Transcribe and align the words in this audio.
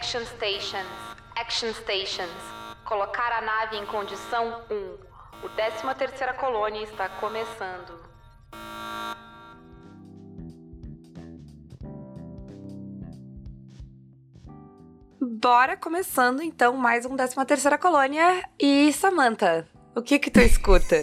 Action 0.00 0.24
Stations. 0.24 0.88
Action 1.36 1.74
Stations. 1.74 2.42
Colocar 2.86 3.32
a 3.32 3.42
nave 3.42 3.76
em 3.76 3.84
condição 3.84 4.62
1. 4.70 5.44
O 5.44 5.48
13 5.50 5.94
terceira 5.94 6.32
colônia 6.32 6.82
está 6.82 7.06
começando. 7.20 8.00
Bora 15.20 15.76
começando 15.76 16.42
então 16.42 16.78
mais 16.78 17.04
um 17.04 17.14
13 17.14 17.44
terceira 17.44 17.76
colônia. 17.76 18.42
E 18.58 18.90
Samantha, 18.94 19.68
o 19.94 20.00
que 20.00 20.18
que 20.18 20.30
tu 20.30 20.40
escuta? 20.40 20.96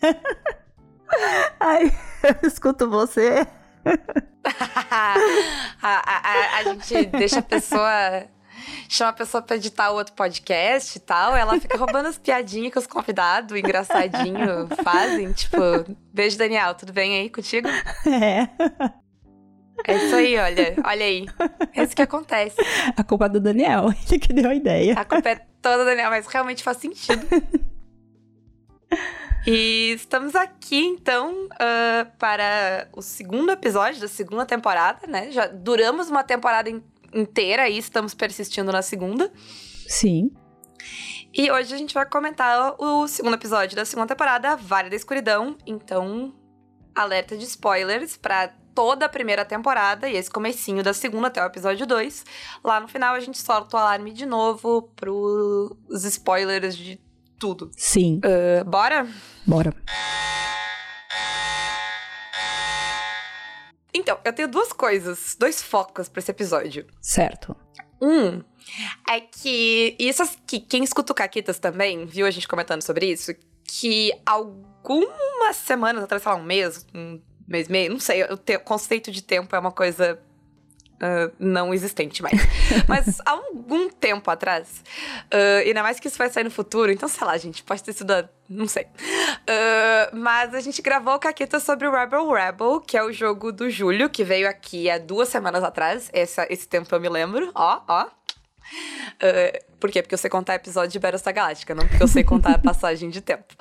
Ai, 1.60 1.92
eu 2.24 2.48
escuto 2.48 2.88
você. 2.88 3.46
a, 5.82 5.82
a, 5.82 6.58
a, 6.58 6.62
gente 6.64 7.06
deixa 7.06 7.38
a 7.38 7.42
pessoa 7.42 8.28
chama 8.88 9.10
a 9.10 9.14
pessoa 9.14 9.42
pra 9.42 9.56
editar 9.56 9.90
outro 9.90 10.14
podcast 10.14 10.98
e 10.98 11.00
tal, 11.00 11.36
ela 11.36 11.58
fica 11.60 11.78
roubando 11.78 12.06
as 12.06 12.18
piadinhas 12.18 12.72
que 12.72 12.78
os 12.78 12.86
convidados, 12.86 13.56
engraçadinho, 13.56 14.68
fazem. 14.82 15.32
Tipo, 15.32 15.56
beijo, 16.12 16.36
Daniel, 16.36 16.74
tudo 16.74 16.92
bem 16.92 17.20
aí 17.20 17.30
contigo? 17.30 17.68
É. 18.06 18.48
É 19.86 19.96
isso 19.96 20.14
aí, 20.14 20.36
olha, 20.36 20.76
olha 20.84 21.04
aí. 21.04 21.26
É 21.74 21.82
isso 21.82 21.96
que 21.96 22.02
acontece. 22.02 22.56
A 22.96 23.02
culpa 23.02 23.26
é 23.26 23.28
do 23.28 23.40
Daniel, 23.40 23.86
ele 24.08 24.18
que 24.18 24.32
deu 24.32 24.50
a 24.50 24.54
ideia. 24.54 24.94
A 24.94 25.04
culpa 25.04 25.30
é 25.30 25.36
toda 25.62 25.78
do 25.78 25.84
Daniel, 25.84 26.10
mas 26.10 26.26
realmente 26.26 26.62
faz 26.62 26.76
sentido. 26.78 27.26
E 29.46 29.92
estamos 29.92 30.34
aqui, 30.34 30.84
então, 30.84 31.46
uh, 31.46 32.18
para 32.18 32.88
o 32.92 33.00
segundo 33.00 33.50
episódio 33.50 34.00
da 34.00 34.08
segunda 34.08 34.44
temporada, 34.44 35.06
né? 35.06 35.30
Já 35.30 35.46
duramos 35.46 36.10
uma 36.10 36.22
temporada 36.22 36.68
in 36.68 36.82
inteira 37.12 37.68
e 37.68 37.76
estamos 37.76 38.14
persistindo 38.14 38.70
na 38.70 38.82
segunda. 38.82 39.32
Sim. 39.88 40.30
E 41.34 41.50
hoje 41.50 41.74
a 41.74 41.78
gente 41.78 41.92
vai 41.92 42.06
comentar 42.06 42.76
o 42.78 43.08
segundo 43.08 43.34
episódio 43.34 43.74
da 43.74 43.84
segunda 43.84 44.06
temporada, 44.06 44.56
Vale 44.56 44.90
da 44.90 44.96
Escuridão. 44.96 45.56
Então, 45.66 46.32
alerta 46.94 47.36
de 47.36 47.44
spoilers 47.44 48.16
para 48.16 48.54
toda 48.74 49.06
a 49.06 49.08
primeira 49.08 49.44
temporada 49.44 50.08
e 50.08 50.16
esse 50.16 50.30
comecinho 50.30 50.82
da 50.82 50.94
segunda 50.94 51.26
até 51.26 51.42
o 51.42 51.46
episódio 51.46 51.86
2. 51.86 52.24
Lá 52.62 52.78
no 52.78 52.88
final 52.88 53.14
a 53.14 53.20
gente 53.20 53.38
solta 53.38 53.76
o 53.76 53.80
alarme 53.80 54.12
de 54.12 54.26
novo 54.26 54.82
pros 54.94 56.04
spoilers 56.04 56.76
de 56.76 57.00
tudo. 57.40 57.70
Sim. 57.76 58.20
Uh, 58.22 58.64
bora? 58.64 59.08
Bora. 59.46 59.74
Então, 63.92 64.20
eu 64.24 64.32
tenho 64.32 64.46
duas 64.46 64.72
coisas, 64.72 65.34
dois 65.38 65.60
focos 65.60 66.08
para 66.08 66.20
esse 66.20 66.30
episódio. 66.30 66.86
Certo. 67.00 67.56
Um 68.00 68.42
é 69.08 69.20
que 69.20 69.96
isso 69.98 70.22
que 70.46 70.60
quem 70.60 70.84
escuta 70.84 71.12
o 71.12 71.14
Caquitas 71.14 71.58
também 71.58 72.06
viu 72.06 72.26
a 72.26 72.30
gente 72.30 72.46
comentando 72.46 72.82
sobre 72.82 73.06
isso, 73.06 73.34
que 73.64 74.12
algumas 74.24 75.56
semanas 75.56 76.04
atrás, 76.04 76.22
sei 76.22 76.32
lá, 76.32 76.38
um 76.38 76.44
mês, 76.44 76.86
um 76.94 77.20
mês 77.48 77.68
e 77.68 77.72
meio, 77.72 77.92
não 77.92 78.00
sei, 78.00 78.22
o, 78.24 78.36
te, 78.36 78.56
o 78.56 78.60
conceito 78.60 79.10
de 79.10 79.22
tempo 79.22 79.54
é 79.54 79.58
uma 79.58 79.72
coisa 79.72 80.20
Uh, 81.00 81.32
não 81.38 81.72
existente 81.72 82.22
mais. 82.22 82.38
Mas 82.86 83.20
há 83.24 83.30
algum 83.30 83.88
tempo 83.88 84.30
atrás, 84.30 84.84
uh, 85.32 85.66
ainda 85.66 85.82
mais 85.82 85.98
que 85.98 86.06
isso 86.06 86.18
vai 86.18 86.28
sair 86.28 86.44
no 86.44 86.50
futuro, 86.50 86.92
então 86.92 87.08
sei 87.08 87.26
lá, 87.26 87.38
gente, 87.38 87.62
pode 87.62 87.82
ter 87.82 87.94
sido. 87.94 88.10
A, 88.10 88.28
não 88.48 88.66
sei. 88.66 88.84
Uh, 88.84 90.16
mas 90.16 90.52
a 90.54 90.60
gente 90.60 90.82
gravou 90.82 91.14
o 91.14 91.18
Caqueta 91.20 91.60
sobre 91.60 91.86
o 91.86 91.92
Rebel 91.92 92.28
Rebel, 92.30 92.80
que 92.80 92.98
é 92.98 93.04
o 93.04 93.12
jogo 93.12 93.52
do 93.52 93.70
Júlio, 93.70 94.10
que 94.10 94.24
veio 94.24 94.48
aqui 94.48 94.90
há 94.90 94.98
duas 94.98 95.28
semanas 95.28 95.62
atrás. 95.62 96.10
Essa, 96.12 96.46
esse 96.50 96.66
tempo 96.66 96.92
eu 96.92 97.00
me 97.00 97.08
lembro. 97.08 97.50
Ó, 97.54 97.80
ó. 97.86 98.06
Uh, 99.14 99.78
por 99.78 99.90
quê? 99.90 100.02
Porque 100.02 100.14
eu 100.14 100.18
sei 100.18 100.30
contar 100.30 100.54
episódio 100.54 100.90
de 100.90 100.98
Battlestar 100.98 101.34
Galáctica, 101.34 101.74
não 101.74 101.86
porque 101.86 102.02
eu 102.02 102.08
sei 102.08 102.22
contar 102.22 102.54
a 102.54 102.58
passagem 102.60 103.10
de 103.10 103.20
tempo. 103.20 103.54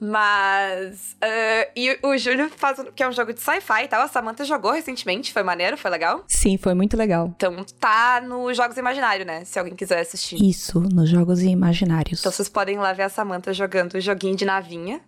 Mas. 0.00 1.16
Uh, 1.22 1.70
e 1.76 1.98
o 2.02 2.18
Júlio 2.18 2.50
faz. 2.50 2.78
que 2.94 3.02
é 3.02 3.08
um 3.08 3.12
jogo 3.12 3.32
de 3.32 3.40
sci-fi 3.40 3.84
e 3.84 3.88
tal. 3.88 4.02
A 4.02 4.08
Samantha 4.08 4.44
jogou 4.44 4.72
recentemente, 4.72 5.32
foi 5.32 5.42
maneiro, 5.42 5.76
foi 5.76 5.90
legal? 5.90 6.24
Sim, 6.28 6.58
foi 6.58 6.74
muito 6.74 6.96
legal. 6.96 7.32
Então 7.36 7.64
tá 7.78 8.20
nos 8.20 8.56
Jogos 8.56 8.76
Imaginários, 8.76 9.26
né? 9.26 9.44
Se 9.44 9.58
alguém 9.58 9.74
quiser 9.74 10.00
assistir. 10.00 10.36
Isso, 10.42 10.80
nos 10.80 11.08
Jogos 11.08 11.42
Imaginários. 11.42 12.20
Então 12.20 12.32
vocês 12.32 12.48
podem 12.48 12.76
lá 12.78 12.92
ver 12.92 13.04
a 13.04 13.08
Samantha 13.08 13.52
jogando 13.52 13.94
o 13.94 14.00
joguinho 14.00 14.36
de 14.36 14.44
navinha 14.44 15.00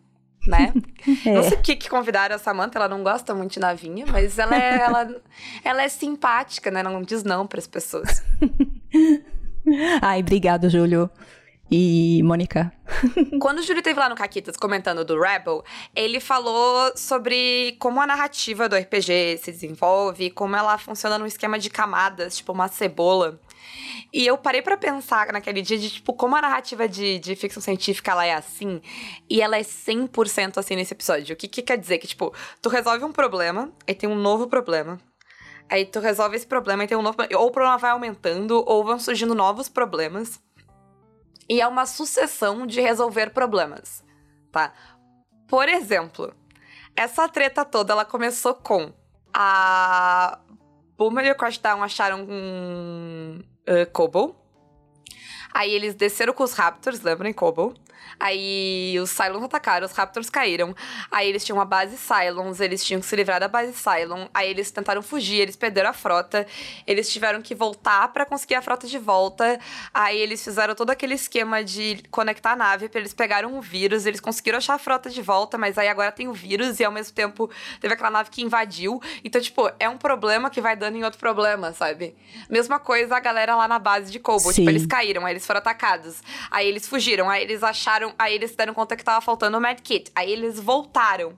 né? 0.47 0.73
É. 1.25 1.33
Não 1.33 1.43
sei 1.45 1.57
por 1.57 1.62
que 1.62 1.89
convidaram 1.89 2.34
a 2.34 2.39
Samantha, 2.39 2.79
ela 2.79 2.89
não 2.89 3.05
gosta 3.05 3.33
muito 3.33 3.53
de 3.53 3.61
navinha, 3.61 4.05
mas 4.07 4.41
ela 4.41 4.57
é, 4.57 4.81
ela, 4.81 5.09
ela 5.62 5.83
é 5.83 5.89
simpática, 5.89 6.69
né? 6.69 6.83
Não 6.83 7.01
diz 7.01 7.23
não 7.23 7.47
para 7.47 7.61
as 7.61 7.67
pessoas. 7.67 8.25
Ai, 10.03 10.21
obrigado, 10.21 10.69
Júlio. 10.69 11.09
E 11.71 12.23
Mônica. 12.23 12.73
Quando 13.41 13.59
o 13.59 13.62
Júlio 13.62 13.81
esteve 13.81 13.99
lá 13.99 14.09
no 14.09 14.15
Caquitas 14.15 14.57
comentando 14.57 15.05
do 15.05 15.21
Rebel, 15.21 15.65
ele 15.95 16.21
falou 16.21 16.93
sobre 16.97 17.77
como 17.81 18.01
a 18.01 18.07
narrativa 18.07 18.69
do 18.69 18.77
RPG 18.77 19.39
se 19.39 19.51
desenvolve, 19.51 20.31
como 20.31 20.55
ela 20.55 20.78
funciona 20.78 21.19
num 21.19 21.27
esquema 21.27 21.59
de 21.59 21.69
camadas, 21.69 22.37
tipo 22.37 22.53
uma 22.53 22.69
cebola. 22.69 23.41
E 24.16 24.27
eu 24.27 24.38
parei 24.38 24.62
para 24.62 24.78
pensar 24.78 25.31
naquele 25.31 25.60
dia 25.60 25.77
de, 25.77 25.91
tipo, 25.91 26.15
como 26.15 26.34
a 26.37 26.41
narrativa 26.41 26.88
de, 26.88 27.19
de 27.19 27.37
ficção 27.37 27.62
científica 27.62 28.12
ela 28.12 28.25
é 28.25 28.32
assim, 28.32 28.81
e 29.28 29.43
ela 29.43 29.59
é 29.59 29.60
100% 29.60 30.56
assim 30.56 30.75
nesse 30.75 30.94
episódio. 30.94 31.34
O 31.34 31.37
que, 31.37 31.47
que 31.47 31.60
quer 31.60 31.77
dizer? 31.77 31.99
Que, 31.99 32.06
tipo, 32.06 32.32
tu 32.62 32.71
resolve 32.71 33.04
um 33.04 33.12
problema, 33.12 33.71
aí 33.87 33.94
tem 33.94 34.09
um 34.09 34.15
novo 34.15 34.49
problema, 34.49 34.99
Aí 35.69 35.84
tu 35.84 36.00
resolve 36.00 36.37
esse 36.37 36.47
problema 36.47 36.84
e 36.84 36.87
tem 36.87 36.97
um 36.97 37.03
novo. 37.03 37.19
Ou 37.34 37.49
o 37.49 37.50
problema 37.50 37.77
vai 37.77 37.91
aumentando, 37.91 38.65
ou 38.66 38.84
vão 38.84 38.99
surgindo 39.00 39.34
novos 39.34 39.69
problemas. 39.69 40.41
E 41.48 41.60
é 41.60 41.66
uma 41.66 41.84
sucessão 41.84 42.66
de 42.66 42.81
resolver 42.81 43.31
problemas, 43.31 44.03
tá? 44.53 44.72
Por 45.48 45.69
exemplo, 45.69 46.33
essa 46.94 47.28
treta 47.28 47.65
toda 47.65 47.93
ela 47.93 48.04
começou 48.04 48.54
com 48.54 48.93
a 49.34 50.38
Boomer 50.97 51.27
e 51.27 51.33
o 51.33 51.34
Crashdown 51.34 51.83
acharam 51.83 52.25
um 52.31 53.43
uh. 53.69 54.34
Aí 55.53 55.72
eles 55.72 55.94
desceram 55.94 56.32
com 56.32 56.44
os 56.44 56.53
Raptors, 56.53 57.00
lembram 57.03 57.31
em? 57.31 57.75
Aí 58.19 58.99
os 59.00 59.10
Cylons 59.10 59.43
atacaram, 59.43 59.87
os 59.87 59.93
Raptors 59.93 60.31
caíram. 60.31 60.75
Aí 61.10 61.28
eles 61.28 61.44
tinham 61.44 61.59
uma 61.59 61.65
base 61.65 61.97
Cylons, 61.97 62.60
eles 62.60 62.84
tinham 62.84 63.00
que 63.00 63.06
se 63.06 63.15
livrar 63.15 63.41
da 63.41 63.49
base 63.49 63.72
Cylon. 63.72 64.27
Aí 64.32 64.49
eles 64.50 64.71
tentaram 64.71 65.03
fugir, 65.03 65.41
eles 65.41 65.56
perderam 65.56 65.91
a 65.91 65.93
frota. 65.93 66.47
Eles 66.87 67.12
tiveram 67.12 67.43
que 67.43 67.54
voltar 67.54 68.09
para 68.09 68.25
conseguir 68.25 68.54
a 68.54 68.62
frota 68.62 68.87
de 68.87 68.99
volta. 68.99 69.59
Aí 69.93 70.19
eles 70.19 70.43
fizeram 70.43 70.75
todo 70.75 70.91
aquele 70.91 71.15
esquema 71.15 71.62
de 71.62 72.03
conectar 72.10 72.53
a 72.53 72.56
nave 72.56 72.88
para 72.88 73.00
eles 73.00 73.12
pegaram 73.12 73.56
o 73.59 73.60
vírus. 73.60 74.06
Eles 74.06 74.21
conseguiram 74.21 74.59
achar 74.59 74.75
a 74.75 74.78
frota 74.78 75.10
de 75.10 75.22
volta, 75.22 75.59
mas 75.59 75.77
aí 75.77 75.88
agora 75.88 76.10
tem 76.10 76.28
o 76.28 76.33
vírus 76.33 76.81
e 76.81 76.84
ao 76.84 76.93
mesmo 76.93 77.15
tempo 77.15 77.50
teve 77.81 77.94
aquela 77.94 78.10
nave 78.10 78.31
que 78.31 78.43
invadiu. 78.43 79.00
Então, 79.22 79.41
tipo, 79.41 79.71
é 79.78 79.88
um 79.88 79.98
problema 79.98 80.50
que 80.50 80.60
vai 80.60 80.77
dando 80.77 80.97
em 80.97 81.04
outro 81.04 81.19
problema, 81.19 81.72
sabe? 81.72 82.15
Mesma 82.48 82.78
coisa 82.78 83.16
a 83.16 83.21
galera 83.21 83.57
lá 83.57 83.68
na 83.68 83.78
base 83.78 84.10
de 84.10 84.18
Kobo. 84.18 84.53
Tipo, 84.53 84.71
eles 84.71 84.86
caíram, 84.86 85.27
aí 85.27 85.33
eles 85.33 85.47
foram 85.47 85.59
atacados. 85.59 86.22
Aí 86.51 86.66
eles 86.66 86.89
fugiram, 86.89 87.28
aí 87.28 87.42
eles 87.42 87.63
acharam 87.63 88.05
aí 88.18 88.34
eles 88.34 88.50
se 88.50 88.56
deram 88.56 88.74
conta 88.74 88.97
que 88.97 89.04
tava 89.04 89.20
faltando 89.20 89.56
o 89.56 89.60
medkit. 89.60 90.10
Aí 90.14 90.30
eles 90.30 90.58
voltaram. 90.58 91.36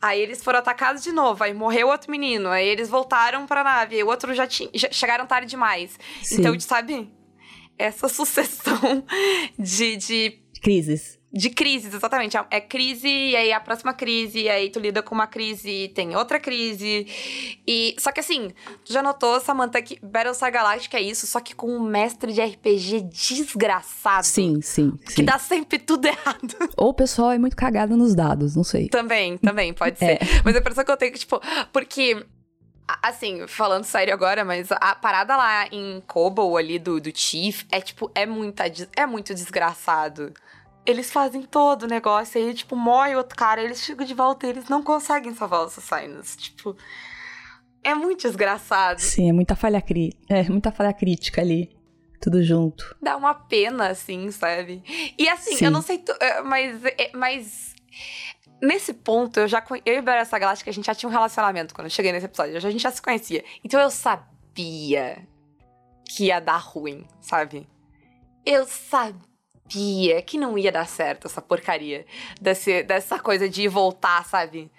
Aí 0.00 0.20
eles 0.20 0.42
foram 0.42 0.58
atacados 0.58 1.02
de 1.02 1.12
novo, 1.12 1.42
aí 1.42 1.54
morreu 1.54 1.88
outro 1.88 2.10
menino, 2.10 2.50
aí 2.50 2.66
eles 2.68 2.90
voltaram 2.90 3.46
pra 3.46 3.64
nave, 3.64 4.02
o 4.02 4.08
outro 4.08 4.34
já 4.34 4.46
tinha. 4.46 4.68
Já 4.74 4.90
chegaram 4.90 5.26
tarde 5.26 5.48
demais. 5.48 5.98
Sim. 6.22 6.40
Então, 6.40 6.60
sabe? 6.60 7.10
Essa 7.78 8.06
sucessão 8.10 9.04
de, 9.58 9.96
de. 9.96 10.42
Crises 10.60 11.18
de 11.34 11.50
crises, 11.50 11.92
exatamente. 11.92 12.36
É 12.48 12.60
crise, 12.60 13.08
e 13.08 13.34
aí 13.34 13.52
a 13.52 13.58
próxima 13.58 13.92
crise, 13.92 14.42
e 14.42 14.48
aí 14.48 14.70
tu 14.70 14.78
lida 14.78 15.02
com 15.02 15.16
uma 15.16 15.26
crise, 15.26 15.90
tem 15.92 16.14
outra 16.14 16.38
crise. 16.38 17.06
E. 17.66 17.96
Só 17.98 18.12
que 18.12 18.20
assim, 18.20 18.52
tu 18.84 18.92
já 18.92 19.02
notou, 19.02 19.40
Samantha, 19.40 19.82
que 19.82 19.98
Battlestar 20.00 20.52
Galactica 20.52 20.96
é 20.96 21.02
isso, 21.02 21.26
só 21.26 21.40
que 21.40 21.52
com 21.52 21.66
um 21.66 21.82
mestre 21.82 22.32
de 22.32 22.40
RPG 22.40 23.00
desgraçado. 23.00 24.24
Sim, 24.24 24.62
sim. 24.62 24.96
Que 25.12 25.24
dá 25.24 25.36
sempre 25.36 25.78
tudo 25.78 26.06
errado. 26.06 26.54
Ou 26.76 26.90
o 26.90 26.94
pessoal 26.94 27.32
é 27.32 27.38
muito 27.38 27.56
cagado 27.56 27.96
nos 27.96 28.14
dados, 28.14 28.54
não 28.54 28.62
sei. 28.62 28.88
Também, 28.88 29.36
também, 29.38 29.74
pode 29.74 29.98
ser. 29.98 30.04
É. 30.14 30.18
Mas 30.44 30.54
a 30.54 30.60
impressão 30.60 30.84
que 30.84 30.90
eu 30.90 30.96
tenho 30.96 31.12
que, 31.12 31.18
tipo, 31.18 31.40
porque. 31.72 32.24
Assim, 33.02 33.46
falando 33.48 33.84
sério 33.84 34.12
agora, 34.12 34.44
mas 34.44 34.70
a 34.70 34.94
parada 34.94 35.34
lá 35.36 35.66
em 35.72 36.02
Kobo 36.06 36.54
ali 36.56 36.78
do, 36.78 37.00
do 37.00 37.10
Chief 37.16 37.64
é, 37.72 37.80
tipo, 37.80 38.10
é, 38.14 38.26
muita, 38.26 38.64
é 38.94 39.06
muito 39.06 39.34
desgraçado 39.34 40.34
eles 40.86 41.10
fazem 41.10 41.42
todo 41.42 41.84
o 41.84 41.86
negócio, 41.86 42.40
aí, 42.40 42.52
tipo, 42.52 42.76
morre 42.76 43.16
outro 43.16 43.36
cara, 43.36 43.62
eles 43.62 43.82
chegam 43.82 44.06
de 44.06 44.14
volta 44.14 44.46
e 44.46 44.50
eles 44.50 44.68
não 44.68 44.82
conseguem 44.82 45.34
salvar 45.34 45.64
os 45.64 45.78
assassinos. 45.78 46.36
Tipo, 46.36 46.76
é 47.82 47.94
muito 47.94 48.22
desgraçado. 48.22 49.00
Sim, 49.00 49.28
é 49.28 49.32
muita 49.32 49.56
falha, 49.56 49.80
cri 49.80 50.16
é, 50.28 50.42
muita 50.44 50.70
falha 50.70 50.92
crítica 50.92 51.40
ali. 51.40 51.74
Tudo 52.20 52.42
junto. 52.42 52.96
Dá 53.02 53.16
uma 53.16 53.34
pena, 53.34 53.88
assim, 53.88 54.30
sabe? 54.30 54.82
E 55.18 55.28
assim, 55.28 55.56
Sim. 55.56 55.66
eu 55.66 55.70
não 55.70 55.82
sei, 55.82 56.02
é, 56.20 56.40
mas, 56.40 56.82
é, 56.84 57.10
mas 57.14 57.74
nesse 58.62 58.94
ponto, 58.94 59.40
eu 59.40 59.48
já 59.48 59.62
eu 59.84 60.02
e 60.02 60.10
Essa 60.10 60.38
Galáctica, 60.38 60.70
a 60.70 60.72
gente 60.72 60.86
já 60.86 60.94
tinha 60.94 61.08
um 61.08 61.12
relacionamento 61.12 61.74
quando 61.74 61.86
eu 61.86 61.90
cheguei 61.90 62.12
nesse 62.12 62.24
episódio. 62.24 62.56
A 62.56 62.60
gente 62.60 62.80
já 62.80 62.90
se 62.90 63.02
conhecia. 63.02 63.44
Então 63.62 63.78
eu 63.78 63.90
sabia 63.90 65.18
que 66.08 66.26
ia 66.26 66.40
dar 66.40 66.56
ruim, 66.56 67.06
sabe? 67.20 67.68
Eu 68.46 68.66
sabia 68.66 69.33
que 70.22 70.38
não 70.38 70.56
ia 70.58 70.70
dar 70.70 70.86
certo 70.86 71.26
essa 71.26 71.40
porcaria 71.42 72.04
desse, 72.40 72.82
dessa 72.82 73.18
coisa 73.18 73.48
de 73.48 73.66
voltar, 73.68 74.24
sabe? 74.24 74.70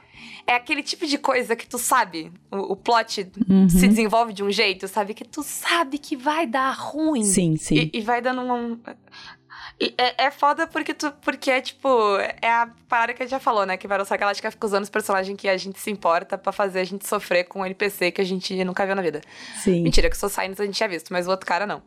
É 0.47 0.53
aquele 0.53 0.83
tipo 0.83 1.05
de 1.07 1.17
coisa 1.17 1.55
que 1.55 1.67
tu 1.67 1.77
sabe, 1.77 2.31
o, 2.51 2.73
o 2.73 2.75
plot 2.75 3.27
Uhum. 3.49 3.67
se 3.67 3.87
desenvolve 3.87 4.31
de 4.31 4.43
um 4.43 4.51
jeito, 4.51 4.87
sabe? 4.87 5.13
Que 5.13 5.25
tu 5.25 5.41
sabe 5.43 5.97
que 5.97 6.15
vai 6.15 6.45
dar 6.45 6.71
ruim. 6.71 7.23
Sim, 7.23 7.57
sim. 7.57 7.75
E, 7.93 7.97
e 7.97 8.01
vai 8.01 8.21
dando 8.21 8.41
um. 8.41 8.79
e 9.79 9.93
É, 9.97 10.25
é 10.25 10.31
foda 10.31 10.67
porque 10.67 10.93
tu. 10.93 11.11
Porque 11.21 11.49
é 11.49 11.61
tipo. 11.61 11.89
É 12.41 12.49
a 12.49 12.69
parada 12.87 13.13
que 13.13 13.23
a 13.23 13.25
gente 13.25 13.31
já 13.31 13.39
falou, 13.39 13.65
né? 13.65 13.75
Que 13.75 13.87
Battlestar 13.87 14.19
Galactica 14.19 14.51
fica 14.51 14.65
usando 14.67 14.83
os 14.83 14.89
personagens 14.89 15.35
que 15.37 15.49
a 15.49 15.57
gente 15.57 15.79
se 15.79 15.89
importa 15.91 16.37
pra 16.37 16.51
fazer 16.51 16.79
a 16.79 16.83
gente 16.83 17.07
sofrer 17.07 17.45
com 17.45 17.61
um 17.61 17.65
NPC 17.65 18.11
que 18.11 18.21
a 18.21 18.25
gente 18.25 18.63
nunca 18.63 18.85
viu 18.85 18.95
na 18.95 19.01
vida. 19.01 19.21
sim. 19.63 19.81
Mentira, 19.81 20.09
que 20.09 20.15
o 20.15 20.19
Society 20.19 20.61
a 20.61 20.65
gente 20.65 20.75
tinha 20.75 20.89
visto, 20.89 21.11
mas 21.11 21.27
o 21.27 21.31
outro 21.31 21.45
cara 21.45 21.65
não. 21.65 21.81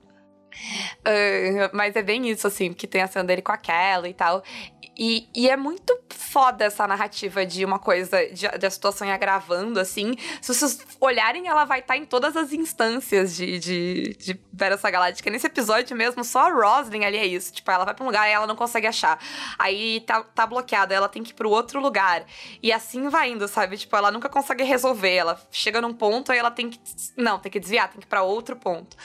Ah, 1.04 1.70
mas 1.72 1.96
é 1.96 2.02
bem 2.02 2.28
isso, 2.28 2.46
assim, 2.46 2.72
que 2.72 2.86
tem 2.86 3.02
a 3.02 3.06
cena 3.06 3.24
dele 3.24 3.42
com 3.42 3.52
aquela 3.52 4.08
e 4.08 4.14
tal. 4.14 4.42
E, 4.98 5.28
e 5.32 5.48
é 5.48 5.56
muito 5.56 5.96
foda 6.08 6.64
essa 6.64 6.84
narrativa 6.84 7.46
de 7.46 7.64
uma 7.64 7.78
coisa, 7.78 8.26
de, 8.32 8.48
de 8.48 8.66
a 8.66 8.70
situação 8.70 9.06
ir 9.06 9.12
agravando, 9.12 9.78
assim. 9.78 10.16
Se 10.42 10.52
vocês 10.52 10.84
olharem, 11.00 11.46
ela 11.46 11.64
vai 11.64 11.78
estar 11.78 11.96
em 11.96 12.04
todas 12.04 12.36
as 12.36 12.52
instâncias 12.52 13.36
de, 13.36 13.60
de, 13.60 14.16
de 14.18 14.40
Battlestar 14.52 14.90
Galactica. 14.90 15.30
Nesse 15.30 15.46
episódio 15.46 15.96
mesmo, 15.96 16.24
só 16.24 16.40
a 16.40 16.52
Roslyn 16.52 17.04
ali 17.04 17.16
é 17.16 17.24
isso. 17.24 17.52
Tipo, 17.52 17.70
ela 17.70 17.84
vai 17.84 17.94
pra 17.94 18.02
um 18.02 18.08
lugar 18.08 18.28
e 18.28 18.32
ela 18.32 18.46
não 18.46 18.56
consegue 18.56 18.88
achar. 18.88 19.20
Aí 19.56 20.00
tá, 20.00 20.24
tá 20.24 20.44
bloqueada, 20.44 20.92
ela 20.92 21.08
tem 21.08 21.22
que 21.22 21.30
ir 21.30 21.34
pro 21.34 21.48
outro 21.48 21.80
lugar. 21.80 22.24
E 22.60 22.72
assim 22.72 23.08
vai 23.08 23.30
indo, 23.30 23.46
sabe? 23.46 23.76
Tipo, 23.76 23.94
ela 23.94 24.10
nunca 24.10 24.28
consegue 24.28 24.64
resolver. 24.64 25.14
Ela 25.14 25.40
chega 25.52 25.80
num 25.80 25.94
ponto, 25.94 26.32
aí 26.32 26.38
ela 26.38 26.50
tem 26.50 26.70
que. 26.70 26.80
Não, 27.16 27.38
tem 27.38 27.52
que 27.52 27.60
desviar, 27.60 27.88
tem 27.88 28.00
que 28.00 28.06
ir 28.06 28.08
pra 28.08 28.22
outro 28.22 28.56
ponto. 28.56 28.96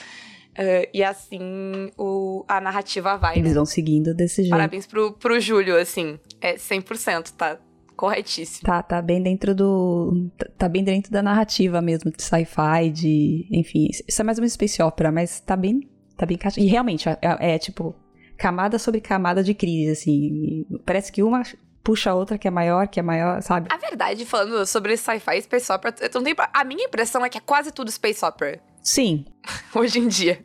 Ah, 0.56 0.88
e 0.92 1.02
assim 1.02 1.90
o, 1.98 2.44
a 2.48 2.60
narrativa 2.60 3.16
vai, 3.16 3.36
Eles 3.38 3.50
né? 3.50 3.54
vão 3.56 3.66
seguindo 3.66 4.14
desse 4.14 4.42
jeito. 4.42 4.50
Parabéns 4.50 4.86
pro, 4.86 5.12
pro 5.14 5.38
Júlio, 5.40 5.76
assim. 5.78 6.18
É 6.40 6.54
100%, 6.54 7.32
tá 7.36 7.58
corretíssimo. 7.96 8.66
Tá, 8.66 8.82
tá 8.82 9.00
bem 9.02 9.22
dentro 9.22 9.54
do. 9.54 10.28
tá- 10.36 10.46
Tá 10.58 10.68
bem 10.68 10.82
dentro 10.84 11.10
da 11.12 11.22
narrativa 11.22 11.80
mesmo, 11.80 12.10
de 12.10 12.22
sci-fi, 12.22 12.90
de. 12.92 13.46
Enfim, 13.50 13.88
isso 14.06 14.20
é 14.20 14.24
mais 14.24 14.38
uma 14.38 14.48
space 14.48 14.82
opera, 14.82 15.10
mas 15.12 15.40
tá 15.40 15.56
bem. 15.56 15.88
Tá 16.16 16.24
bem 16.26 16.36
encaixado. 16.36 16.64
E 16.64 16.68
realmente, 16.68 17.08
é, 17.08 17.18
é, 17.22 17.58
tipo, 17.58 17.94
camada 18.38 18.78
sobre 18.78 19.00
camada 19.00 19.42
de 19.42 19.52
crise, 19.54 19.90
assim. 19.90 20.64
Parece 20.84 21.10
que 21.10 21.22
uma 21.22 21.42
puxa 21.82 22.10
a 22.10 22.14
outra 22.14 22.38
que 22.38 22.48
é 22.48 22.50
maior, 22.50 22.88
que 22.88 22.98
é 22.98 23.02
maior, 23.02 23.42
sabe? 23.42 23.68
A 23.70 23.76
verdade, 23.76 24.24
falando 24.24 24.64
sobre 24.66 24.96
sci-fi 24.96 25.36
e 25.36 25.42
space 25.42 25.70
opera, 25.70 25.94
não 26.14 26.22
a 26.52 26.64
minha 26.64 26.84
impressão 26.86 27.22
é 27.24 27.28
que 27.28 27.36
é 27.36 27.40
quase 27.42 27.70
tudo 27.72 27.90
space 27.90 28.24
opera, 28.24 28.58
Sim, 28.84 29.24
hoje 29.74 29.98
em 29.98 30.06
dia. 30.06 30.44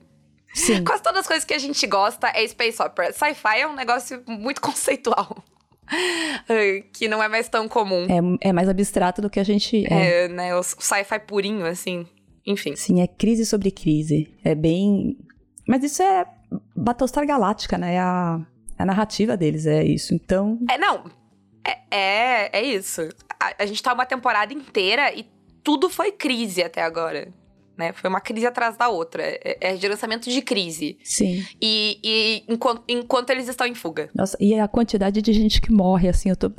sim. 0.53 0.83
Quase 0.83 1.03
todas 1.03 1.19
as 1.19 1.27
coisas 1.27 1.43
que 1.43 1.53
a 1.53 1.59
gente 1.59 1.85
gosta 1.85 2.29
é 2.29 2.47
space 2.47 2.81
opera. 2.81 3.11
Sci-fi 3.11 3.59
é 3.59 3.67
um 3.67 3.75
negócio 3.75 4.23
muito 4.25 4.61
conceitual. 4.63 5.43
que 6.93 7.07
não 7.07 7.21
é 7.21 7.27
mais 7.27 7.49
tão 7.49 7.67
comum. 7.67 8.05
É, 8.41 8.49
é 8.49 8.53
mais 8.53 8.69
abstrato 8.69 9.21
do 9.21 9.29
que 9.29 9.39
a 9.39 9.43
gente. 9.43 9.85
É. 9.91 10.25
É, 10.25 10.27
né? 10.27 10.55
O 10.55 10.63
sci-fi 10.63 11.19
purinho, 11.19 11.65
assim. 11.65 12.07
Enfim. 12.45 12.75
Sim, 12.75 13.01
é 13.01 13.07
crise 13.07 13.45
sobre 13.45 13.71
crise. 13.71 14.33
É 14.43 14.55
bem. 14.55 15.17
Mas 15.67 15.83
isso 15.83 16.01
é 16.01 16.25
Battlestar 16.75 17.25
Galáctica, 17.25 17.77
né? 17.77 17.95
É 17.95 17.99
a, 17.99 18.39
a 18.77 18.85
narrativa 18.85 19.35
deles, 19.35 19.65
é 19.65 19.83
isso. 19.83 20.13
Então. 20.13 20.59
É, 20.69 20.77
não. 20.77 21.05
É, 21.65 21.95
é, 21.95 22.59
é 22.59 22.63
isso. 22.63 23.01
A, 23.39 23.63
a 23.63 23.65
gente 23.65 23.81
tá 23.81 23.93
uma 23.93 24.05
temporada 24.05 24.53
inteira 24.53 25.13
e 25.13 25.25
tudo 25.63 25.89
foi 25.89 26.11
crise 26.11 26.63
até 26.63 26.81
agora. 26.81 27.33
Né? 27.79 27.93
Foi 27.93 28.09
uma 28.09 28.19
crise 28.19 28.45
atrás 28.45 28.75
da 28.75 28.89
outra. 28.89 29.23
É, 29.23 29.57
é 29.61 29.77
gerenciamento 29.77 30.29
de 30.29 30.41
crise. 30.41 30.97
Sim. 31.01 31.45
E, 31.61 31.97
e 32.03 32.43
enquanto, 32.49 32.83
enquanto 32.89 33.29
eles 33.29 33.47
estão 33.47 33.65
em 33.65 33.73
fuga. 33.73 34.09
Nossa, 34.13 34.35
e 34.37 34.53
a 34.59 34.67
quantidade 34.67 35.21
de 35.21 35.31
gente 35.31 35.61
que 35.61 35.71
morre, 35.71 36.09
assim, 36.09 36.29
eu 36.29 36.35
tô. 36.35 36.51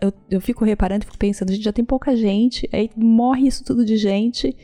Eu, 0.00 0.10
eu 0.30 0.40
fico 0.40 0.64
reparando, 0.64 1.04
fico 1.04 1.18
pensando, 1.18 1.52
gente, 1.52 1.62
já 1.62 1.72
tem 1.72 1.84
pouca 1.84 2.16
gente, 2.16 2.66
aí 2.72 2.88
morre 2.96 3.46
isso 3.46 3.62
tudo 3.62 3.84
de 3.84 3.98
gente. 3.98 4.56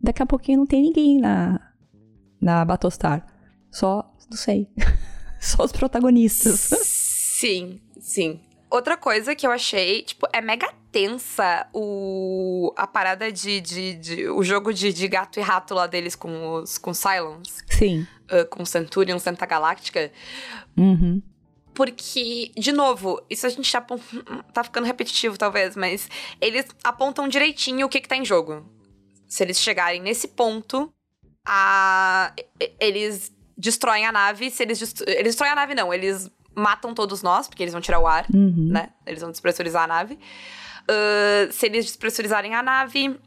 Daqui 0.00 0.22
a 0.22 0.26
pouquinho 0.26 0.58
não 0.58 0.66
tem 0.66 0.82
ninguém 0.82 1.18
na, 1.18 1.60
na 2.40 2.64
Battlestar. 2.64 3.26
Só, 3.72 4.08
não 4.30 4.36
sei. 4.36 4.68
Só 5.40 5.64
os 5.64 5.72
protagonistas. 5.72 6.70
Sim, 7.40 7.80
sim. 7.98 8.38
Outra 8.74 8.96
coisa 8.96 9.36
que 9.36 9.46
eu 9.46 9.52
achei, 9.52 10.02
tipo, 10.02 10.26
é 10.32 10.40
mega 10.40 10.68
tensa 10.90 11.68
o, 11.72 12.72
a 12.76 12.88
parada 12.88 13.30
de, 13.30 13.60
de, 13.60 13.94
de- 13.94 14.28
o 14.28 14.42
jogo 14.42 14.74
de, 14.74 14.92
de 14.92 15.06
gato 15.06 15.38
e 15.38 15.42
rato 15.42 15.74
lá 15.74 15.86
deles 15.86 16.16
com 16.16 16.54
os 16.54 16.76
com 16.76 16.92
Cylons, 16.92 17.62
Sim. 17.70 18.04
uh, 18.32 18.44
com 18.50 18.64
Centurion, 18.64 19.20
Santa 19.20 19.46
Galáctica. 19.46 20.10
Uhum. 20.76 21.22
Porque, 21.72 22.50
de 22.56 22.72
novo, 22.72 23.22
isso 23.30 23.46
a 23.46 23.48
gente 23.48 23.70
já 23.70 23.80
tá 24.52 24.64
ficando 24.64 24.86
repetitivo, 24.88 25.38
talvez, 25.38 25.76
mas 25.76 26.08
eles 26.40 26.66
apontam 26.82 27.28
direitinho 27.28 27.86
o 27.86 27.88
que, 27.88 28.00
que 28.00 28.08
tá 28.08 28.16
em 28.16 28.24
jogo. 28.24 28.68
Se 29.28 29.44
eles 29.44 29.60
chegarem 29.60 30.02
nesse 30.02 30.26
ponto, 30.26 30.92
a... 31.46 32.32
eles 32.80 33.32
destroem 33.56 34.04
a 34.04 34.10
nave. 34.10 34.50
Se 34.50 34.64
eles, 34.64 34.80
destro... 34.80 35.08
eles 35.08 35.26
destroem 35.26 35.52
a 35.52 35.54
nave, 35.54 35.76
não, 35.76 35.94
eles 35.94 36.28
matam 36.54 36.94
todos 36.94 37.22
nós, 37.22 37.48
porque 37.48 37.62
eles 37.62 37.72
vão 37.72 37.80
tirar 37.80 37.98
o 38.00 38.06
ar, 38.06 38.26
Uhum. 38.32 38.68
né? 38.70 38.90
Eles 39.06 39.20
vão 39.20 39.30
despressurizar 39.30 39.84
a 39.84 39.86
nave. 39.86 40.18
Ah, 40.88 41.50
se 41.50 41.66
eles 41.66 41.86
despressurizarem 41.86 42.54
a 42.54 42.62
nave. 42.62 43.18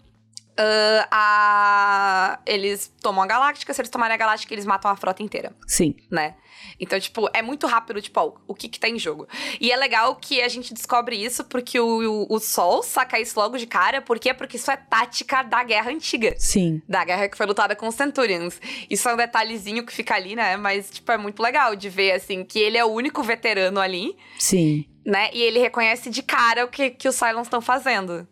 Ah, 0.57 1.07
a... 1.11 2.39
Eles 2.45 2.93
tomam 3.01 3.23
a 3.23 3.27
galáctica. 3.27 3.73
Se 3.73 3.81
eles 3.81 3.89
tomarem 3.89 4.15
a 4.15 4.17
galáctica, 4.17 4.53
eles 4.53 4.65
matam 4.65 4.89
a 4.89 4.95
frota 4.95 5.23
inteira 5.23 5.55
Sim. 5.67 5.95
né? 6.09 6.35
Então, 6.79 6.99
tipo, 6.99 7.29
é 7.33 7.41
muito 7.41 7.65
rápido, 7.67 8.01
tipo, 8.01 8.19
ó, 8.19 8.33
o 8.47 8.53
que 8.53 8.67
que 8.67 8.79
tá 8.79 8.87
em 8.87 8.99
jogo. 8.99 9.27
E 9.59 9.71
é 9.71 9.75
legal 9.75 10.15
que 10.15 10.41
a 10.41 10.47
gente 10.47 10.73
descobre 10.73 11.15
isso 11.15 11.43
porque 11.43 11.79
o, 11.79 12.25
o, 12.29 12.35
o 12.35 12.39
Sol 12.39 12.83
saca 12.83 13.19
isso 13.19 13.39
logo 13.39 13.57
de 13.57 13.65
cara. 13.65 14.01
Por 14.01 14.19
quê? 14.19 14.33
Porque 14.33 14.57
isso 14.57 14.69
é 14.69 14.77
tática 14.77 15.43
da 15.43 15.63
guerra 15.63 15.91
antiga. 15.91 16.35
Sim. 16.37 16.81
Da 16.87 17.03
guerra 17.03 17.27
que 17.27 17.37
foi 17.37 17.45
lutada 17.45 17.75
com 17.75 17.87
os 17.87 17.95
Centurions. 17.95 18.59
Isso 18.89 19.07
é 19.09 19.13
um 19.13 19.17
detalhezinho 19.17 19.85
que 19.85 19.93
fica 19.93 20.15
ali, 20.15 20.35
né? 20.35 20.57
Mas, 20.57 20.89
tipo, 20.89 21.11
é 21.11 21.17
muito 21.17 21.41
legal 21.41 21.75
de 21.75 21.89
ver, 21.89 22.11
assim, 22.11 22.43
que 22.43 22.59
ele 22.59 22.77
é 22.77 22.85
o 22.85 22.89
único 22.89 23.23
veterano 23.23 23.79
ali, 23.79 24.15
Sim. 24.39 24.85
né? 25.05 25.29
E 25.33 25.41
ele 25.41 25.59
reconhece 25.59 26.09
de 26.09 26.21
cara 26.21 26.65
o 26.65 26.67
que, 26.67 26.89
que 26.91 27.07
os 27.07 27.15
Cylons 27.15 27.47
estão 27.47 27.61
fazendo. 27.61 28.27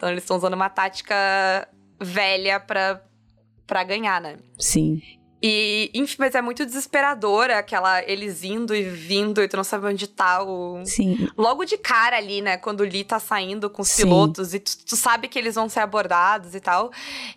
Então, 0.00 0.08
eles 0.08 0.24
estão 0.24 0.38
usando 0.38 0.54
uma 0.54 0.70
tática 0.70 1.68
velha 2.00 2.58
pra, 2.58 3.02
pra 3.66 3.84
ganhar, 3.84 4.18
né? 4.18 4.38
Sim. 4.58 5.02
E, 5.42 5.90
enfim, 5.92 6.16
mas 6.18 6.34
é 6.34 6.40
muito 6.40 6.64
desesperadora 6.64 7.58
aquela 7.58 8.02
eles 8.02 8.42
indo 8.42 8.74
e 8.74 8.82
vindo 8.82 9.42
e 9.42 9.48
tu 9.48 9.58
não 9.58 9.64
sabe 9.64 9.88
onde 9.88 10.06
tá 10.06 10.42
o. 10.42 10.82
Sim. 10.86 11.28
Logo 11.36 11.66
de 11.66 11.76
cara 11.76 12.16
ali, 12.16 12.40
né? 12.40 12.56
Quando 12.56 12.80
o 12.80 12.84
Lee 12.84 13.04
tá 13.04 13.18
saindo 13.18 13.68
com 13.68 13.82
os 13.82 13.88
Sim. 13.88 14.04
pilotos 14.04 14.54
e 14.54 14.58
tu, 14.58 14.72
tu 14.86 14.96
sabe 14.96 15.28
que 15.28 15.38
eles 15.38 15.54
vão 15.54 15.68
ser 15.68 15.80
abordados 15.80 16.54
e 16.54 16.60
tal. 16.60 16.90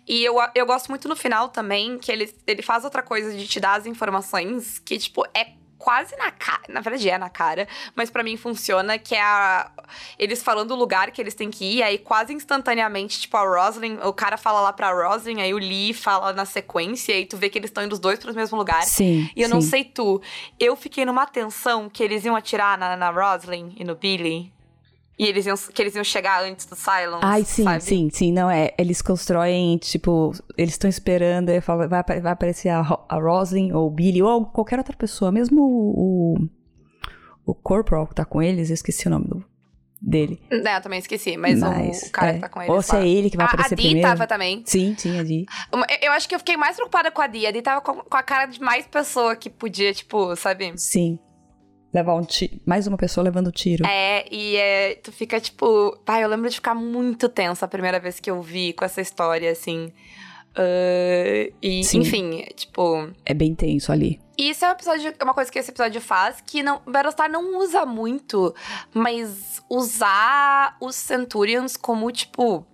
E 0.08 0.24
eu, 0.24 0.36
eu 0.54 0.64
gosto 0.64 0.88
muito 0.88 1.06
no 1.06 1.16
final 1.16 1.50
também 1.50 1.98
que 1.98 2.10
ele, 2.10 2.34
ele 2.46 2.62
faz 2.62 2.82
outra 2.84 3.02
coisa 3.02 3.30
de 3.36 3.46
te 3.46 3.60
dar 3.60 3.78
as 3.78 3.84
informações 3.84 4.78
que, 4.78 4.96
tipo, 4.96 5.22
é 5.34 5.48
quase 5.84 6.16
na 6.16 6.30
cara. 6.30 6.62
Na 6.70 6.80
verdade, 6.80 7.10
é 7.10 7.18
na 7.18 7.28
cara, 7.28 7.68
mas 7.94 8.08
pra 8.08 8.22
mim 8.22 8.38
funciona, 8.38 8.96
que 8.96 9.14
é 9.14 9.20
a. 9.20 9.70
Eles 10.18 10.42
falando 10.42 10.70
o 10.70 10.74
lugar 10.74 11.10
que 11.10 11.20
eles 11.20 11.34
têm 11.34 11.50
que 11.50 11.76
ir, 11.76 11.82
aí 11.82 11.98
quase 11.98 12.32
instantaneamente, 12.32 13.20
tipo, 13.20 13.36
a 13.36 13.42
Roslyn, 13.42 13.98
o 14.02 14.12
cara 14.14 14.38
fala 14.38 14.62
lá 14.62 14.72
pra 14.72 14.90
Roslyn, 14.90 15.42
aí 15.42 15.52
o 15.52 15.58
Lee 15.58 15.92
fala 15.92 16.32
na 16.32 16.46
sequência, 16.46 17.20
e 17.20 17.26
tu 17.26 17.36
vê 17.36 17.50
que 17.50 17.58
eles 17.58 17.68
estão 17.68 17.84
indo 17.84 17.92
os 17.92 17.98
dois 17.98 18.18
pros 18.18 18.34
mesmos 18.34 18.58
lugares. 18.58 18.88
Sim. 18.88 19.28
E 19.36 19.42
eu 19.42 19.48
não 19.50 19.60
sim. 19.60 19.68
sei 19.68 19.84
tu, 19.84 20.22
eu 20.58 20.74
fiquei 20.74 21.04
numa 21.04 21.26
tensão 21.26 21.90
que 21.90 22.02
eles 22.02 22.24
iam 22.24 22.34
atirar 22.34 22.78
na, 22.78 22.96
na 22.96 23.10
Roslyn 23.10 23.74
e 23.76 23.84
no 23.84 23.94
Billy. 23.94 24.53
E 25.18 25.26
eles 25.26 25.46
iam, 25.46 25.56
que 25.56 25.80
eles 25.80 25.94
iam 25.94 26.02
chegar 26.02 26.42
antes 26.42 26.66
do 26.66 26.74
Cylons, 26.74 27.20
Ai, 27.22 27.44
sim, 27.44 27.62
sabe? 27.62 27.82
sim, 27.84 28.08
sim. 28.12 28.32
Não, 28.32 28.50
é. 28.50 28.74
Eles 28.76 29.00
constroem, 29.00 29.78
tipo, 29.78 30.32
eles 30.58 30.74
estão 30.74 30.90
esperando, 30.90 31.50
aí 31.50 31.60
fala, 31.60 31.86
vai, 31.86 32.02
vai 32.20 32.32
aparecer 32.32 32.68
a, 32.70 32.80
a 33.08 33.16
Roslyn 33.16 33.72
ou 33.72 33.86
o 33.86 33.90
Billy 33.90 34.20
ou 34.22 34.44
qualquer 34.46 34.78
outra 34.78 34.96
pessoa, 34.96 35.30
mesmo 35.30 35.62
o. 35.62 36.34
o 36.34 36.48
o 37.46 37.54
Corporal 37.54 38.06
que 38.06 38.14
tá 38.14 38.24
com 38.24 38.40
eles, 38.42 38.70
eu 38.70 38.74
esqueci 38.74 39.06
o 39.06 39.10
nome 39.10 39.26
do, 39.28 39.44
dele. 40.00 40.40
É, 40.50 40.76
eu 40.76 40.80
também 40.80 40.98
esqueci, 40.98 41.36
mas, 41.36 41.62
o, 41.62 41.66
o 41.66 42.10
cara 42.10 42.30
é. 42.30 42.34
que 42.36 42.40
tá 42.40 42.48
com 42.48 42.62
eles 42.62 42.74
Ou 42.74 42.80
se 42.80 42.96
é 42.96 43.06
ele 43.06 43.28
que 43.28 43.36
vai 43.36 43.44
a, 43.44 43.48
a 43.50 43.52
aparecer 43.52 43.76
Dee 43.76 43.84
primeiro. 43.84 44.08
tava 44.08 44.26
também. 44.26 44.62
Sim, 44.64 44.94
sim, 44.96 45.20
a 45.20 45.22
Dee. 45.22 45.44
Uma- 45.70 45.86
Eu 46.00 46.10
acho 46.12 46.26
que 46.26 46.34
eu 46.34 46.38
fiquei 46.38 46.56
mais 46.56 46.74
preocupada 46.76 47.10
com 47.10 47.20
a 47.20 47.26
Dee. 47.26 47.46
A 47.46 47.50
Dee 47.50 47.60
tava 47.60 47.82
com, 47.82 47.96
com 47.96 48.16
a 48.16 48.22
cara 48.22 48.46
de 48.46 48.58
mais 48.62 48.86
pessoa 48.86 49.36
que 49.36 49.50
podia, 49.50 49.92
tipo, 49.92 50.34
sabe? 50.36 50.72
Sim. 50.76 51.18
Levar 51.94 52.14
um 52.16 52.24
tiro. 52.24 52.60
Mais 52.66 52.88
uma 52.88 52.96
pessoa 52.96 53.22
levando 53.22 53.52
tiro. 53.52 53.86
É, 53.86 54.26
e 54.28 54.56
é, 54.56 54.96
tu 54.96 55.12
fica 55.12 55.40
tipo. 55.40 55.96
Pai, 56.04 56.24
eu 56.24 56.28
lembro 56.28 56.50
de 56.50 56.56
ficar 56.56 56.74
muito 56.74 57.28
tensa 57.28 57.64
a 57.64 57.68
primeira 57.68 58.00
vez 58.00 58.18
que 58.18 58.28
eu 58.28 58.42
vi 58.42 58.72
com 58.72 58.84
essa 58.84 59.00
história, 59.00 59.50
assim. 59.50 59.92
Ah, 60.56 61.52
e, 61.60 61.84
Sim. 61.84 62.00
enfim, 62.00 62.44
tipo. 62.54 63.10
É 63.24 63.34
bem 63.34 63.54
tenso 63.54 63.92
ali. 63.92 64.20
E 64.36 64.50
isso 64.50 64.64
é 64.64 64.68
um 64.68 64.72
episódio, 64.72 65.14
é 65.18 65.24
uma 65.24 65.34
coisa 65.34 65.50
que 65.50 65.58
esse 65.58 65.70
episódio 65.70 66.00
faz 66.00 66.40
que 66.40 66.62
não, 66.62 66.80
Battlestar 66.84 67.30
não 67.30 67.58
usa 67.58 67.86
muito, 67.86 68.52
mas 68.92 69.62
usar 69.70 70.76
os 70.80 70.96
Centurions 70.96 71.76
como, 71.76 72.10
tipo. 72.10 72.66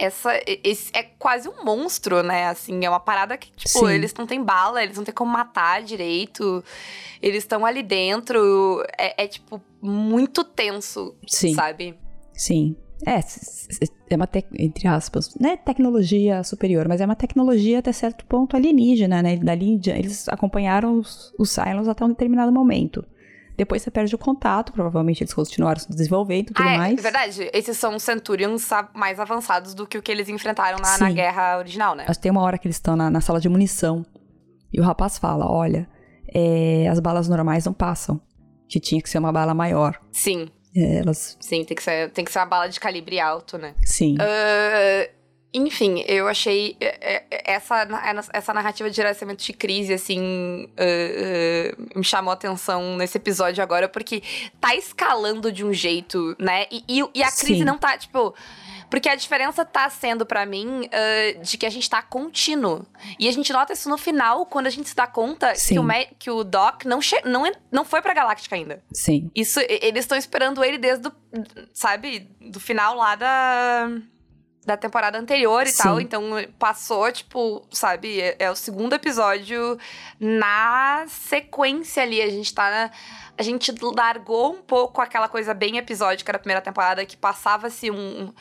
Essa 0.00 0.30
esse 0.64 0.90
é 0.94 1.02
quase 1.02 1.48
um 1.48 1.62
monstro, 1.62 2.22
né? 2.22 2.46
Assim, 2.46 2.84
é 2.84 2.88
uma 2.88 2.98
parada 2.98 3.36
que, 3.36 3.52
tipo, 3.52 3.86
Sim. 3.86 3.90
eles 3.90 4.14
não 4.14 4.26
têm 4.26 4.42
bala, 4.42 4.82
eles 4.82 4.96
não 4.96 5.04
têm 5.04 5.14
como 5.14 5.30
matar 5.30 5.82
direito. 5.82 6.64
Eles 7.20 7.44
estão 7.44 7.66
ali 7.66 7.82
dentro. 7.82 8.82
É, 8.98 9.24
é, 9.24 9.28
tipo, 9.28 9.60
muito 9.80 10.42
tenso, 10.42 11.14
Sim. 11.28 11.54
sabe? 11.54 11.94
Sim. 12.32 12.74
É, 13.06 13.20
é 14.10 14.16
uma, 14.16 14.28
entre 14.58 14.86
aspas, 14.88 15.34
não 15.38 15.50
é 15.50 15.56
tecnologia 15.56 16.42
superior, 16.44 16.86
mas 16.86 17.00
é 17.00 17.06
uma 17.06 17.16
tecnologia 17.16 17.78
até 17.78 17.92
certo 17.92 18.26
ponto 18.26 18.56
alienígena, 18.56 19.22
né? 19.22 19.36
Dali, 19.36 19.80
eles 19.86 20.28
acompanharam 20.28 20.98
os, 20.98 21.32
os 21.38 21.50
Cylons 21.50 21.88
até 21.88 22.04
um 22.04 22.08
determinado 22.08 22.52
momento. 22.52 23.04
Depois 23.60 23.82
você 23.82 23.90
perde 23.90 24.14
o 24.14 24.16
contato, 24.16 24.72
provavelmente 24.72 25.22
eles 25.22 25.34
continuaram 25.34 25.78
se 25.78 25.86
desenvolvendo 25.90 26.48
e 26.48 26.54
tudo 26.54 26.66
ah, 26.66 26.72
é, 26.72 26.78
mais. 26.78 27.02
verdade. 27.02 27.50
Esses 27.52 27.76
são 27.76 27.98
Centurions 27.98 28.66
mais 28.94 29.20
avançados 29.20 29.74
do 29.74 29.86
que 29.86 29.98
o 29.98 30.02
que 30.02 30.10
eles 30.10 30.30
enfrentaram 30.30 30.78
na, 30.78 30.96
na 30.96 31.10
guerra 31.10 31.58
original, 31.58 31.94
né? 31.94 32.06
Acho 32.08 32.18
que 32.18 32.22
tem 32.22 32.32
uma 32.32 32.40
hora 32.40 32.56
que 32.56 32.66
eles 32.66 32.76
estão 32.76 32.96
na, 32.96 33.10
na 33.10 33.20
sala 33.20 33.38
de 33.38 33.50
munição 33.50 34.02
e 34.72 34.80
o 34.80 34.82
rapaz 34.82 35.18
fala: 35.18 35.46
Olha, 35.46 35.86
é, 36.34 36.88
as 36.88 36.98
balas 37.00 37.28
normais 37.28 37.66
não 37.66 37.74
passam, 37.74 38.18
que 38.66 38.80
tinha 38.80 39.02
que 39.02 39.10
ser 39.10 39.18
uma 39.18 39.30
bala 39.30 39.52
maior. 39.52 40.00
Sim, 40.10 40.48
É, 40.74 41.00
elas, 41.00 41.36
sim, 41.38 41.62
tem 41.62 41.76
que, 41.76 41.82
ser, 41.82 42.10
tem 42.12 42.24
que 42.24 42.32
ser 42.32 42.38
uma 42.38 42.46
bala 42.46 42.66
de 42.66 42.80
calibre 42.80 43.20
alto, 43.20 43.58
né? 43.58 43.74
sim. 43.84 44.16
Ah, 44.18 45.06
enfim, 45.52 46.04
eu 46.06 46.28
achei 46.28 46.76
é, 46.80 47.24
é, 47.28 47.52
essa, 47.52 47.86
essa 48.32 48.54
narrativa 48.54 48.88
de 48.88 48.94
gerenciamento 48.94 49.42
de 49.42 49.52
crise, 49.52 49.92
assim, 49.92 50.70
ah, 50.78 50.84
ah, 51.94 51.98
me 51.98 52.04
chamou 52.04 52.30
a 52.30 52.34
atenção 52.34 52.96
nesse 52.96 53.18
episódio 53.18 53.62
agora, 53.62 53.88
porque 53.88 54.22
tá 54.60 54.74
escalando 54.76 55.50
de 55.50 55.64
um 55.64 55.72
jeito, 55.72 56.36
né? 56.38 56.66
E, 56.70 56.84
e, 56.88 57.04
e 57.14 57.22
a 57.22 57.32
crise 57.32 57.60
Sim. 57.60 57.64
não 57.64 57.78
tá, 57.78 57.98
tipo. 57.98 58.34
Porque 58.88 59.08
a 59.08 59.14
diferença 59.14 59.64
tá 59.64 59.88
sendo, 59.88 60.26
pra 60.26 60.44
mim, 60.44 60.88
ah, 60.92 61.40
de 61.42 61.56
que 61.56 61.66
a 61.66 61.70
gente 61.70 61.88
tá 61.88 62.02
contínuo. 62.02 62.84
E 63.18 63.28
a 63.28 63.32
gente 63.32 63.52
nota 63.52 63.72
isso 63.72 63.88
no 63.88 63.96
final, 63.96 64.46
quando 64.46 64.66
a 64.66 64.70
gente 64.70 64.88
se 64.88 64.96
dá 64.96 65.06
conta 65.06 65.54
Sim. 65.54 65.74
que 65.74 65.80
o, 65.80 66.16
que 66.18 66.30
o 66.30 66.44
Doc 66.44 66.84
não, 66.84 66.98
não, 67.24 67.52
não 67.70 67.84
foi 67.84 68.02
pra 68.02 68.14
Galáctica 68.14 68.56
ainda. 68.56 68.82
Sim. 68.92 69.30
Isso, 69.34 69.60
eles 69.68 70.04
estão 70.04 70.18
esperando 70.18 70.62
ele 70.64 70.78
desde, 70.78 71.08
o, 71.08 71.12
sabe, 71.72 72.28
do 72.40 72.58
final 72.58 72.96
lá 72.96 73.14
da, 73.14 73.88
da 74.64 74.76
temporada 74.76 75.18
anterior 75.18 75.66
e 75.66 75.70
Sim. 75.70 75.82
tal. 75.82 76.00
Então, 76.00 76.22
passou, 76.58 77.10
tipo, 77.10 77.64
sabe, 77.70 78.20
é, 78.20 78.36
é 78.38 78.50
o 78.50 78.56
segundo 78.56 78.94
episódio 78.94 79.78
na 80.18 81.04
sequência 81.08 82.02
ali. 82.02 82.20
A 82.20 82.28
gente 82.28 82.52
tá 82.54 82.70
na, 82.70 82.90
A 83.40 83.42
gente 83.42 83.72
largou 83.96 84.52
um 84.52 84.60
pouco 84.60 85.00
aquela 85.00 85.26
coisa 85.26 85.54
bem 85.54 85.78
episódica 85.78 86.30
da 86.30 86.38
primeira 86.38 86.60
temporada, 86.60 87.06
que 87.06 87.16
passava-se 87.16 87.90
um, 87.90 87.96
um- 88.24 88.32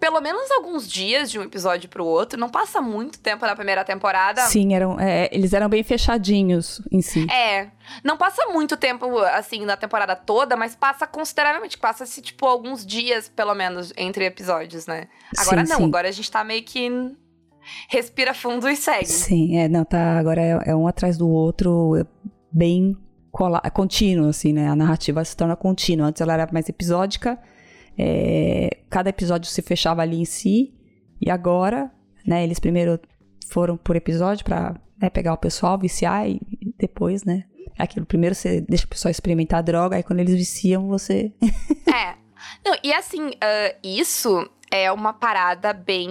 Pelo 0.00 0.20
menos 0.20 0.50
alguns 0.50 0.90
dias 0.90 1.30
de 1.30 1.38
um 1.38 1.42
episódio 1.44 1.88
pro 1.88 2.04
outro. 2.04 2.36
Não 2.36 2.48
passa 2.48 2.80
muito 2.80 3.20
tempo 3.20 3.46
na 3.46 3.54
primeira 3.54 3.84
temporada. 3.84 4.40
Sim, 4.42 4.74
eram, 4.74 4.98
é, 4.98 5.28
eles 5.30 5.52
eram 5.52 5.68
bem 5.68 5.84
fechadinhos 5.84 6.82
em 6.90 7.00
si. 7.00 7.24
É. 7.30 7.68
Não 8.02 8.16
passa 8.16 8.46
muito 8.48 8.76
tempo, 8.76 9.16
assim, 9.18 9.64
na 9.64 9.76
temporada 9.76 10.16
toda, 10.16 10.56
mas 10.56 10.74
passa 10.74 11.06
consideravelmente. 11.06 11.78
Passa-se, 11.78 12.20
tipo, 12.20 12.44
alguns 12.44 12.84
dias, 12.84 13.28
pelo 13.28 13.54
menos, 13.54 13.92
entre 13.96 14.24
episódios, 14.26 14.88
né? 14.88 15.06
Agora 15.38 15.64
Sim, 15.64 15.70
não, 15.70 15.78
sim. 15.78 15.84
agora 15.84 16.08
a 16.08 16.12
gente 16.12 16.30
tá 16.32 16.42
meio 16.42 16.64
que. 16.64 16.90
Respira 17.88 18.34
fundo 18.34 18.68
e 18.68 18.74
segue. 18.74 19.06
Sim, 19.06 19.56
é, 19.58 19.68
não, 19.68 19.84
tá, 19.84 20.18
agora 20.18 20.40
é, 20.40 20.70
é 20.70 20.74
um 20.74 20.88
atrás 20.88 21.16
do 21.16 21.28
outro, 21.28 21.94
é 21.96 22.04
bem 22.50 22.96
cola, 23.30 23.60
é 23.64 23.70
contínuo, 23.70 24.28
assim, 24.28 24.52
né? 24.52 24.68
A 24.68 24.76
narrativa 24.76 25.24
se 25.24 25.36
torna 25.36 25.56
contínua. 25.56 26.08
Antes 26.08 26.20
ela 26.20 26.32
era 26.34 26.48
mais 26.52 26.68
episódica, 26.68 27.38
é, 27.96 28.78
cada 28.88 29.10
episódio 29.10 29.50
se 29.50 29.60
fechava 29.60 30.02
ali 30.02 30.20
em 30.20 30.24
si, 30.24 30.72
e 31.20 31.30
agora, 31.30 31.90
né, 32.24 32.44
eles 32.44 32.60
primeiro 32.60 33.00
foram 33.48 33.76
por 33.76 33.96
episódio 33.96 34.44
pra 34.44 34.76
né, 35.00 35.10
pegar 35.10 35.32
o 35.32 35.38
pessoal, 35.38 35.78
viciar, 35.78 36.28
e 36.28 36.40
depois, 36.78 37.24
né, 37.24 37.44
aquilo, 37.76 38.06
primeiro 38.06 38.34
você 38.34 38.60
deixa 38.60 38.84
o 38.84 38.88
pessoal 38.88 39.10
experimentar 39.10 39.58
a 39.58 39.62
droga, 39.62 39.96
aí 39.96 40.02
quando 40.02 40.20
eles 40.20 40.34
viciam, 40.34 40.86
você... 40.86 41.32
É. 41.92 42.14
Não, 42.64 42.76
e 42.84 42.92
assim, 42.92 43.32
ah, 43.40 43.74
isso 43.82 44.48
é 44.70 44.92
uma 44.92 45.12
parada 45.12 45.72
bem. 45.72 46.08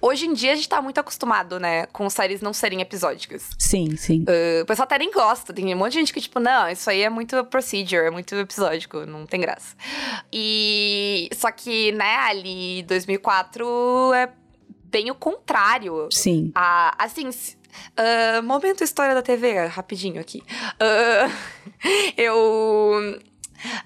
Hoje 0.00 0.26
em 0.26 0.32
dia 0.32 0.52
a 0.52 0.54
gente 0.56 0.68
tá 0.68 0.80
muito 0.80 0.98
acostumado, 0.98 1.58
né, 1.58 1.86
com 1.86 2.08
séries 2.08 2.40
não 2.40 2.52
serem 2.52 2.80
episódicas. 2.80 3.50
Sim, 3.58 3.96
sim. 3.96 4.22
Uh, 4.22 4.62
o 4.62 4.66
pessoal 4.66 4.84
até 4.84 4.98
nem 4.98 5.10
gosta. 5.10 5.52
Tem 5.52 5.74
um 5.74 5.78
monte 5.78 5.92
de 5.92 5.98
gente 5.98 6.12
que, 6.12 6.20
tipo, 6.20 6.40
não, 6.40 6.68
isso 6.68 6.88
aí 6.88 7.02
é 7.02 7.10
muito 7.10 7.44
procedure, 7.44 8.06
é 8.06 8.10
muito 8.10 8.34
episódico, 8.34 9.06
não 9.06 9.26
tem 9.26 9.40
graça. 9.40 9.76
E. 10.32 11.28
Só 11.34 11.50
que, 11.50 11.92
né, 11.92 12.16
ali 12.16 12.82
2004 12.84 14.12
é 14.14 14.30
bem 14.84 15.10
o 15.10 15.14
contrário. 15.14 16.08
Sim. 16.10 16.50
Ah, 16.54 16.94
assim. 16.98 17.28
ah, 17.96 18.42
momento 18.42 18.82
história 18.82 19.14
da 19.14 19.22
TV, 19.22 19.66
rapidinho 19.66 20.20
aqui. 20.20 20.42
Ah, 20.80 21.28
eu. 22.16 23.18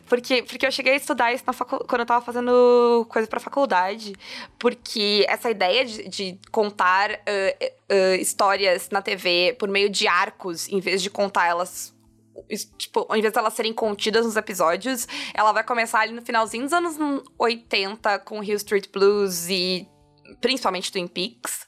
Porque, 0.07 0.43
porque 0.43 0.67
eu 0.67 0.73
cheguei 0.73 0.95
a 0.95 0.97
estudar 0.97 1.33
isso 1.33 1.45
facu- 1.53 1.85
quando 1.87 2.01
eu 2.01 2.07
tava 2.07 2.25
fazendo 2.25 3.07
coisa 3.09 3.27
pra 3.27 3.41
faculdade. 3.41 4.15
Porque 4.59 5.25
essa 5.29 5.51
ideia 5.51 5.85
de, 5.85 6.09
de 6.09 6.39
contar 6.51 7.13
ah, 7.13 7.73
ah, 7.89 8.17
histórias 8.17 8.89
na 8.91 9.03
TV 9.03 9.57
por 9.59 9.69
meio 9.69 9.89
de 9.89 10.07
arcos, 10.07 10.69
em 10.69 10.81
vez 10.81 11.03
de 11.03 11.11
contar 11.11 11.47
elas. 11.47 11.95
Tipo, 12.79 13.07
ao 13.09 13.17
invés 13.17 13.33
de 13.33 13.39
elas 13.39 13.53
serem 13.55 13.73
contidas 13.73 14.25
nos 14.25 14.37
episódios, 14.37 15.07
ela 15.35 15.53
vai 15.53 15.63
começar 15.65 16.01
ali 16.01 16.13
no 16.13 16.23
finalzinho 16.23 16.65
dos 16.65 16.73
anos 16.73 17.23
80 17.39 18.19
com 18.21 18.43
Hill 18.43 18.57
Street 18.57 18.89
Blues 18.91 19.49
e 19.49 19.87
principalmente 20.41 20.91
Twin 20.91 21.07
Peaks. 21.07 21.67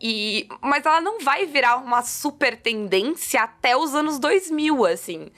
E, 0.00 0.48
mas 0.62 0.86
ela 0.86 1.00
não 1.00 1.20
vai 1.20 1.44
virar 1.44 1.76
uma 1.76 2.02
super 2.02 2.56
tendência 2.56 3.42
até 3.42 3.76
os 3.76 3.94
anos 3.94 4.18
2000, 4.18 4.86
assim. 4.86 5.30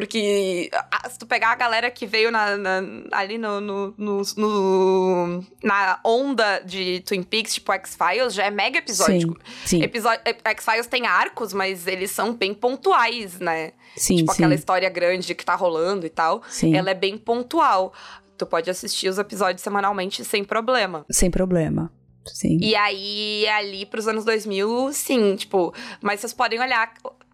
Porque 0.00 0.70
se 1.10 1.18
tu 1.18 1.26
pegar 1.26 1.50
a 1.52 1.54
galera 1.56 1.90
que 1.90 2.06
veio 2.06 2.30
na- 2.30 2.56
na- 2.56 2.82
ali 3.12 3.36
no, 3.36 3.60
no- 3.60 3.94
no- 3.98 4.22
no- 4.34 5.44
na 5.62 6.00
onda 6.02 6.60
de 6.60 7.00
Twin 7.00 7.22
Peaks, 7.22 7.52
tipo 7.52 7.70
X-Files, 7.70 8.32
já 8.32 8.44
é 8.46 8.50
mega 8.50 8.78
episódico. 8.78 9.36
Sim, 9.66 9.82
Episódio, 9.82 10.22
X-Files 10.42 10.86
tem 10.86 11.06
arcos, 11.06 11.52
mas 11.52 11.86
eles 11.86 12.10
são 12.12 12.32
bem 12.32 12.54
pontuais, 12.54 13.38
né? 13.38 13.72
sim, 13.94 14.16
tipo, 14.16 14.32
sim. 14.32 14.38
aquela 14.42 14.54
história 14.54 14.88
grande 14.88 15.34
que 15.34 15.44
tá 15.44 15.54
rolando 15.54 16.06
e 16.06 16.10
tal. 16.10 16.42
sim. 16.48 16.74
Ela 16.74 16.92
é 16.92 16.94
bem 16.94 17.18
pontual. 17.18 17.92
Tu 18.38 18.46
pode 18.46 18.70
assistir 18.70 19.06
os 19.10 19.18
episódios 19.18 19.60
semanalmente 19.62 20.24
sem 20.24 20.42
problema. 20.42 21.04
Sem 21.10 21.30
problema. 21.30 21.92
Sim. 22.26 22.56
E 22.62 22.74
aí, 22.74 23.46
ali 23.48 23.84
pros 23.84 24.08
anos 24.08 24.24
2000, 24.24 24.92
sim, 24.94 25.36
tipo... 25.36 25.74
Mas 26.00 26.20
vocês 26.20 26.32
podem 26.32 26.58
olhar... 26.58 26.90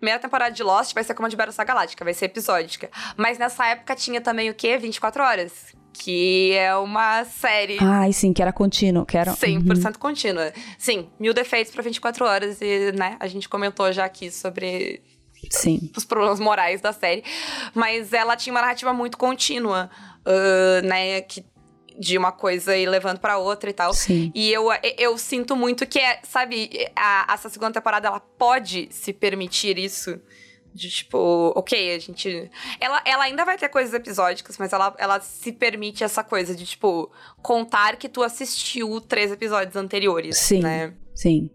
a 0.06 0.18
Primeira 0.18 0.20
temporada 0.20 0.54
de 0.54 0.62
Lost 0.62 0.94
vai 0.94 1.02
ser 1.02 1.14
como 1.14 1.26
a 1.26 1.28
de 1.28 1.36
Battlestar 1.36 1.66
Galáctica, 1.66 2.04
vai 2.04 2.14
ser 2.14 2.26
episódica. 2.26 2.90
Mas 3.16 3.38
nessa 3.38 3.66
época 3.66 3.94
tinha 3.96 4.20
também 4.20 4.50
o 4.50 4.54
quê? 4.54 4.78
24 4.78 5.22
Horas. 5.22 5.52
Que 5.92 6.52
é 6.52 6.76
uma 6.76 7.24
série 7.24 7.78
Ai, 7.80 8.12
sim, 8.12 8.32
que 8.32 8.42
era 8.42 8.52
contínuo, 8.52 9.06
que 9.06 9.16
era... 9.16 9.32
100% 9.32 9.96
contínua. 9.96 10.52
Sim, 10.78 11.08
mil 11.18 11.32
defeitos 11.32 11.72
pra 11.72 11.82
24 11.82 12.24
horas. 12.24 12.60
E, 12.60 12.92
né, 12.92 13.16
a 13.18 13.26
gente 13.26 13.48
comentou 13.48 13.90
já 13.92 14.04
aqui 14.04 14.30
sobre 14.30 15.02
Sim, 15.50 15.90
os 15.96 16.04
problemas 16.04 16.38
morais 16.38 16.80
da 16.82 16.92
série. 16.92 17.24
Mas 17.74 18.12
ela 18.12 18.36
tinha 18.36 18.52
uma 18.52 18.60
narrativa 18.60 18.92
muito 18.92 19.16
contínua, 19.16 19.90
ah, 20.26 20.82
né? 20.82 21.22
Que, 21.22 21.44
de 21.98 22.16
uma 22.18 22.32
coisa 22.32 22.76
ir 22.76 22.86
levando 22.88 23.18
pra 23.18 23.38
outra 23.38 23.70
e 23.70 23.72
tal. 23.72 23.92
sim. 23.94 24.30
E 24.34 24.52
eu, 24.52 24.68
eu 24.98 25.16
sinto 25.18 25.54
muito 25.56 25.86
que, 25.86 25.98
é, 25.98 26.20
sabe, 26.22 26.70
a- 26.94 27.26
essa 27.32 27.48
segunda 27.48 27.72
temporada, 27.72 28.08
ela 28.08 28.20
pode 28.20 28.88
se 28.90 29.12
permitir 29.12 29.78
isso. 29.78 30.20
De 30.74 30.90
tipo, 30.90 31.54
ok, 31.56 31.94
a 31.94 31.98
gente. 31.98 32.50
Ela, 32.78 33.00
ela 33.06 33.24
ainda 33.24 33.46
vai 33.46 33.56
ter 33.56 33.66
coisas 33.70 33.94
episódicas, 33.94 34.58
mas 34.58 34.74
ela, 34.74 34.94
ela 34.98 35.18
se 35.22 35.50
permite 35.50 36.04
essa 36.04 36.22
coisa 36.22 36.54
de, 36.54 36.66
tipo, 36.66 37.10
contar 37.40 37.96
que 37.96 38.10
tu 38.10 38.22
assistiu 38.22 39.00
três 39.00 39.32
episódios 39.32 39.74
anteriores. 39.74 40.36
Sim. 40.36 40.60
Né? 40.60 40.92
Sim. 41.14 41.48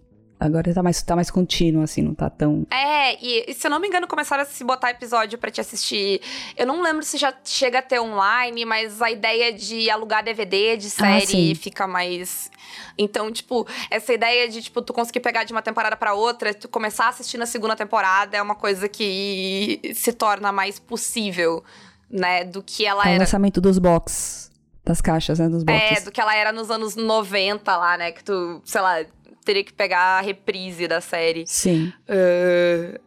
Agora 0.43 0.73
tá 0.73 0.81
mais, 0.81 0.99
tá 1.03 1.15
mais 1.15 1.29
contínuo, 1.29 1.83
assim, 1.83 2.01
não 2.01 2.15
tá 2.15 2.27
tão. 2.27 2.65
É, 2.71 3.13
e, 3.23 3.51
e 3.51 3.53
se 3.53 3.67
eu 3.67 3.69
não 3.69 3.79
me 3.79 3.87
engano, 3.87 4.07
começaram 4.07 4.41
a 4.41 4.45
se 4.45 4.63
botar 4.63 4.89
episódio 4.89 5.37
pra 5.37 5.51
te 5.51 5.61
assistir. 5.61 6.19
Eu 6.57 6.65
não 6.65 6.81
lembro 6.81 7.03
se 7.03 7.15
já 7.15 7.31
chega 7.45 7.77
a 7.77 7.81
ter 7.83 7.99
online, 7.99 8.65
mas 8.65 8.99
a 9.03 9.11
ideia 9.11 9.53
de 9.53 9.87
alugar 9.91 10.23
DVD 10.23 10.77
de 10.77 10.87
Ah, 10.87 10.89
série 10.89 11.27
sim. 11.27 11.53
fica 11.53 11.85
mais. 11.85 12.49
Então, 12.97 13.31
tipo, 13.31 13.67
essa 13.91 14.11
ideia 14.13 14.49
de, 14.49 14.63
tipo, 14.63 14.81
tu 14.81 14.91
conseguir 14.93 15.19
pegar 15.19 15.43
de 15.43 15.51
uma 15.53 15.61
temporada 15.61 15.95
pra 15.95 16.15
outra, 16.15 16.55
tu 16.55 16.67
começar 16.67 17.05
a 17.05 17.09
assistir 17.09 17.37
na 17.37 17.45
segunda 17.45 17.75
temporada 17.75 18.35
é 18.35 18.41
uma 18.41 18.55
coisa 18.55 18.89
que 18.89 19.79
se 19.93 20.11
torna 20.11 20.51
mais 20.51 20.79
possível, 20.79 21.63
né? 22.09 22.43
Do 22.45 22.63
que 22.63 22.83
ela 22.83 23.03
É 23.03 23.07
o 23.07 23.09
era. 23.11 23.19
lançamento 23.19 23.61
dos 23.61 23.77
box. 23.77 24.49
Das 24.83 24.99
caixas, 25.01 25.37
né? 25.37 25.47
Dos 25.47 25.61
É, 25.67 25.89
boxes. 25.89 26.03
do 26.05 26.11
que 26.11 26.19
ela 26.19 26.35
era 26.35 26.51
nos 26.51 26.71
anos 26.71 26.95
90 26.95 27.77
lá, 27.77 27.95
né? 27.97 28.11
Que 28.11 28.23
tu, 28.23 28.59
sei 28.65 28.81
lá, 28.81 29.05
teria 29.43 29.63
que 29.63 29.73
pegar 29.73 30.19
a 30.19 30.21
reprise 30.21 30.87
da 30.87 31.01
série. 31.01 31.45
Sim. 31.47 31.91
Uh, 32.07 32.99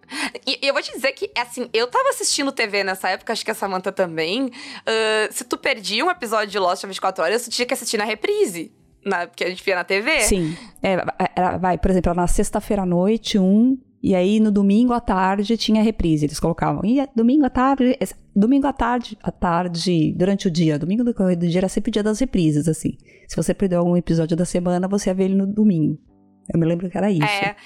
E 0.47 0.59
e 0.63 0.69
eu 0.69 0.75
vou 0.75 0.83
te 0.83 0.93
dizer 0.93 1.13
que, 1.13 1.31
assim, 1.37 1.69
eu 1.73 1.87
tava 1.87 2.09
assistindo 2.11 2.53
TV 2.53 2.85
nessa 2.85 3.09
época, 3.11 3.33
acho 3.33 3.45
que 3.45 3.51
a 3.51 3.55
Samantha 3.55 3.91
também. 3.93 4.47
Uh, 4.47 5.31
se 5.31 5.45
tu 5.45 5.57
perdia 5.57 6.05
um 6.05 6.11
episódio 6.11 6.49
de 6.51 6.59
Lost 6.59 6.85
a 6.85 6.87
24 6.87 7.25
horas, 7.25 7.45
tu 7.45 7.51
tinha 7.51 7.67
que 7.67 7.75
assistir 7.75 7.97
na 7.97 8.05
reprise. 8.05 8.73
na, 9.05 9.27
que 9.27 9.45
a 9.45 9.49
gente 9.49 9.63
via 9.63 9.75
na 9.77 9.85
TV. 9.85 10.21
Sim. 10.23 10.57
É, 10.83 10.97
era, 11.37 11.57
vai, 11.59 11.77
por 11.79 11.91
exemplo, 11.91 12.15
na 12.15 12.27
sexta-feira 12.27 12.83
à 12.83 12.87
noite, 12.87 13.39
um. 13.39 13.79
E 14.03 14.15
aí 14.15 14.39
no 14.39 14.51
domingo 14.51 14.93
à 14.93 15.01
tarde 15.01 15.57
tinha 15.57 15.83
reprise. 15.83 16.27
Eles 16.27 16.39
colocavam. 16.39 16.85
E 16.85 17.01
é 17.01 17.09
domingo 17.17 17.47
à 17.47 17.51
tarde. 17.51 17.99
Domingo 18.37 18.67
à 18.67 18.73
tarde, 18.73 19.17
à 19.23 19.31
tarde, 19.31 20.13
durante 20.17 20.47
o 20.47 20.51
dia. 20.51 20.79
Domingo 20.79 21.03
do 21.05 21.15
correio 21.15 21.39
do 21.39 21.47
dia 21.49 21.61
era 21.61 21.69
sempre 21.69 21.89
o 21.89 21.93
dia 21.93 22.03
das 22.03 22.19
reprises, 22.21 22.69
assim. 22.69 22.99
Se 23.27 23.35
você 23.35 23.55
perdeu 23.55 23.79
algum 23.79 23.97
episódio 23.97 24.37
da 24.37 24.45
semana, 24.45 24.87
você 24.89 25.09
ia 25.09 25.15
ver 25.15 25.25
ele 25.25 25.35
no 25.35 25.47
domingo. 25.47 25.99
Eu 26.53 26.59
me 26.59 26.67
lembro 26.67 26.91
que 26.91 26.97
era 26.97 27.11
isso. 27.11 27.25
É. 27.25 27.57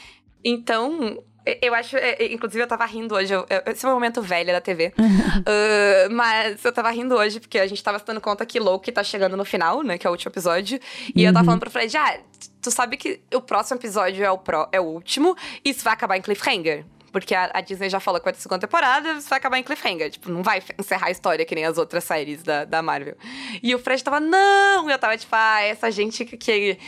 Então, 0.45 1.23
eu 1.63 1.75
acho, 1.75 1.97
inclusive 2.31 2.63
eu 2.63 2.67
tava 2.67 2.85
rindo 2.85 3.15
hoje, 3.15 3.33
eu, 3.33 3.47
esse 3.67 3.85
é 3.85 3.89
um 3.89 3.93
momento 3.93 4.21
velho 4.21 4.53
da 4.53 4.61
TV. 4.61 4.93
uh, 4.99 6.11
mas 6.13 6.63
eu 6.65 6.73
tava 6.73 6.91
rindo 6.91 7.15
hoje 7.15 7.41
porque 7.41 7.59
a 7.59 7.67
gente 7.67 7.83
tava 7.83 7.99
se 7.99 8.05
dando 8.05 8.21
conta 8.21 8.45
que 8.45 8.61
Loki 8.61 8.93
tá 8.93 9.03
chegando 9.03 9.37
no 9.37 9.45
final, 9.45 9.83
né? 9.83 9.97
Que 9.97 10.07
é 10.07 10.11
o 10.11 10.13
último 10.13 10.31
episódio. 10.31 10.79
E 11.15 11.23
uhum. 11.23 11.29
eu 11.29 11.33
tava 11.33 11.41
uhum. 11.41 11.45
falando 11.47 11.61
pro 11.61 11.71
Fred, 11.71 11.97
ah, 11.97 12.21
tu 12.61 12.71
sabe 12.71 12.97
que 12.97 13.21
o 13.35 13.41
próximo 13.41 13.79
episódio 13.79 14.25
é 14.25 14.31
o, 14.31 14.39
pro, 14.39 14.69
é 14.73 14.81
o 14.81 14.85
último, 14.85 15.37
e 15.65 15.71
isso 15.71 15.83
vai 15.83 15.95
acabar 15.95 16.17
em 16.17 16.23
cliffhanger. 16.23 16.85
Porque 17.11 17.35
a, 17.35 17.51
a, 17.55 17.61
Disney 17.63 17.89
já 17.89 17.99
falou 17.99 18.21
que 18.21 18.25
vai 18.25 18.35
ter 18.35 18.41
segunda 18.41 18.61
temporada, 18.61 19.13
isso 19.13 19.31
vai 19.31 19.39
acabar 19.39 19.59
em 19.59 19.63
cliffhanger. 19.63 20.11
Tipo, 20.11 20.31
não 20.31 20.43
vai 20.43 20.63
encerrar 20.79 21.07
a 21.07 21.11
história 21.11 21.45
que 21.47 21.55
nem 21.55 21.65
as 21.65 21.79
outras 21.79 22.05
séries 22.05 22.43
da, 22.43 22.67
da 22.67 22.83
Marvel. 22.83 23.17
E 23.63 23.75
o 23.75 23.79
Fred 23.79 24.05
tava, 24.05 24.21
não! 24.21 24.89
E 24.89 24.93
eu 24.93 24.99
tava 24.99 25.17
tipo, 25.17 25.35
ah, 25.35 25.63
essa 25.63 25.91
gente 25.91 26.27
que, 26.27 26.37
que 26.37 26.79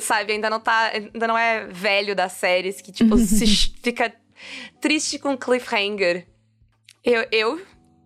sabe, 0.00 0.32
ainda 0.32 0.50
não 0.50 0.60
tá. 0.60 0.92
Ainda 0.92 1.26
não 1.26 1.36
é 1.36 1.66
velho 1.66 2.14
das 2.14 2.32
séries 2.32 2.80
que, 2.80 2.92
tipo, 2.92 3.16
se 3.18 3.46
fica 3.82 4.12
triste 4.80 5.18
com 5.18 5.36
cliffhanger. 5.36 6.26
Eu, 7.04 7.26
eu 7.30 7.62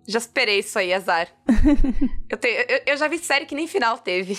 já 0.07 0.19
esperei 0.19 0.59
isso 0.59 0.79
aí, 0.79 0.93
azar. 0.93 1.29
eu, 2.29 2.37
te, 2.37 2.49
eu, 2.49 2.81
eu, 2.87 2.97
já 2.97 3.09
vi 3.09 3.19
série 3.19 3.47
que 3.47 3.55
nem 3.55 3.67
final 3.67 3.99
teve. 3.99 4.37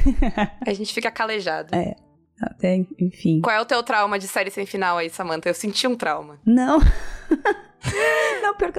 A 0.66 0.72
gente 0.72 0.92
fica 0.94 1.10
calejado. 1.10 1.74
É. 1.74 1.94
Até, 2.40 2.86
enfim. 2.98 3.42
Qual 3.42 3.54
é 3.54 3.60
o 3.60 3.66
teu 3.66 3.82
trauma 3.82 4.18
de 4.18 4.26
série 4.26 4.50
sem 4.50 4.64
final 4.64 4.96
aí, 4.96 5.10
Samantha? 5.10 5.50
Eu 5.50 5.54
senti 5.54 5.86
um 5.86 5.94
trauma. 5.94 6.40
Não. 6.46 6.78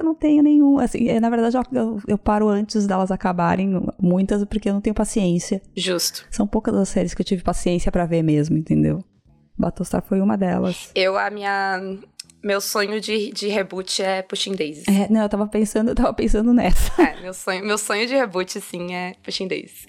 Eu 0.02 0.06
não 0.06 0.14
tenho 0.14 0.42
nenhum. 0.42 0.78
Assim, 0.78 1.08
é, 1.08 1.20
na 1.20 1.30
verdade, 1.30 1.56
eu, 1.72 2.00
eu, 2.06 2.18
paro 2.18 2.48
antes 2.48 2.86
delas 2.86 3.10
acabarem, 3.10 3.80
muitas, 4.00 4.44
porque 4.44 4.68
eu 4.68 4.74
não 4.74 4.80
tenho 4.80 4.94
paciência. 4.94 5.62
Justo. 5.76 6.26
São 6.30 6.46
poucas 6.46 6.74
as 6.74 6.88
séries 6.88 7.14
que 7.14 7.22
eu 7.22 7.26
tive 7.26 7.42
paciência 7.42 7.90
para 7.90 8.04
ver 8.04 8.22
mesmo, 8.22 8.56
entendeu? 8.56 9.02
Battlestar 9.56 10.02
foi 10.02 10.20
uma 10.20 10.36
delas. 10.36 10.90
Eu, 10.94 11.16
a 11.16 11.30
minha. 11.30 11.80
Meu 12.42 12.60
sonho 12.60 13.00
de, 13.00 13.30
de 13.30 13.46
reboot 13.46 14.02
é 14.02 14.20
Pushing 14.20 14.56
Daisies. 14.56 14.88
É, 14.88 15.08
não, 15.08 15.22
eu 15.22 15.28
tava 15.28 15.46
pensando, 15.46 15.90
eu 15.90 15.94
tava 15.94 16.12
pensando 16.12 16.52
nessa. 16.52 17.00
É, 17.00 17.20
meu 17.20 17.32
sonho, 17.32 17.64
meu 17.64 17.78
sonho 17.78 18.04
de 18.04 18.14
reboot, 18.14 18.60
sim, 18.60 18.92
é 18.92 19.14
Pushing 19.22 19.46
Daisies. 19.46 19.86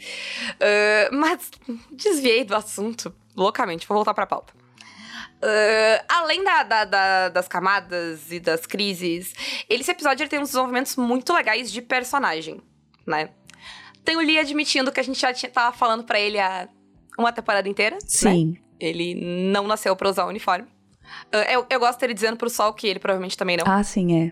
Uh, 0.55 1.15
mas 1.15 1.49
desviei 1.91 2.43
do 2.43 2.55
assunto 2.55 3.11
loucamente, 3.35 3.87
vou 3.87 3.95
voltar 3.95 4.13
pra 4.13 4.27
pauta. 4.27 4.53
Uh, 5.43 6.05
além 6.07 6.41
da, 6.41 6.63
da, 6.63 6.85
da, 6.85 7.29
das 7.29 7.49
camadas 7.49 8.31
e 8.31 8.39
das 8.39 8.65
crises, 8.65 9.33
esse 9.69 9.91
episódio 9.91 10.23
ele 10.23 10.29
tem 10.29 10.39
uns 10.39 10.49
desenvolvimentos 10.49 10.95
muito 10.95 11.33
legais 11.33 11.69
de 11.69 11.81
personagem, 11.81 12.61
né? 13.05 13.29
Tem 14.05 14.15
o 14.15 14.19
Lee 14.21 14.39
admitindo 14.39 14.89
que 14.89 15.01
a 15.01 15.03
gente 15.03 15.19
já 15.19 15.33
tinha, 15.33 15.51
tava 15.51 15.75
falando 15.75 16.05
para 16.05 16.17
ele 16.17 16.39
há 16.39 16.69
uma 17.19 17.33
temporada 17.33 17.67
inteira. 17.67 17.95
Né? 17.95 18.01
Sim. 18.05 18.51
Né? 18.51 18.57
Ele 18.79 19.15
não 19.51 19.67
nasceu 19.67 19.93
pra 19.97 20.09
usar 20.09 20.25
o 20.25 20.29
uniforme. 20.29 20.65
Uh, 21.33 21.51
eu, 21.51 21.65
eu 21.69 21.79
gosto 21.79 21.99
dele 21.99 22.13
dizendo 22.13 22.37
pro 22.37 22.49
Sol 22.49 22.73
que 22.73 22.87
ele 22.87 22.99
provavelmente 22.99 23.37
também 23.37 23.57
não. 23.57 23.65
Ah, 23.67 23.83
sim, 23.83 24.23
é. 24.23 24.31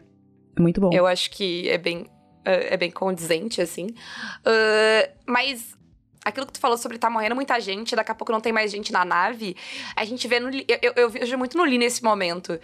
É 0.57 0.61
muito 0.61 0.79
bom. 0.79 0.89
Eu 0.93 1.05
acho 1.05 1.29
que 1.31 1.69
é 1.69 1.77
bem, 1.77 2.03
uh, 2.03 2.09
é 2.45 2.77
bem 2.77 2.89
condizente, 2.89 3.61
assim. 3.61 3.87
Uh, 3.87 5.11
mas 5.25 5.75
aquilo 6.23 6.45
que 6.45 6.53
tu 6.53 6.59
falou 6.59 6.77
sobre 6.77 6.97
tá 6.97 7.09
morrendo 7.09 7.35
muita 7.35 7.59
gente, 7.59 7.95
daqui 7.95 8.11
a 8.11 8.15
pouco 8.15 8.31
não 8.31 8.39
tem 8.39 8.53
mais 8.53 8.71
gente 8.71 8.91
na 8.91 9.03
nave, 9.03 9.55
a 9.95 10.05
gente 10.05 10.27
vê 10.27 10.39
no. 10.39 10.49
Eu, 10.81 10.93
eu 10.95 11.09
vejo 11.09 11.37
muito 11.37 11.57
no 11.57 11.63
Lee 11.63 11.77
nesse 11.77 12.03
momento. 12.03 12.59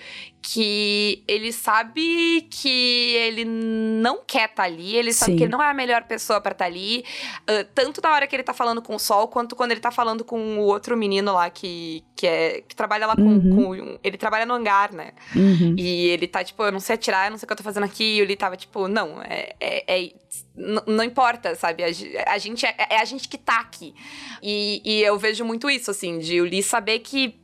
Que 0.50 1.24
ele 1.28 1.52
sabe 1.52 2.48
que 2.50 3.16
ele 3.16 3.44
não 3.44 4.22
quer 4.26 4.50
estar 4.50 4.56
tá 4.56 4.64
ali, 4.64 4.96
ele 4.96 5.12
sabe 5.12 5.34
Sim. 5.34 5.38
que 5.38 5.44
ele 5.44 5.52
não 5.52 5.62
é 5.62 5.70
a 5.70 5.74
melhor 5.74 6.04
pessoa 6.04 6.40
para 6.40 6.54
estar 6.54 6.66
tá 6.66 6.72
ali. 6.72 7.04
Uh, 7.42 7.68
tanto 7.76 8.00
na 8.02 8.14
hora 8.14 8.26
que 8.28 8.36
ele 8.36 8.44
tá 8.44 8.54
falando 8.54 8.82
com 8.82 8.96
o 8.96 9.00
Sol, 9.00 9.28
quanto 9.28 9.56
quando 9.56 9.72
ele 9.72 9.82
tá 9.82 9.92
falando 9.92 10.24
com 10.24 10.60
o 10.60 10.62
outro 10.62 10.96
menino 10.96 11.34
lá 11.34 11.50
que, 11.50 12.02
que, 12.16 12.26
é, 12.26 12.62
que 12.62 12.76
trabalha 12.76 13.08
lá 13.08 13.16
com, 13.16 13.24
uhum. 13.24 13.76
com 13.76 14.00
Ele 14.02 14.18
trabalha 14.18 14.46
no 14.46 14.54
hangar, 14.54 14.94
né? 14.94 15.12
Uhum. 15.36 15.76
E 15.78 16.08
ele 16.08 16.28
tá, 16.28 16.44
tipo, 16.44 16.64
eu 16.64 16.72
não 16.72 16.80
sei 16.80 16.96
atirar, 16.96 17.28
eu 17.28 17.32
não 17.32 17.38
sei 17.38 17.46
o 17.46 17.48
que 17.48 17.54
eu 17.54 17.58
tô 17.58 17.64
fazendo 17.64 17.84
aqui. 17.84 18.04
E 18.04 18.20
ele 18.22 18.36
tava, 18.38 18.56
tipo, 18.56 18.88
não, 18.88 19.22
é, 19.24 19.54
é, 19.60 19.98
é 19.98 20.12
não 20.56 21.04
importa, 21.04 21.56
sabe? 21.56 21.84
A, 21.84 21.88
a 22.34 22.38
gente 22.38 22.66
é, 22.66 22.76
é, 22.90 23.00
a 23.00 23.06
gente 23.06 23.28
que 23.28 23.38
tá 23.38 23.60
aqui. 23.60 23.94
E, 24.42 24.82
e 24.84 25.02
eu 25.02 25.18
vejo 25.18 25.44
muito 25.46 25.70
isso, 25.70 25.92
assim, 25.92 26.20
de 26.20 26.42
o 26.42 26.44
Lee 26.44 26.64
saber 26.64 27.00
que 27.00 27.40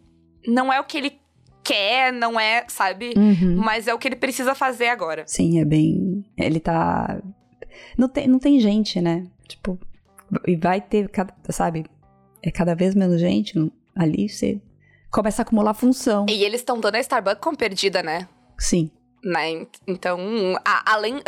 não 0.47 0.71
é 0.71 0.79
o 0.79 0.83
que 0.83 0.97
ele 0.97 1.19
quer, 1.63 2.11
não 2.11 2.39
é, 2.39 2.65
sabe? 2.67 3.13
Uhum. 3.15 3.55
Mas 3.55 3.87
é 3.87 3.93
o 3.93 3.97
que 3.97 4.07
ele 4.07 4.15
precisa 4.15 4.53
fazer 4.53 4.87
agora. 4.87 5.23
Sim, 5.25 5.59
é 5.59 5.65
bem. 5.65 6.25
Ele 6.37 6.59
tá. 6.59 7.21
Não 7.97 8.09
tem, 8.09 8.27
não 8.27 8.39
tem 8.39 8.59
gente, 8.59 8.99
né? 9.01 9.25
Tipo, 9.47 9.79
e 10.47 10.55
vai 10.55 10.81
ter, 10.81 11.09
sabe? 11.49 11.85
É 12.41 12.51
cada 12.51 12.75
vez 12.75 12.93
menos 12.93 13.19
gente 13.19 13.53
ali, 13.95 14.27
você 14.27 14.59
começa 15.09 15.41
a 15.41 15.43
acumular 15.43 15.73
função. 15.73 16.25
E 16.27 16.43
eles 16.43 16.61
estão 16.61 16.79
dando 16.79 16.95
a 16.95 16.99
Starbucks 16.99 17.41
como 17.41 17.55
perdida, 17.55 18.03
né? 18.03 18.27
Sim. 18.57 18.91
Né? 19.23 19.65
Então, 19.87 20.19
a, 20.65 20.93
além. 20.93 21.21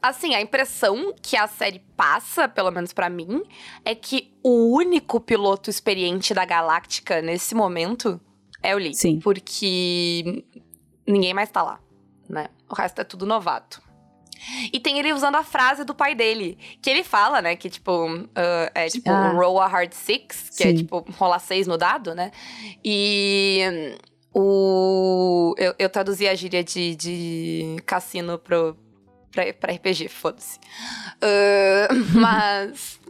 Assim, 0.00 0.34
a 0.34 0.40
impressão 0.40 1.14
que 1.20 1.36
a 1.36 1.46
série 1.46 1.80
passa, 1.94 2.48
pelo 2.48 2.70
menos 2.70 2.94
para 2.94 3.10
mim, 3.10 3.42
é 3.84 3.94
que 3.94 4.32
o 4.42 4.74
único 4.74 5.20
piloto 5.20 5.68
experiente 5.68 6.32
da 6.32 6.46
Galáctica 6.46 7.20
nesse 7.20 7.54
momento 7.54 8.18
é 8.62 8.74
o 8.74 8.78
Lee. 8.78 8.94
Sim. 8.94 9.20
Porque 9.20 10.44
ninguém 11.06 11.34
mais 11.34 11.50
tá 11.50 11.62
lá, 11.62 11.78
né? 12.28 12.48
O 12.70 12.74
resto 12.74 13.00
é 13.02 13.04
tudo 13.04 13.26
novato. 13.26 13.82
E 14.72 14.78
tem 14.80 14.98
ele 14.98 15.12
usando 15.12 15.36
a 15.36 15.42
frase 15.42 15.84
do 15.84 15.94
pai 15.94 16.14
dele, 16.14 16.58
que 16.80 16.88
ele 16.88 17.02
fala, 17.02 17.42
né? 17.42 17.56
Que, 17.56 17.68
tipo, 17.68 18.06
uh, 18.06 18.70
é 18.74 18.88
tipo, 18.88 19.10
ah. 19.10 19.32
roll 19.32 19.60
a 19.60 19.66
hard 19.66 19.92
six, 19.92 20.50
que 20.50 20.62
é, 20.62 20.66
Sim. 20.68 20.72
é 20.72 20.76
tipo, 20.76 21.04
rolar 21.18 21.38
seis 21.38 21.66
no 21.66 21.76
dado, 21.76 22.14
né? 22.14 22.30
E 22.84 23.96
o, 24.38 25.54
eu, 25.56 25.74
eu 25.78 25.88
traduzi 25.88 26.28
a 26.28 26.34
gíria 26.34 26.62
de, 26.62 26.94
de 26.94 27.76
cassino 27.86 28.38
pro, 28.38 28.76
pra, 29.32 29.50
pra 29.54 29.72
RPG, 29.72 30.08
foda-se. 30.08 30.58
Uh, 31.22 31.88
mas. 32.20 33.00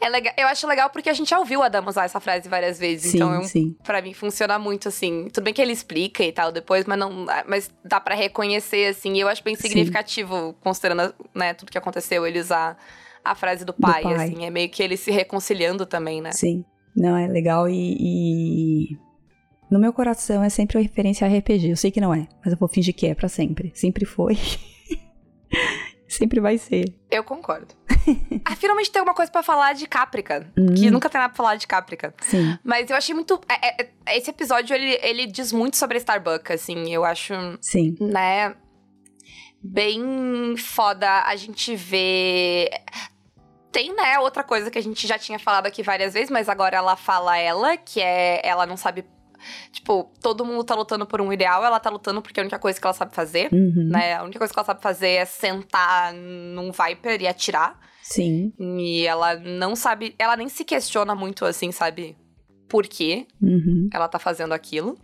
É 0.00 0.08
legal, 0.08 0.32
eu 0.36 0.46
acho 0.46 0.64
legal 0.68 0.90
porque 0.90 1.08
a 1.08 1.12
gente 1.12 1.30
já 1.30 1.40
ouviu 1.40 1.58
o 1.58 1.62
Adam 1.62 1.84
usar 1.88 2.04
essa 2.04 2.20
frase 2.20 2.48
várias 2.48 2.78
vezes. 2.78 3.10
Sim, 3.10 3.16
então, 3.16 3.42
sim. 3.42 3.76
pra 3.82 4.00
mim, 4.00 4.12
funciona 4.12 4.56
muito, 4.56 4.86
assim. 4.86 5.28
Tudo 5.32 5.42
bem 5.42 5.54
que 5.54 5.60
ele 5.60 5.72
explica 5.72 6.22
e 6.22 6.30
tal 6.30 6.52
depois, 6.52 6.84
mas 6.84 6.98
não. 6.98 7.26
Mas 7.48 7.68
dá 7.84 7.98
para 7.98 8.14
reconhecer, 8.14 8.90
assim. 8.90 9.14
E 9.14 9.20
eu 9.20 9.26
acho 9.26 9.42
bem 9.42 9.56
significativo, 9.56 10.36
sim. 10.50 10.54
considerando 10.60 11.12
né, 11.34 11.52
tudo 11.54 11.72
que 11.72 11.78
aconteceu, 11.78 12.24
ele 12.24 12.38
usar 12.38 12.76
a 13.24 13.34
frase 13.34 13.64
do 13.64 13.72
pai, 13.72 14.04
do 14.04 14.10
pai, 14.10 14.14
assim. 14.14 14.44
É 14.44 14.50
meio 14.50 14.68
que 14.68 14.80
ele 14.80 14.96
se 14.96 15.10
reconciliando 15.10 15.84
também, 15.84 16.20
né? 16.20 16.30
Sim. 16.30 16.64
Não, 16.94 17.16
é 17.16 17.26
legal 17.26 17.68
e, 17.68 17.96
e 17.98 18.98
no 19.70 19.78
meu 19.78 19.92
coração 19.92 20.42
é 20.42 20.48
sempre 20.48 20.76
uma 20.76 20.82
referência 20.82 21.26
a 21.26 21.30
RPG. 21.30 21.70
Eu 21.70 21.76
sei 21.76 21.90
que 21.90 22.00
não 22.00 22.14
é, 22.14 22.28
mas 22.44 22.52
eu 22.52 22.58
vou 22.58 22.68
fingir 22.68 22.94
que 22.94 23.06
é 23.06 23.14
para 23.14 23.28
sempre. 23.28 23.72
Sempre 23.74 24.04
foi. 24.04 24.38
sempre 26.08 26.40
vai 26.40 26.58
ser. 26.58 26.94
Eu 27.10 27.24
concordo. 27.24 27.74
ah, 28.44 28.56
finalmente 28.56 28.90
tem 28.90 29.00
alguma 29.00 29.14
coisa 29.14 29.30
para 29.30 29.42
falar 29.42 29.72
de 29.72 29.86
Caprica. 29.86 30.50
Hum. 30.56 30.74
Que 30.74 30.90
nunca 30.90 31.08
tem 31.08 31.20
nada 31.20 31.32
pra 31.32 31.36
falar 31.36 31.56
de 31.56 31.66
Caprica. 31.66 32.14
Sim. 32.22 32.58
Mas 32.62 32.90
eu 32.90 32.96
achei 32.96 33.14
muito. 33.14 33.40
É, 33.48 33.82
é, 33.82 33.90
é, 34.06 34.18
esse 34.18 34.30
episódio, 34.30 34.74
ele, 34.74 34.98
ele 35.02 35.26
diz 35.26 35.52
muito 35.52 35.76
sobre 35.76 35.98
Starbucks, 35.98 36.62
assim. 36.62 36.92
Eu 36.92 37.04
acho. 37.04 37.34
Sim. 37.60 37.96
Né? 38.00 38.54
Bem 39.62 40.56
foda 40.58 41.22
a 41.22 41.34
gente 41.36 41.74
ver 41.74 42.68
tem, 43.74 43.92
né, 43.92 44.20
outra 44.20 44.44
coisa 44.44 44.70
que 44.70 44.78
a 44.78 44.82
gente 44.82 45.04
já 45.04 45.18
tinha 45.18 45.36
falado 45.36 45.66
aqui 45.66 45.82
várias 45.82 46.14
vezes, 46.14 46.30
mas 46.30 46.48
agora 46.48 46.76
ela 46.76 46.94
fala 46.94 47.36
ela, 47.36 47.76
que 47.76 48.00
é 48.00 48.40
ela 48.44 48.64
não 48.66 48.76
sabe 48.76 49.04
Tipo, 49.72 50.10
todo 50.20 50.44
mundo 50.44 50.64
tá 50.64 50.74
lutando 50.74 51.06
por 51.06 51.20
um 51.20 51.32
ideal, 51.32 51.64
ela 51.64 51.80
tá 51.80 51.90
lutando 51.90 52.22
porque 52.22 52.40
é 52.40 52.42
a 52.42 52.44
única 52.44 52.58
coisa 52.58 52.80
que 52.80 52.86
ela 52.86 52.94
sabe 52.94 53.14
fazer, 53.14 53.52
uhum. 53.52 53.88
né? 53.90 54.14
A 54.14 54.22
única 54.22 54.38
coisa 54.38 54.52
que 54.52 54.58
ela 54.58 54.66
sabe 54.66 54.82
fazer 54.82 55.08
é 55.08 55.24
sentar 55.24 56.12
num 56.12 56.70
Viper 56.70 57.20
e 57.22 57.26
atirar. 57.26 57.78
Sim. 58.02 58.52
E 58.58 59.06
ela 59.06 59.36
não 59.36 59.74
sabe, 59.74 60.14
ela 60.18 60.36
nem 60.36 60.48
se 60.48 60.64
questiona 60.64 61.14
muito 61.14 61.44
assim, 61.44 61.72
sabe? 61.72 62.16
Por 62.68 62.86
quê 62.86 63.26
uhum. 63.40 63.88
ela 63.92 64.08
tá 64.08 64.18
fazendo 64.18 64.52
aquilo. 64.52 64.98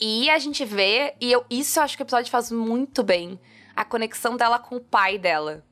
E 0.00 0.30
a 0.30 0.38
gente 0.38 0.64
vê, 0.64 1.14
e 1.20 1.30
eu, 1.32 1.44
isso 1.50 1.78
eu 1.78 1.82
acho 1.82 1.96
que 1.96 2.02
o 2.02 2.04
episódio 2.04 2.30
faz 2.30 2.50
muito 2.50 3.02
bem, 3.02 3.38
a 3.74 3.84
conexão 3.84 4.36
dela 4.36 4.58
com 4.58 4.76
o 4.76 4.80
pai 4.80 5.18
dela. 5.18 5.64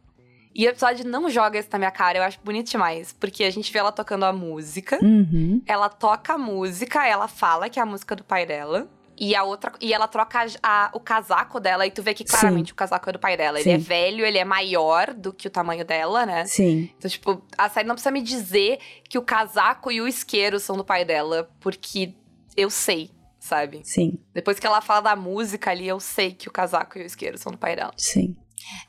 E 0.54 0.66
o 0.66 0.70
episódio 0.70 1.06
não 1.06 1.30
joga 1.30 1.58
isso 1.58 1.68
na 1.72 1.78
minha 1.78 1.90
cara, 1.90 2.18
eu 2.18 2.22
acho 2.22 2.38
bonito 2.44 2.70
demais. 2.70 3.12
Porque 3.12 3.44
a 3.44 3.50
gente 3.50 3.72
vê 3.72 3.78
ela 3.78 3.92
tocando 3.92 4.24
a 4.24 4.32
música, 4.32 4.98
uhum. 5.02 5.62
ela 5.66 5.88
toca 5.88 6.34
a 6.34 6.38
música, 6.38 7.06
ela 7.06 7.28
fala 7.28 7.68
que 7.68 7.78
é 7.78 7.82
a 7.82 7.86
música 7.86 8.16
do 8.16 8.24
pai 8.24 8.44
dela. 8.46 8.88
e 9.18 9.36
a 9.36 9.44
outra. 9.44 9.72
E 9.80 9.92
ela 9.92 10.08
troca 10.08 10.46
a, 10.62 10.86
a, 10.86 10.90
o 10.94 10.98
casaco 10.98 11.60
dela, 11.60 11.86
e 11.86 11.90
tu 11.90 12.02
vê 12.02 12.14
que 12.14 12.24
claramente 12.24 12.68
Sim. 12.68 12.72
o 12.72 12.74
casaco 12.74 13.10
é 13.10 13.12
do 13.12 13.18
pai 13.18 13.36
dela. 13.36 13.58
Sim. 13.58 13.70
Ele 13.70 13.72
é 13.72 13.78
velho, 13.78 14.24
ele 14.24 14.38
é 14.38 14.44
maior 14.44 15.12
do 15.12 15.32
que 15.32 15.46
o 15.46 15.50
tamanho 15.50 15.84
dela, 15.84 16.24
né? 16.24 16.46
Sim. 16.46 16.90
Então, 16.96 17.10
tipo, 17.10 17.44
a 17.56 17.68
série 17.68 17.86
não 17.86 17.94
precisa 17.94 18.10
me 18.10 18.22
dizer 18.22 18.78
que 19.08 19.18
o 19.18 19.22
casaco 19.22 19.92
e 19.92 20.00
o 20.00 20.08
isqueiro 20.08 20.58
são 20.58 20.76
do 20.76 20.84
pai 20.84 21.04
dela, 21.04 21.50
porque 21.60 22.14
eu 22.56 22.70
sei 22.70 23.10
sabe? 23.38 23.80
Sim. 23.84 24.18
Depois 24.34 24.60
que 24.60 24.66
ela 24.66 24.82
fala 24.82 25.00
da 25.00 25.16
música 25.16 25.70
ali, 25.70 25.88
eu 25.88 25.98
sei 25.98 26.32
que 26.32 26.46
o 26.46 26.52
casaco 26.52 26.98
e 26.98 27.02
o 27.02 27.06
isqueiro 27.06 27.38
são 27.38 27.50
do 27.50 27.56
pai 27.58 27.74
dela. 27.74 27.92
Sim. 27.96 28.36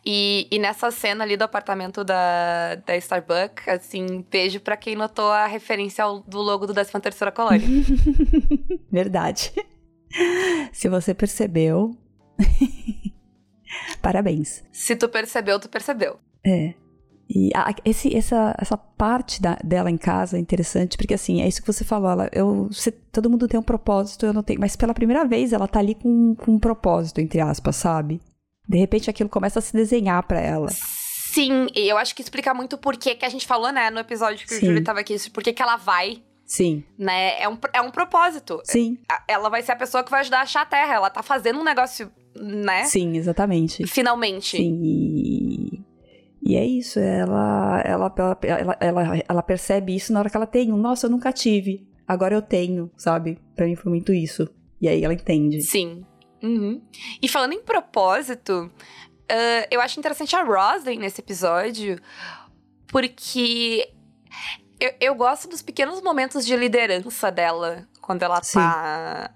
E, 0.06 0.48
e 0.52 0.60
nessa 0.60 0.92
cena 0.92 1.24
ali 1.24 1.38
do 1.38 1.44
apartamento 1.44 2.04
da, 2.04 2.76
da 2.76 2.96
Starbucks, 2.98 3.68
assim, 3.68 4.26
beijo 4.30 4.60
pra 4.60 4.78
quem 4.78 4.96
notou 4.96 5.32
a 5.32 5.46
referência 5.46 6.04
ao, 6.04 6.22
do 6.22 6.40
logo 6.40 6.66
do 6.66 6.74
13 6.74 6.92
terceira 7.00 7.32
colônia. 7.32 7.68
Verdade. 8.92 9.54
Se 10.72 10.90
você 10.90 11.14
percebeu, 11.14 11.96
parabéns. 14.02 14.64
Se 14.72 14.96
tu 14.96 15.08
percebeu, 15.08 15.60
tu 15.60 15.70
percebeu. 15.70 16.20
É. 16.46 16.74
E 17.34 17.50
a, 17.56 17.74
esse, 17.86 18.14
essa, 18.14 18.54
essa 18.58 18.76
parte 18.76 19.42
da, 19.42 19.58
dela 19.64 19.90
em 19.90 19.98
casa 19.98 20.36
é 20.36 20.40
interessante, 20.40 20.98
porque 20.98 21.14
assim, 21.14 21.42
é 21.42 21.48
isso 21.48 21.62
que 21.62 21.72
você 21.72 21.86
falou, 21.86 22.12
ela, 22.12 22.30
eu, 22.34 22.68
você, 22.70 22.92
todo 22.92 23.30
mundo 23.30 23.48
tem 23.48 23.58
um 23.58 23.64
propósito, 23.64 24.26
eu 24.26 24.34
não 24.34 24.44
tenho, 24.44 24.60
mas 24.60 24.76
pela 24.76 24.94
primeira 24.94 25.24
vez 25.24 25.54
ela 25.54 25.66
tá 25.66 25.80
ali 25.80 25.96
com, 25.96 26.36
com 26.36 26.52
um 26.52 26.60
propósito, 26.60 27.22
entre 27.22 27.40
aspas, 27.40 27.78
sabe? 27.78 28.20
De 28.72 28.78
repente 28.78 29.10
aquilo 29.10 29.30
começa 29.30 29.60
a 29.60 29.62
se 29.62 29.74
desenhar 29.74 30.24
para 30.24 30.40
ela. 30.40 30.70
Sim, 30.70 31.68
e 31.76 31.88
eu 31.88 31.98
acho 31.98 32.16
que 32.16 32.22
explica 32.22 32.54
muito 32.54 32.78
por 32.78 32.98
que 32.98 33.16
que 33.16 33.26
a 33.26 33.30
gente 33.30 33.46
falou, 33.46 33.72
né, 33.72 33.90
no 33.90 34.00
episódio 34.00 34.48
que 34.48 34.54
Sim. 34.54 34.64
o 34.64 34.66
Júlio 34.68 34.84
tava 34.84 35.00
aqui, 35.00 35.16
por 35.30 35.44
que 35.44 35.62
ela 35.62 35.78
vai 35.78 36.24
Sim. 36.46 36.84
Né? 37.00 37.42
É 37.42 37.48
um, 37.48 37.58
é 37.72 37.82
um 37.82 37.90
propósito. 37.90 38.60
Sim. 38.66 38.98
Ela 39.26 39.48
vai 39.48 39.62
ser 39.62 39.72
a 39.72 39.76
pessoa 39.78 40.04
que 40.04 40.12
vai 40.12 40.20
ajudar 40.20 40.40
a 40.40 40.42
achar 40.42 40.64
a 40.64 40.66
Terra. 40.66 40.96
Ela 40.96 41.10
tá 41.10 41.24
fazendo 41.24 41.58
um 41.58 41.64
negócio, 41.64 42.12
né? 42.36 42.84
Sim, 42.84 43.16
exatamente. 43.16 43.88
Finalmente. 43.88 44.58
Sim, 44.58 44.82
e 44.84 45.82
e 46.44 46.56
é 46.56 46.66
isso, 46.66 47.00
ela, 47.00 47.82
ela, 47.86 48.14
ela, 48.44 48.78
ela, 48.82 49.24
ela 49.30 49.44
percebe 49.44 49.96
isso 49.96 50.12
na 50.12 50.20
hora 50.20 50.30
que 50.30 50.36
ela 50.36 50.48
tem 50.48 50.74
um, 50.74 50.78
nossa, 50.78 51.06
eu 51.06 51.10
nunca 51.10 51.32
tive, 51.32 51.88
agora 52.06 52.34
eu 52.34 52.42
tenho, 52.42 52.90
sabe? 52.98 53.38
Pra 53.56 53.66
mim 53.66 53.76
foi 53.76 53.92
muito 53.92 54.12
isso. 54.12 54.50
E 54.82 54.90
aí 54.90 55.04
ela 55.04 55.14
entende. 55.14 55.62
Sim. 55.62 56.04
Uhum. 56.42 56.82
E 57.22 57.28
falando 57.28 57.54
em 57.54 57.62
propósito, 57.62 58.72
uh, 59.32 59.68
eu 59.70 59.80
acho 59.82 60.00
interessante 60.00 60.36
a 60.36 60.44
Roslyn 60.44 61.00
nesse 61.00 61.22
episódio, 61.22 62.00
porque 62.88 63.92
eu, 64.80 64.94
eu, 65.00 65.16
gosto 65.16 65.48
dos 65.48 65.62
pequenos 65.62 66.02
momentos 66.02 66.46
de 66.46 66.56
liderança 66.56 67.32
dela 67.32 67.88
quando 68.02 68.24
ela 68.24 68.42
Sim. 68.42 68.60
tá 68.60 69.32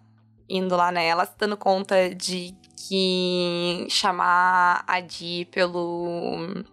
indo 0.49 0.75
lá, 0.75 0.91
né? 0.91 1.05
Ela 1.07 1.25
se 1.25 1.33
dando 1.37 1.55
conta 1.55 2.13
de 2.13 2.55
que 2.87 3.87
chamar 3.89 4.83
a 4.87 4.99
Di 4.99 5.47
pelo 5.51 6.63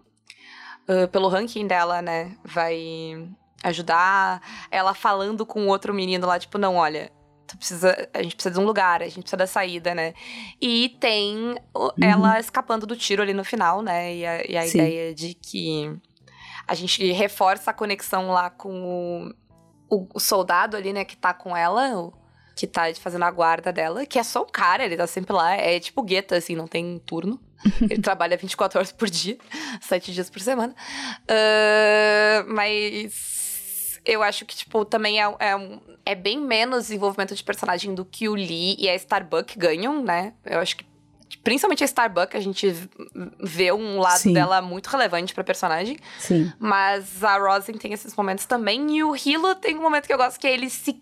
uh, 0.87 1.07
pelo 1.11 1.27
ranking 1.27 1.67
dela, 1.67 2.01
né, 2.01 2.35
vai 2.43 3.27
ajudar. 3.63 4.41
Ela 4.69 4.93
falando 4.93 5.45
com 5.45 5.67
outro 5.67 5.93
menino 5.93 6.27
lá, 6.27 6.37
tipo, 6.37 6.57
não, 6.57 6.75
olha, 6.75 7.11
precisa, 7.57 8.09
a 8.13 8.23
gente 8.23 8.35
precisa 8.35 8.53
de 8.53 8.59
um 8.59 8.65
lugar, 8.65 9.01
a 9.01 9.05
gente 9.05 9.21
precisa 9.21 9.37
da 9.37 9.47
saída, 9.47 9.93
né? 9.93 10.13
E 10.61 10.89
tem 10.99 11.55
uhum. 11.75 11.91
ela 12.01 12.39
escapando 12.39 12.85
do 12.85 12.95
tiro 12.95 13.21
ali 13.21 13.33
no 13.33 13.43
final, 13.43 13.81
né? 13.81 14.15
E 14.15 14.25
a, 14.25 14.45
e 14.49 14.57
a 14.57 14.65
ideia 14.65 15.13
de 15.13 15.33
que 15.33 15.99
a 16.67 16.73
gente 16.73 17.11
reforça 17.11 17.71
a 17.71 17.73
conexão 17.73 18.29
lá 18.31 18.49
com 18.49 19.33
o, 19.89 19.97
o, 19.97 20.07
o, 20.15 20.19
soldado 20.19 20.77
ali, 20.77 20.93
né, 20.93 21.03
que 21.03 21.17
tá 21.17 21.33
com 21.33 21.55
ela, 21.55 21.97
o, 21.97 22.13
que 22.55 22.65
tá 22.65 22.83
fazendo 22.95 23.25
a 23.25 23.31
guarda 23.31 23.71
dela, 23.73 24.05
que 24.05 24.17
é 24.17 24.23
só 24.23 24.41
o 24.41 24.45
cara, 24.45 24.85
ele 24.85 24.95
tá 24.95 25.07
sempre 25.07 25.33
lá, 25.33 25.53
é 25.53 25.79
tipo 25.79 26.01
gueta, 26.01 26.37
assim, 26.37 26.55
não 26.55 26.67
tem 26.67 26.99
turno. 26.99 27.39
Ele 27.89 28.01
trabalha 28.01 28.35
24 28.35 28.77
horas 28.77 28.91
por 28.91 29.09
dia, 29.09 29.37
7 29.79 30.11
dias 30.11 30.29
por 30.29 30.41
semana. 30.41 30.75
Uh, 31.23 32.53
mas 32.53 33.32
eu 34.05 34.21
acho 34.21 34.45
que, 34.45 34.55
tipo, 34.55 34.83
também 34.85 35.21
é, 35.21 35.25
é, 35.39 35.79
é, 36.05 36.15
bem 36.15 36.39
menos 36.39 36.83
desenvolvimento 36.83 37.35
de 37.35 37.43
personagem 37.43 37.93
do 37.95 38.03
que 38.03 38.27
o 38.27 38.35
Lee 38.35 38.75
e 38.77 38.89
a 38.89 38.95
Starbuck 38.95 39.57
ganham, 39.57 40.03
né? 40.03 40.33
Eu 40.45 40.59
acho 40.59 40.77
que 40.77 40.85
principalmente 41.43 41.83
a 41.83 41.85
Starbuck, 41.85 42.35
a 42.35 42.39
gente 42.39 42.73
vê 43.39 43.71
um 43.71 43.99
lado 43.99 44.19
Sim. 44.19 44.33
dela 44.33 44.61
muito 44.61 44.87
relevante 44.87 45.33
pra 45.33 45.43
personagem. 45.43 45.97
Sim. 46.19 46.51
Mas 46.59 47.23
a 47.23 47.37
Rosin 47.37 47.73
tem 47.73 47.93
esses 47.93 48.15
momentos 48.15 48.45
também. 48.45 48.97
E 48.97 49.03
o 49.03 49.15
Hilo 49.15 49.55
tem 49.55 49.77
um 49.77 49.81
momento 49.81 50.07
que 50.07 50.13
eu 50.13 50.17
gosto 50.17 50.39
que 50.39 50.47
é 50.47 50.53
ele 50.53 50.69
se. 50.69 51.01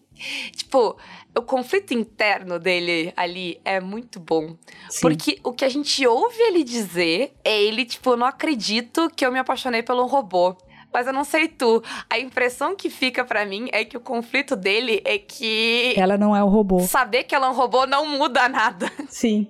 Tipo, 0.55 0.97
o 1.35 1.41
conflito 1.41 1.93
interno 1.93 2.59
dele 2.59 3.11
ali 3.15 3.59
é 3.65 3.79
muito 3.79 4.19
bom. 4.19 4.55
Sim. 4.89 5.01
Porque 5.01 5.39
o 5.43 5.51
que 5.51 5.65
a 5.65 5.69
gente 5.69 6.05
ouve 6.05 6.39
ele 6.39 6.63
dizer 6.63 7.33
é 7.43 7.61
ele, 7.61 7.85
tipo, 7.85 8.11
eu 8.11 8.17
não 8.17 8.27
acredito 8.27 9.09
que 9.15 9.25
eu 9.25 9.31
me 9.31 9.39
apaixonei 9.39 9.81
pelo 9.81 10.05
robô. 10.05 10.55
Mas 10.93 11.08
eu 11.08 11.13
não 11.13 11.23
sei 11.23 11.47
tu. 11.47 11.82
A 12.10 12.19
impressão 12.19 12.75
que 12.75 12.89
fica 12.89 13.23
para 13.23 13.45
mim 13.45 13.69
é 13.71 13.86
que 13.86 13.95
o 13.95 13.99
conflito 13.99 14.56
dele 14.56 15.01
é 15.06 15.17
que. 15.17 15.93
Ela 15.95 16.17
não 16.17 16.36
é 16.36 16.43
o 16.43 16.47
robô. 16.47 16.82
Saber 16.82 17.23
que 17.23 17.34
ela 17.34 17.47
é 17.47 17.49
um 17.49 17.54
robô 17.54 17.86
não 17.86 18.06
muda 18.06 18.47
nada. 18.49 18.91
Sim. 19.10 19.47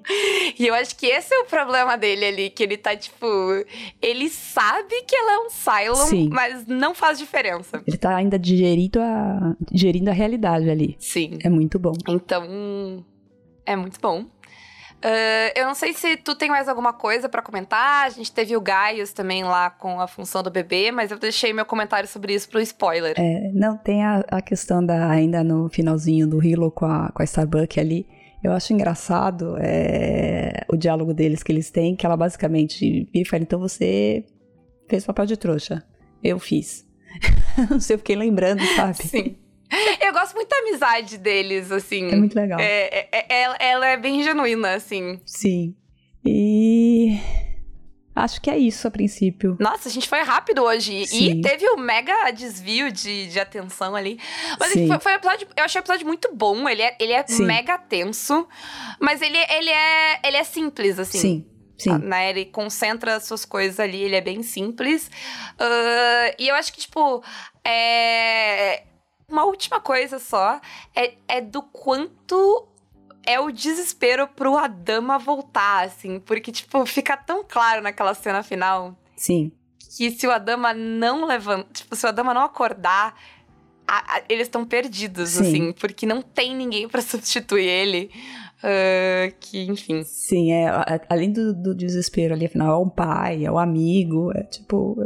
E 0.58 0.68
eu 0.68 0.74
acho 0.74 0.96
que 0.96 1.08
esse 1.08 1.34
é 1.34 1.40
o 1.40 1.46
problema 1.46 1.98
dele 1.98 2.26
ali. 2.26 2.50
Que 2.50 2.64
ele 2.64 2.78
tá, 2.78 2.96
tipo. 2.96 3.28
Ele 4.02 4.30
sabe 4.30 5.02
que 5.08 5.16
ela 5.16 5.34
é 5.34 5.40
um 5.40 5.50
Cylon, 5.50 6.08
Sim. 6.08 6.30
mas 6.32 6.66
não 6.68 6.94
faz 6.94 7.18
diferença. 7.18 7.82
Ele 7.86 7.98
tá 7.98 8.16
ainda 8.16 8.38
digerindo 8.38 9.00
a, 9.02 9.56
digerindo 9.72 10.10
a 10.10 10.14
realidade 10.14 10.70
ali. 10.70 10.96
Sim. 11.00 11.38
É 11.44 11.50
muito 11.50 11.80
bom. 11.80 11.94
Então. 12.08 13.04
É 13.66 13.76
muito 13.76 14.00
bom. 14.00 14.26
Uh, 15.04 15.50
eu 15.56 15.66
não 15.66 15.74
sei 15.74 15.94
se 15.94 16.16
tu 16.18 16.36
tem 16.36 16.48
mais 16.48 16.70
alguma 16.70 16.94
coisa 16.94 17.28
para 17.28 17.42
comentar. 17.42 18.06
A 18.06 18.10
gente 18.10 18.32
teve 18.32 18.56
o 18.56 18.62
Gaius 18.62 19.12
também 19.12 19.44
lá 19.44 19.72
com 19.72 20.00
a 20.00 20.08
função 20.08 20.44
do 20.44 20.52
bebê, 20.52 20.92
mas 20.92 21.10
eu 21.10 21.18
deixei 21.18 21.52
meu 21.52 21.66
comentário 21.66 22.08
sobre 22.08 22.36
isso 22.36 22.48
pro 22.48 22.62
spoiler. 22.62 23.16
É, 23.18 23.52
não, 23.54 23.76
tem 23.78 24.04
a, 24.04 24.24
a 24.30 24.42
questão 24.42 24.86
da 24.86 25.10
ainda 25.10 25.44
no 25.44 25.70
finalzinho 25.70 26.28
do 26.28 26.44
Hilo 26.44 26.70
com 26.70 26.86
a, 26.86 27.12
com 27.12 27.22
a 27.22 27.26
Starbuck 27.26 27.80
ali. 27.80 28.08
Eu 28.44 28.52
acho 28.52 28.74
engraçado 28.74 29.56
é, 29.60 30.66
o 30.72 30.76
diálogo 30.76 31.14
deles 31.14 31.42
que 31.42 31.52
eles 31.52 31.72
têm, 31.72 31.96
que 31.96 32.06
ela 32.06 32.18
basicamente 32.18 33.08
vira 33.12 33.26
e 33.26 33.26
fala: 33.26 33.44
então 33.44 33.60
você 33.60 34.24
fez 34.88 35.06
papel 35.06 35.26
de 35.26 35.38
trouxa. 35.38 35.84
Eu 36.24 36.38
fiz. 36.38 36.86
não 37.70 37.80
sei, 37.80 37.96
eu 37.96 37.98
fiquei 38.00 38.16
lembrando, 38.16 38.64
sabe? 38.76 38.98
Sim. 38.98 39.36
Eu 40.02 40.12
gosto 40.14 40.36
muito 40.36 40.50
da 40.50 40.58
amizade 40.58 41.18
deles, 41.18 41.72
assim. 41.72 42.10
É 42.12 42.16
muito 42.16 42.36
legal. 42.36 42.60
É, 42.60 43.08
é, 43.12 43.26
é, 43.30 43.42
ela, 43.42 43.56
ela 43.60 43.88
é 43.88 43.98
bem 43.98 44.24
genuína, 44.24 44.76
assim. 44.76 45.20
Sim. 45.26 45.76
E. 46.26 47.18
Acho 48.14 48.42
que 48.42 48.50
é 48.50 48.58
isso 48.58 48.86
a 48.88 48.92
princípio. 48.92 49.56
Nossa, 49.60 49.88
a 49.88 49.92
gente 49.92 50.08
foi 50.08 50.20
rápido 50.20 50.62
hoje. 50.62 51.08
Sim. 51.08 51.40
E 51.40 51.42
teve 51.42 51.68
um 51.70 51.78
mega 51.78 52.30
desvio 52.32 52.92
de, 52.92 53.28
de 53.28 53.40
atenção 53.40 53.96
ali. 53.96 54.20
Mas 54.60 54.74
foi, 54.74 55.00
foi, 55.00 55.14
um 55.14 55.16
episódio. 55.16 55.48
Eu 55.56 55.64
achei 55.64 55.80
o 55.80 55.84
episódio 55.84 56.06
muito 56.06 56.30
bom. 56.36 56.68
Ele 56.68 56.82
é, 56.82 56.98
ele 57.00 57.14
é 57.14 57.26
mega 57.40 57.78
tenso. 57.78 58.46
Mas 59.00 59.22
ele, 59.22 59.38
ele, 59.38 59.70
é, 59.70 60.20
ele 60.26 60.38
é 60.38 60.44
simples, 60.44 61.00
assim. 61.00 61.18
Sim. 61.18 61.46
Sim. 61.78 61.98
Né? 62.00 62.30
Ele 62.30 62.46
concentra 62.46 63.16
as 63.16 63.24
suas 63.24 63.44
coisas 63.44 63.80
ali, 63.80 64.04
ele 64.04 64.16
é 64.16 64.22
bem 64.22 64.44
simples. 64.44 65.10
Uh, 65.54 66.36
e 66.38 66.48
eu 66.50 66.54
acho 66.54 66.72
que, 66.74 66.82
tipo, 66.82 67.24
é 67.66 68.84
uma 69.32 69.46
última 69.46 69.80
coisa 69.80 70.20
só 70.20 70.60
é, 70.96 71.16
é 71.28 71.42
do 71.42 71.62
quanto 71.62 72.68
é 73.26 73.40
o 73.40 73.52
desespero 73.52 74.28
pro 74.28 74.58
Adama 74.58 75.18
voltar, 75.18 75.86
assim. 75.86 76.20
Porque, 76.20 76.52
tipo, 76.52 76.86
fica 76.86 77.16
tão 77.16 77.44
claro 77.48 77.82
naquela 77.82 78.14
cena 78.14 78.44
final. 78.44 78.98
Sim. 79.16 79.52
Que 79.98 80.12
se 80.12 80.26
o 80.26 80.32
Adama 80.32 80.74
não 80.74 81.26
levanta. 81.26 81.70
Tipo, 81.74 81.96
se 81.96 82.06
o 82.06 82.10
Adama 82.10 82.34
não 82.34 82.42
acordar, 82.42 83.16
a, 83.88 84.18
a, 84.18 84.22
eles 84.30 84.48
estão 84.48 84.66
perdidos, 84.66 85.32
Sim. 85.32 85.42
assim. 85.42 85.72
Porque 85.74 86.06
não 86.06 86.22
tem 86.22 86.56
ninguém 86.56 86.88
para 86.88 87.02
substituir 87.04 87.68
ele. 87.68 88.12
Uh, 88.64 89.34
que, 89.40 89.64
enfim. 89.64 90.04
Sim, 90.04 90.52
é, 90.52 90.68
além 91.10 91.32
do, 91.32 91.52
do, 91.52 91.74
desespero 91.74 92.34
ali, 92.34 92.46
afinal, 92.46 92.80
é 92.80 92.86
um 92.86 92.90
pai, 92.90 93.44
é 93.44 93.52
um 93.52 93.58
amigo, 93.58 94.32
é 94.36 94.44
tipo, 94.44 94.98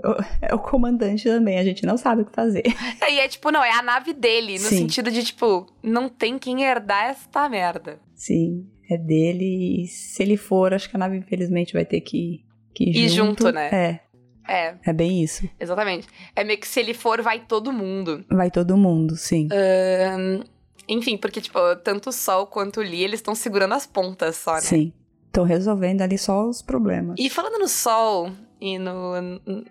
é, 0.42 0.50
é 0.52 0.56
o 0.56 0.60
comandante 0.60 1.24
também, 1.24 1.58
a 1.58 1.64
gente 1.64 1.86
não 1.86 1.98
sabe 1.98 2.24
o 2.24 2.26
que 2.26 2.34
fazer. 2.34 2.64
É, 3.02 3.14
e 3.14 3.20
é 3.20 3.28
tipo, 3.28 3.52
não, 3.52 3.64
é 3.64 3.72
a 3.72 3.82
nave 3.82 4.14
dele, 4.14 4.54
no 4.54 4.60
Sim. 4.66 4.78
sentido 4.80 5.10
de, 5.10 5.24
tipo, 5.24 5.66
não 5.82 6.10
tem 6.10 6.38
quem 6.38 6.64
herdar 6.64 7.06
esta 7.06 7.48
merda. 7.48 8.00
Sim, 8.14 8.68
é 8.90 8.98
dele, 8.98 9.84
e 9.84 9.88
se 9.88 10.22
ele 10.22 10.36
for, 10.36 10.74
acho 10.74 10.90
que 10.90 10.96
a 10.96 11.00
nave, 11.00 11.18
infelizmente, 11.18 11.74
vai 11.74 11.86
ter 11.86 12.02
que, 12.02 12.44
que 12.74 12.84
ir, 12.84 12.98
ir 12.98 13.10
junto. 13.10 13.44
junto, 13.44 13.52
né? 13.52 13.70
É. 13.72 14.06
É. 14.48 14.76
É 14.86 14.94
bem 14.94 15.24
isso. 15.24 15.50
Exatamente. 15.60 16.08
É 16.36 16.44
meio 16.44 16.60
que 16.60 16.68
se 16.68 16.80
ele 16.80 16.94
for, 16.94 17.22
vai 17.22 17.40
todo 17.40 17.74
mundo. 17.74 18.24
Vai 18.30 18.52
todo 18.52 18.78
mundo, 18.78 19.16
sim. 19.16 19.48
Um, 19.52 20.44
enfim, 20.88 21.18
porque, 21.18 21.42
tipo, 21.42 21.60
tanto 21.84 22.10
o 22.10 22.14
Sol 22.14 22.48
quanto 22.48 22.80
o 22.80 22.84
Lee, 22.84 23.04
eles 23.04 23.20
estão 23.20 23.36
segurando 23.36 23.74
as 23.74 23.86
pontas 23.86 24.36
só, 24.38 24.56
né? 24.56 24.62
Sim. 24.62 24.94
Estão 25.28 25.44
resolvendo 25.44 26.02
ali 26.02 26.18
só 26.18 26.48
os 26.48 26.62
problemas. 26.62 27.16
E 27.20 27.30
falando 27.30 27.60
no 27.60 27.68
Sol, 27.68 28.32
e 28.60 28.80
no, 28.80 29.14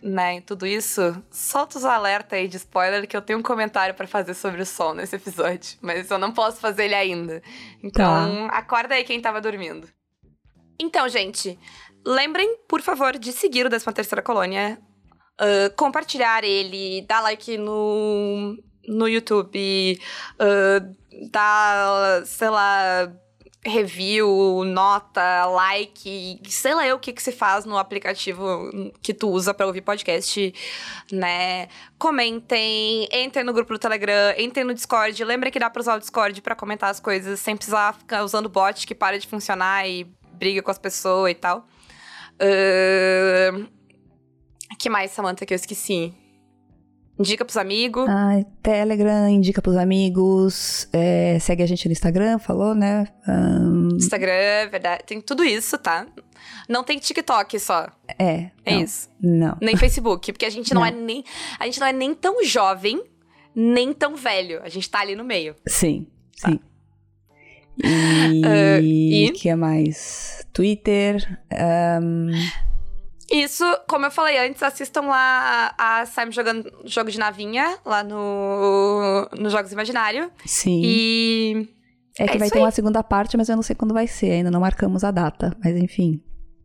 né, 0.02 0.40
tudo 0.42 0.66
isso, 0.66 1.00
solta 1.30 1.78
os 1.78 1.84
alertas 1.84 2.38
aí 2.38 2.46
de 2.46 2.58
spoiler 2.58 3.08
que 3.08 3.16
eu 3.16 3.22
tenho 3.22 3.38
um 3.38 3.42
comentário 3.42 3.94
para 3.94 4.06
fazer 4.06 4.34
sobre 4.34 4.60
o 4.60 4.66
sol 4.66 4.94
nesse 4.94 5.16
episódio, 5.16 5.78
mas 5.82 6.10
eu 6.10 6.18
não 6.18 6.32
posso 6.32 6.60
fazer 6.60 6.84
ele 6.84 6.94
ainda. 6.94 7.42
Então, 7.82 8.48
tá. 8.48 8.56
acorda 8.56 8.94
aí 8.94 9.04
quem 9.04 9.20
tava 9.20 9.40
dormindo. 9.40 9.88
Então, 10.78 11.08
gente, 11.08 11.58
lembrem, 12.04 12.58
por 12.68 12.82
favor, 12.82 13.18
de 13.18 13.32
seguir 13.32 13.64
o 13.64 13.70
13 13.70 13.92
Terceira 13.92 14.22
Colônia, 14.22 14.78
uh, 15.40 15.74
compartilhar 15.76 16.44
ele, 16.44 17.02
dar 17.08 17.20
like 17.20 17.56
no, 17.56 18.56
no 18.88 19.08
YouTube, 19.08 19.98
uh, 20.40 21.28
dar, 21.30 22.24
sei 22.26 22.48
lá, 22.48 23.12
review, 23.66 24.62
nota, 24.66 25.46
like, 25.46 26.40
sei 26.46 26.74
lá 26.74 26.94
o 26.94 26.98
que 26.98 27.12
que 27.12 27.22
se 27.22 27.32
faz 27.32 27.64
no 27.64 27.78
aplicativo 27.78 28.70
que 29.00 29.14
tu 29.14 29.30
usa 29.30 29.54
para 29.54 29.66
ouvir 29.66 29.80
podcast, 29.80 30.54
né? 31.10 31.68
Comentem, 31.98 33.08
entrem 33.10 33.44
no 33.44 33.54
grupo 33.54 33.72
do 33.72 33.78
Telegram, 33.78 34.34
entrem 34.38 34.64
no 34.64 34.74
Discord. 34.74 35.24
Lembra 35.24 35.50
que 35.50 35.58
dá 35.58 35.70
pra 35.70 35.80
usar 35.80 35.96
o 35.96 35.98
Discord 35.98 36.42
para 36.42 36.54
comentar 36.54 36.90
as 36.90 37.00
coisas 37.00 37.40
sem 37.40 37.56
precisar 37.56 37.94
ficar 37.94 38.22
usando 38.22 38.48
bot 38.48 38.86
que 38.86 38.94
para 38.94 39.18
de 39.18 39.26
funcionar 39.26 39.88
e 39.88 40.06
briga 40.32 40.62
com 40.62 40.70
as 40.70 40.78
pessoas 40.78 41.32
e 41.32 41.34
tal. 41.34 41.66
Uh... 42.34 43.66
que 44.78 44.90
mais, 44.90 45.12
Samantha, 45.12 45.46
que 45.46 45.54
eu 45.54 45.56
esqueci? 45.56 46.12
Indica 47.18 47.44
pros 47.44 47.56
amigos. 47.56 48.08
Ah, 48.08 48.44
Telegram, 48.60 49.28
indica 49.28 49.62
pros 49.62 49.76
amigos. 49.76 50.88
É, 50.92 51.38
segue 51.38 51.62
a 51.62 51.66
gente 51.66 51.86
no 51.86 51.92
Instagram, 51.92 52.38
falou, 52.38 52.74
né? 52.74 53.06
Um... 53.28 53.96
Instagram, 53.96 54.68
verdade. 54.68 55.04
Tem 55.06 55.20
tudo 55.20 55.44
isso, 55.44 55.78
tá? 55.78 56.06
Não 56.68 56.82
tem 56.82 56.98
TikTok 56.98 57.58
só. 57.60 57.86
É. 58.18 58.50
É 58.64 58.74
não, 58.74 58.82
isso. 58.82 59.08
Não. 59.20 59.56
Nem 59.60 59.76
Facebook, 59.76 60.32
porque 60.32 60.44
a 60.44 60.50
gente 60.50 60.74
não, 60.74 60.80
não, 60.80 60.88
é 60.88 60.90
nem. 60.90 61.24
A 61.58 61.66
gente 61.66 61.78
não 61.78 61.86
é 61.86 61.92
nem 61.92 62.14
tão 62.14 62.42
jovem, 62.44 63.00
nem 63.54 63.92
tão 63.92 64.16
velho. 64.16 64.60
A 64.64 64.68
gente 64.68 64.90
tá 64.90 65.00
ali 65.00 65.14
no 65.14 65.24
meio. 65.24 65.54
Sim, 65.68 66.08
tá. 66.40 66.48
sim. 66.48 66.60
E 67.76 69.28
o 69.28 69.30
uh, 69.30 69.32
que 69.34 69.54
mais? 69.54 70.46
Twitter. 70.52 71.40
Um... 71.52 72.30
Isso, 73.34 73.64
como 73.88 74.06
eu 74.06 74.12
falei 74.12 74.38
antes, 74.38 74.62
assistam 74.62 75.02
lá 75.02 75.74
a 75.76 76.06
Simon 76.06 76.30
jogando 76.30 76.72
jogo 76.84 77.10
de 77.10 77.18
navinha, 77.18 77.78
lá 77.84 78.04
no, 78.04 79.28
no 79.36 79.50
Jogos 79.50 79.72
Imaginário. 79.72 80.30
Sim. 80.46 80.80
E. 80.84 81.68
É 82.16 82.28
que 82.28 82.36
é 82.36 82.38
vai 82.38 82.48
ter 82.48 82.58
aí. 82.58 82.64
uma 82.64 82.70
segunda 82.70 83.02
parte, 83.02 83.36
mas 83.36 83.48
eu 83.48 83.56
não 83.56 83.62
sei 83.64 83.74
quando 83.74 83.92
vai 83.92 84.06
ser, 84.06 84.30
ainda 84.30 84.52
não 84.52 84.60
marcamos 84.60 85.02
a 85.02 85.10
data, 85.10 85.56
mas 85.64 85.76
enfim. 85.76 86.22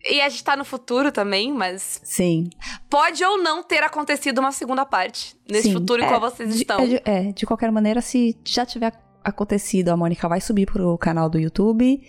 E 0.08 0.22
a 0.22 0.30
gente 0.30 0.44
tá 0.44 0.56
no 0.56 0.64
futuro 0.64 1.12
também, 1.12 1.52
mas. 1.52 2.00
Sim. 2.04 2.52
Pode 2.88 3.24
ou 3.26 3.42
não 3.42 3.64
ter 3.64 3.84
acontecido 3.84 4.38
uma 4.38 4.52
segunda 4.52 4.86
parte 4.86 5.36
nesse 5.50 5.70
Sim, 5.70 5.74
futuro 5.74 6.04
é, 6.04 6.06
em 6.06 6.08
qual 6.08 6.22
vocês 6.22 6.54
de, 6.54 6.62
estão. 6.62 6.80
É 6.80 6.86
de, 6.86 7.02
é, 7.04 7.32
de 7.32 7.48
qualquer 7.48 7.72
maneira, 7.72 8.00
se 8.00 8.38
já 8.46 8.64
tiver 8.64 8.94
acontecido, 9.24 9.90
a 9.90 9.98
Mônica 9.98 10.30
vai 10.30 10.40
subir 10.40 10.68
pro 10.68 10.96
canal 11.00 11.28
do 11.28 11.40
YouTube. 11.40 12.00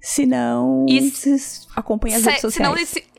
Se 0.00 0.24
não, 0.24 0.86
e 0.88 1.10
vocês 1.10 1.66
acompanhem 1.74 2.16
as 2.16 2.22
se, 2.22 2.28
redes 2.28 2.40
sociais. 2.40 2.78
Se 2.88 3.00
não, 3.00 3.10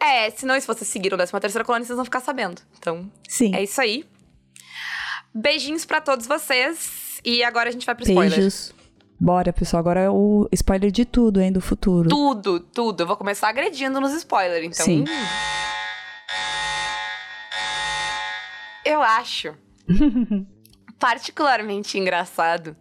é, 0.00 0.30
senão 0.30 0.58
se 0.58 0.66
vocês 0.66 0.88
seguiram 0.88 1.14
o 1.14 1.18
13 1.18 1.32
terceira 1.40 1.64
colônia, 1.64 1.86
vocês 1.86 1.96
vão 1.96 2.04
ficar 2.04 2.20
sabendo. 2.20 2.62
Então, 2.78 3.10
Sim. 3.28 3.54
é 3.54 3.62
isso 3.62 3.80
aí. 3.80 4.04
Beijinhos 5.34 5.84
para 5.84 6.00
todos 6.00 6.26
vocês. 6.26 7.20
E 7.24 7.44
agora 7.44 7.68
a 7.68 7.72
gente 7.72 7.84
vai 7.84 7.94
pro 7.94 8.04
spoiler. 8.04 8.38
Beijos. 8.38 8.74
Bora, 9.20 9.52
pessoal. 9.52 9.80
Agora 9.80 10.00
é 10.00 10.10
o 10.10 10.48
spoiler 10.52 10.90
de 10.90 11.04
tudo, 11.04 11.40
hein, 11.40 11.52
do 11.52 11.60
futuro. 11.60 12.08
Tudo, 12.08 12.58
tudo. 12.60 13.02
Eu 13.02 13.06
vou 13.06 13.16
começar 13.16 13.48
agredindo 13.48 14.00
nos 14.00 14.12
spoilers, 14.14 14.64
então. 14.64 14.86
Sim. 14.86 15.04
Eu 18.84 19.02
acho 19.02 19.54
particularmente 20.98 21.98
engraçado 21.98 22.74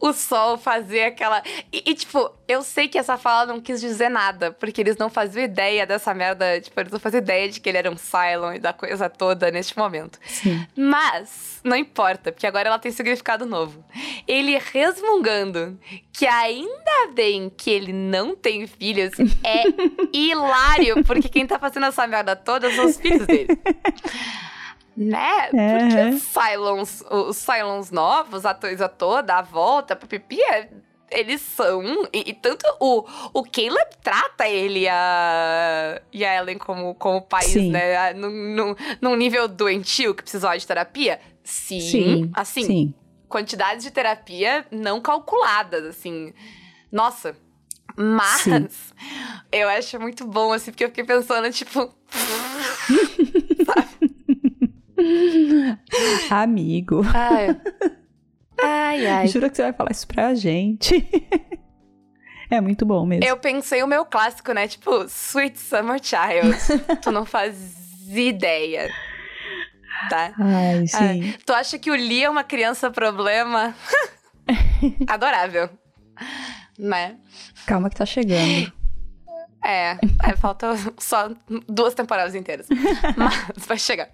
o 0.00 0.12
sol 0.12 0.58
fazer 0.58 1.04
aquela. 1.04 1.42
E, 1.72 1.82
e, 1.86 1.94
tipo, 1.94 2.30
eu 2.46 2.62
sei 2.62 2.88
que 2.88 2.98
essa 2.98 3.16
fala 3.16 3.46
não 3.46 3.60
quis 3.60 3.80
dizer 3.80 4.08
nada, 4.08 4.52
porque 4.52 4.80
eles 4.80 4.96
não 4.96 5.08
faziam 5.08 5.44
ideia 5.44 5.86
dessa 5.86 6.12
merda. 6.14 6.60
Tipo, 6.60 6.80
eles 6.80 6.92
não 6.92 7.00
faziam 7.00 7.20
ideia 7.20 7.48
de 7.48 7.60
que 7.60 7.68
ele 7.68 7.78
era 7.78 7.90
um 7.90 7.96
Cylon 7.96 8.54
e 8.54 8.58
da 8.58 8.72
coisa 8.72 9.08
toda 9.08 9.50
neste 9.50 9.76
momento. 9.76 10.18
Sim. 10.26 10.66
Mas, 10.76 11.60
não 11.64 11.76
importa, 11.76 12.30
porque 12.32 12.46
agora 12.46 12.68
ela 12.68 12.78
tem 12.78 12.92
significado 12.92 13.46
novo. 13.46 13.84
Ele 14.26 14.58
resmungando 14.58 15.78
que 16.12 16.26
ainda 16.26 17.12
bem 17.14 17.50
que 17.54 17.70
ele 17.70 17.92
não 17.92 18.34
tem 18.36 18.66
filhos 18.66 19.12
é 19.42 19.64
hilário, 20.12 21.04
porque 21.04 21.28
quem 21.28 21.46
tá 21.46 21.58
fazendo 21.58 21.86
essa 21.86 22.06
merda 22.06 22.36
toda 22.36 22.70
são 22.72 22.86
os 22.86 22.96
filhos 22.98 23.26
dele. 23.26 23.48
Né? 24.96 25.48
Porque 25.50 26.16
os 26.16 26.22
Cylons, 26.22 27.04
os 27.10 27.36
Cylons 27.36 27.90
novos, 27.90 28.46
a 28.46 28.54
coisa 28.54 28.88
toda, 28.88 29.34
a 29.34 29.42
volta, 29.42 29.94
pipipi, 29.94 30.40
é, 30.40 30.70
eles 31.10 31.40
são. 31.40 31.82
E, 32.12 32.30
e, 32.30 32.34
tanto 32.34 32.64
o, 32.80 33.04
o 33.32 33.42
Caleb 33.44 33.90
trata 34.02 34.48
ele 34.48 34.80
e 34.80 34.88
a, 34.88 36.00
e 36.12 36.24
a 36.24 36.36
Ellen 36.36 36.58
como, 36.58 36.94
como 36.94 37.22
pais, 37.22 37.46
Sim. 37.46 37.70
né? 37.70 38.12
Num, 38.14 38.74
num, 39.00 39.16
nível 39.16 39.46
doentio 39.46 40.14
que 40.14 40.22
precisava 40.22 40.58
de 40.58 40.66
terapia. 40.66 41.20
Sim. 41.44 41.80
Sim. 41.80 42.30
Assim, 42.34 42.64
Sim. 42.64 42.94
quantidades 43.28 43.84
de 43.84 43.90
terapia 43.90 44.66
não 44.70 45.00
calculadas, 45.00 45.84
assim. 45.84 46.32
Nossa. 46.90 47.36
Mas 47.96 48.42
Sim. 48.42 48.68
eu 49.52 49.68
acho 49.68 49.98
muito 50.00 50.26
bom, 50.26 50.52
assim, 50.52 50.70
porque 50.70 50.84
eu 50.84 50.88
fiquei 50.88 51.04
pensando, 51.04 51.50
tipo. 51.50 51.94
sabe? 53.64 53.85
Amigo. 56.30 57.02
Ai. 57.14 57.56
Ai, 58.62 59.06
ai. 59.06 59.28
Juro 59.28 59.50
que 59.50 59.56
você 59.56 59.62
vai 59.62 59.72
falar 59.72 59.90
isso 59.90 60.06
pra 60.06 60.34
gente. 60.34 61.08
é 62.50 62.60
muito 62.60 62.86
bom 62.86 63.04
mesmo. 63.04 63.24
Eu 63.24 63.36
pensei 63.36 63.82
o 63.82 63.86
meu 63.86 64.04
clássico, 64.04 64.52
né? 64.52 64.66
Tipo, 64.66 65.04
Sweet 65.04 65.58
Summer 65.58 66.00
Child. 66.02 67.00
tu 67.02 67.10
não 67.10 67.24
faz 67.24 67.56
ideia. 68.08 68.90
Tá? 70.10 70.32
Ai, 70.38 70.86
sim. 70.86 71.34
tu 71.44 71.52
acha 71.52 71.78
que 71.78 71.90
o 71.90 71.94
Lee 71.94 72.24
é 72.24 72.30
uma 72.30 72.44
criança 72.44 72.90
problema? 72.90 73.74
Adorável. 75.08 75.70
Né? 76.78 77.16
Calma 77.66 77.88
que 77.88 77.96
tá 77.96 78.04
chegando. 78.04 78.72
É, 79.64 79.98
é, 80.22 80.36
falta 80.36 80.74
só 80.98 81.30
duas 81.66 81.94
temporadas 81.94 82.34
inteiras. 82.34 82.68
Mas 83.16 83.66
vai 83.66 83.78
chegar. 83.78 84.10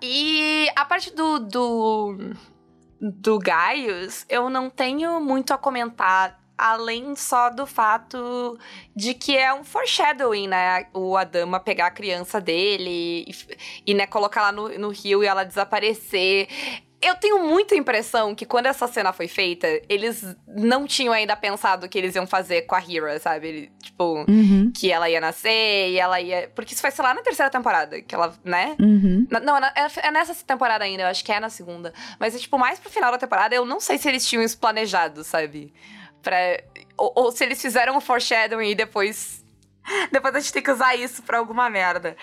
E 0.00 0.68
a 0.76 0.84
parte 0.84 1.14
do, 1.14 1.38
do, 1.40 2.34
do 3.00 3.38
Gaius, 3.38 4.24
eu 4.28 4.48
não 4.48 4.70
tenho 4.70 5.20
muito 5.20 5.52
a 5.52 5.58
comentar, 5.58 6.40
além 6.56 7.14
só 7.16 7.50
do 7.50 7.66
fato 7.66 8.58
de 8.94 9.14
que 9.14 9.36
é 9.36 9.52
um 9.52 9.64
foreshadowing, 9.64 10.48
né? 10.48 10.86
O 10.92 11.16
Adama 11.16 11.60
pegar 11.60 11.86
a 11.86 11.90
criança 11.90 12.40
dele 12.40 13.24
e, 13.26 13.34
e 13.86 13.94
né, 13.94 14.06
colocar 14.06 14.42
lá 14.42 14.52
no, 14.52 14.68
no 14.78 14.90
rio 14.90 15.22
e 15.22 15.26
ela 15.26 15.44
desaparecer. 15.44 16.48
Eu 17.00 17.14
tenho 17.14 17.44
muita 17.44 17.76
impressão 17.76 18.34
que 18.34 18.44
quando 18.44 18.66
essa 18.66 18.88
cena 18.88 19.12
foi 19.12 19.28
feita, 19.28 19.68
eles 19.88 20.36
não 20.46 20.84
tinham 20.84 21.12
ainda 21.14 21.36
pensado 21.36 21.86
o 21.86 21.88
que 21.88 21.96
eles 21.96 22.14
iam 22.16 22.26
fazer 22.26 22.62
com 22.62 22.74
a 22.74 22.80
Hira, 22.80 23.20
sabe? 23.20 23.48
Ele, 23.48 23.72
tipo, 23.80 24.24
uhum. 24.28 24.72
que 24.74 24.90
ela 24.90 25.08
ia 25.08 25.20
nascer 25.20 25.90
e 25.90 25.98
ela 25.98 26.20
ia. 26.20 26.50
Porque 26.54 26.74
isso 26.74 26.82
vai 26.82 26.90
ser 26.90 27.02
lá 27.02 27.14
na 27.14 27.22
terceira 27.22 27.50
temporada, 27.50 28.02
que 28.02 28.14
ela, 28.14 28.34
né? 28.44 28.74
Uhum. 28.80 29.26
Não, 29.42 29.56
é, 29.58 29.72
é, 30.02 30.10
nessa 30.10 30.34
temporada 30.44 30.84
ainda, 30.84 31.04
eu 31.04 31.06
acho 31.06 31.24
que 31.24 31.30
é 31.30 31.38
na 31.38 31.48
segunda. 31.48 31.92
Mas 32.18 32.34
é, 32.34 32.38
tipo, 32.38 32.58
mais 32.58 32.80
pro 32.80 32.90
final 32.90 33.12
da 33.12 33.18
temporada, 33.18 33.54
eu 33.54 33.64
não 33.64 33.78
sei 33.78 33.96
se 33.96 34.08
eles 34.08 34.26
tinham 34.26 34.42
isso 34.42 34.58
planejado, 34.58 35.22
sabe? 35.22 35.72
Pra, 36.20 36.36
ou, 36.96 37.12
ou 37.14 37.32
se 37.32 37.44
eles 37.44 37.62
fizeram 37.62 37.96
o 37.96 38.00
foreshadowing 38.00 38.70
e 38.70 38.74
depois 38.74 39.44
depois 40.12 40.34
a 40.34 40.40
gente 40.40 40.52
tem 40.52 40.62
que 40.62 40.70
usar 40.70 40.94
isso 40.94 41.22
pra 41.22 41.38
alguma 41.38 41.68
merda. 41.68 42.16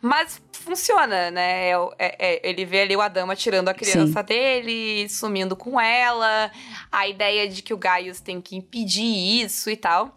Mas 0.00 0.40
funciona, 0.52 1.30
né? 1.30 1.70
É, 1.70 1.74
é, 1.98 2.16
é, 2.18 2.48
ele 2.48 2.64
vê 2.64 2.82
ali 2.82 2.96
o 2.96 3.00
Adama 3.00 3.36
tirando 3.36 3.68
a 3.68 3.74
criança 3.74 4.20
Sim. 4.20 4.26
dele, 4.26 5.08
sumindo 5.08 5.56
com 5.56 5.80
ela. 5.80 6.50
A 6.90 7.08
ideia 7.08 7.48
de 7.48 7.62
que 7.62 7.74
o 7.74 7.78
Gaius 7.78 8.20
tem 8.20 8.40
que 8.40 8.56
impedir 8.56 9.42
isso 9.42 9.70
e 9.70 9.76
tal. 9.76 10.16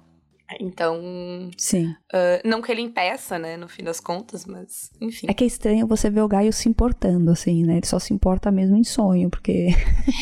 Então. 0.59 1.49
Sim. 1.57 1.95
Uh, 2.13 2.45
não 2.45 2.61
que 2.61 2.71
ele 2.71 2.81
impeça, 2.81 3.39
né, 3.39 3.57
no 3.57 3.67
fim 3.67 3.83
das 3.83 3.99
contas, 3.99 4.45
mas 4.45 4.91
enfim. 5.01 5.27
É 5.29 5.33
que 5.33 5.43
é 5.43 5.47
estranho 5.47 5.87
você 5.87 6.09
ver 6.09 6.21
o 6.21 6.27
Gaius 6.27 6.57
se 6.57 6.69
importando, 6.69 7.31
assim, 7.31 7.63
né? 7.63 7.77
Ele 7.77 7.85
só 7.85 7.97
se 7.97 8.13
importa 8.13 8.51
mesmo 8.51 8.75
em 8.75 8.83
sonho, 8.83 9.29
porque. 9.29 9.69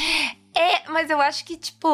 é, 0.56 0.90
mas 0.90 1.10
eu 1.10 1.20
acho 1.20 1.44
que, 1.44 1.58
tipo. 1.58 1.88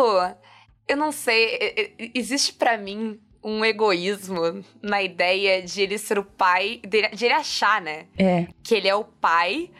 Eu 0.87 0.95
não 0.95 1.11
sei. 1.11 1.95
Existe 2.13 2.53
para 2.53 2.77
mim 2.77 3.19
um 3.47 3.63
egoísmo 3.63 4.61
na 4.81 5.01
ideia 5.01 5.61
de 5.61 5.81
ele 5.81 5.97
ser 5.97 6.19
o 6.19 6.23
pai, 6.23 6.81
de, 6.85 6.97
ele 6.97 7.33
achar, 7.33 7.81
né? 7.81 8.07
É. 8.17 8.47
Que 8.61 8.75
ele 8.75 8.89
é 8.89 8.95
o 8.95 9.05
pai 9.05 9.71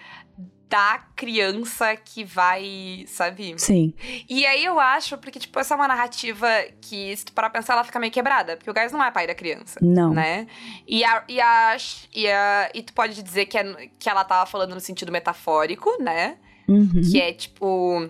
da 0.70 1.00
criança 1.16 1.96
que 1.98 2.24
vai, 2.24 3.06
sabe? 3.08 3.56
Sim. 3.58 3.94
E 4.30 4.46
aí 4.46 4.64
eu 4.64 4.80
acho, 4.80 5.18
porque, 5.18 5.40
tipo, 5.40 5.60
essa 5.60 5.74
é 5.74 5.76
uma 5.76 5.88
narrativa 5.88 6.48
que, 6.82 7.16
se 7.16 7.26
tu 7.26 7.34
parar 7.34 7.50
pra 7.50 7.60
pensar, 7.60 7.74
ela 7.74 7.84
fica 7.84 8.00
meio 8.00 8.12
quebrada. 8.12 8.56
Porque 8.56 8.70
o 8.70 8.74
Gaius 8.74 8.92
não 8.94 9.04
é 9.04 9.12
pai 9.12 9.28
da 9.28 9.36
criança. 9.36 9.80
Não. 9.82 10.14
Né? 10.14 10.48
E, 10.88 11.04
a, 11.04 11.24
e, 11.28 11.40
a, 11.40 11.78
e, 12.14 12.28
a, 12.30 12.70
e 12.74 12.84
tu 12.84 12.94
pode 12.94 13.22
dizer 13.22 13.48
que, 13.48 13.58
é, 13.58 13.90
que 14.00 14.10
ela 14.10 14.24
tava 14.24 14.46
falando 14.46 14.74
no 14.74 14.82
sentido 14.82 15.12
metafórico, 15.12 15.90
né? 16.02 16.38
Uhum. 16.68 17.02
Que 17.12 17.22
é, 17.22 17.34
tipo... 17.34 18.10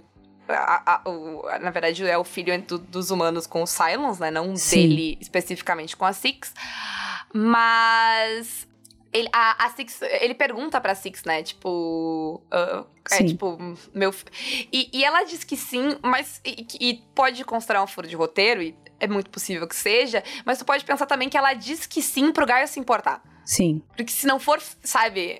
A, 0.49 0.81
a, 0.85 1.09
o, 1.09 1.43
na 1.59 1.71
verdade, 1.71 2.05
é 2.05 2.17
o 2.17 2.23
filho 2.23 2.61
do, 2.61 2.77
dos 2.77 3.11
humanos 3.11 3.45
com 3.47 3.63
o 3.63 3.67
Cylons, 3.67 4.19
né? 4.19 4.31
Não 4.31 4.55
Sim. 4.55 4.87
dele 4.87 5.17
especificamente 5.19 5.95
com 5.95 6.05
a 6.05 6.13
Six. 6.13 6.53
Mas 7.33 8.67
ele, 9.11 9.29
a, 9.31 9.65
a 9.65 9.69
Six, 9.69 10.01
ele 10.01 10.33
pergunta 10.33 10.79
pra 10.79 10.95
Six, 10.95 11.23
né? 11.23 11.43
Tipo. 11.43 12.41
uh, 12.51 12.85
é 13.11 13.23
tipo, 13.23 13.57
meu. 13.93 14.13
E, 14.71 14.89
e 14.93 15.03
ela 15.03 15.23
diz 15.23 15.43
que 15.43 15.55
sim, 15.55 15.97
mas. 16.01 16.41
E, 16.45 16.67
e 16.79 16.93
pode 17.15 17.43
considerar 17.45 17.83
um 17.83 17.87
furo 17.87 18.07
de 18.07 18.15
roteiro, 18.15 18.61
e 18.61 18.75
é 18.99 19.07
muito 19.07 19.29
possível 19.29 19.67
que 19.67 19.75
seja, 19.75 20.23
mas 20.45 20.57
tu 20.57 20.65
pode 20.65 20.83
pensar 20.83 21.05
também 21.05 21.29
que 21.29 21.37
ela 21.37 21.53
diz 21.53 21.85
que 21.85 22.01
sim 22.01 22.31
pro 22.31 22.45
Gaio 22.45 22.67
se 22.67 22.79
importar. 22.79 23.21
Sim. 23.45 23.81
Porque 23.95 24.11
se 24.11 24.27
não 24.27 24.39
for, 24.39 24.61
sabe? 24.83 25.39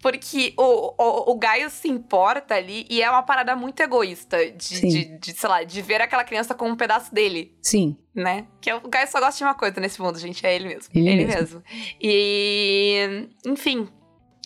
Porque 0.00 0.54
o, 0.56 0.94
o, 0.96 1.32
o 1.32 1.38
Gaio 1.38 1.68
se 1.68 1.88
importa 1.88 2.54
ali 2.54 2.86
e 2.88 3.02
é 3.02 3.10
uma 3.10 3.22
parada 3.22 3.54
muito 3.54 3.80
egoísta 3.80 4.50
de, 4.50 4.80
de, 4.80 5.18
de, 5.18 5.32
sei 5.32 5.48
lá, 5.48 5.62
de 5.62 5.82
ver 5.82 6.00
aquela 6.00 6.24
criança 6.24 6.54
como 6.54 6.72
um 6.72 6.76
pedaço 6.76 7.14
dele 7.14 7.54
Sim. 7.60 7.96
né? 8.14 8.46
Que 8.60 8.72
o 8.72 8.88
Gaio 8.88 9.08
só 9.08 9.20
gosta 9.20 9.36
de 9.36 9.44
uma 9.44 9.54
coisa 9.54 9.78
nesse 9.80 10.00
mundo, 10.00 10.18
gente, 10.18 10.44
é 10.46 10.54
ele 10.54 10.68
mesmo. 10.68 10.90
Ele 10.94 11.26
mesmo. 11.26 11.62
E, 12.00 13.28
enfim, 13.46 13.88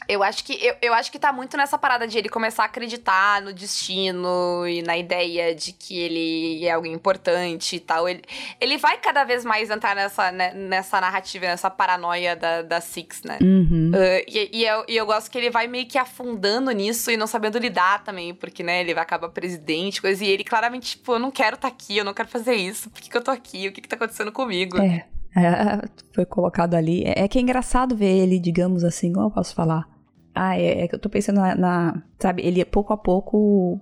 eu 0.08 0.22
acho 0.22 0.44
que 0.44 0.52
eu, 0.64 0.74
eu 0.82 0.94
acho 0.94 1.10
que 1.10 1.18
tá 1.18 1.32
muito 1.32 1.56
nessa 1.56 1.78
parada 1.78 2.06
de 2.06 2.18
ele 2.18 2.28
começar 2.28 2.64
a 2.64 2.66
acreditar 2.66 3.40
no 3.42 3.52
destino 3.52 4.66
e 4.66 4.82
na 4.82 4.96
ideia 4.96 5.54
de 5.54 5.72
que 5.72 5.98
ele 5.98 6.64
é 6.64 6.72
alguém 6.72 6.92
importante 6.92 7.76
e 7.76 7.80
tal. 7.80 8.08
Ele, 8.08 8.22
ele 8.60 8.76
vai 8.78 8.98
cada 8.98 9.24
vez 9.24 9.44
mais 9.44 9.70
entrar 9.70 9.94
nessa, 9.94 10.30
né, 10.30 10.52
nessa 10.54 11.00
narrativa, 11.00 11.46
nessa 11.46 11.70
paranoia 11.70 12.36
da, 12.36 12.62
da 12.62 12.80
Six, 12.80 13.22
né? 13.22 13.38
Uhum. 13.42 13.92
Uh, 13.94 14.24
e, 14.28 14.50
e 14.52 14.64
eu, 14.64 14.84
e 14.88 14.96
eu 14.96 15.06
gosto 15.06 15.30
que 15.30 15.38
ele 15.38 15.50
vai 15.50 15.66
meio 15.66 15.86
que 15.86 15.98
afundando 15.98 16.70
nisso 16.70 17.10
e 17.10 17.16
não 17.16 17.26
sabendo 17.26 17.58
lidar 17.58 18.02
também, 18.04 18.34
porque, 18.34 18.62
né, 18.62 18.80
ele 18.80 18.94
vai 18.94 19.02
acabar 19.02 19.28
presidente, 19.28 20.00
coisa, 20.00 20.24
e 20.24 20.28
ele 20.28 20.44
claramente, 20.44 20.96
tipo, 20.96 21.12
eu 21.12 21.18
não 21.18 21.30
quero 21.30 21.56
estar 21.56 21.68
aqui, 21.68 21.96
eu 21.96 22.04
não 22.04 22.14
quero 22.14 22.28
fazer 22.28 22.54
isso, 22.54 22.90
por 22.90 23.00
que, 23.00 23.10
que 23.10 23.16
eu 23.16 23.22
tô 23.22 23.30
aqui, 23.30 23.68
o 23.68 23.72
que, 23.72 23.80
que 23.80 23.88
tá 23.88 23.96
acontecendo 23.96 24.32
comigo? 24.32 24.78
É. 24.78 25.06
É, 25.36 25.88
foi 26.12 26.24
colocado 26.24 26.74
ali. 26.74 27.02
É, 27.04 27.24
é 27.24 27.28
que 27.28 27.38
é 27.38 27.40
engraçado 27.40 27.96
ver 27.96 28.06
ele, 28.06 28.38
digamos 28.38 28.84
assim, 28.84 29.12
como 29.12 29.26
eu 29.26 29.30
posso 29.30 29.54
falar? 29.54 29.93
Ah, 30.34 30.58
é, 30.58 30.82
é 30.84 30.88
que 30.88 30.94
eu 30.94 30.98
tô 30.98 31.08
pensando 31.08 31.36
na, 31.40 31.54
na- 31.54 32.02
Sabe, 32.18 32.42
ele 32.44 32.64
pouco 32.64 32.92
a 32.92 32.96
pouco. 32.96 33.80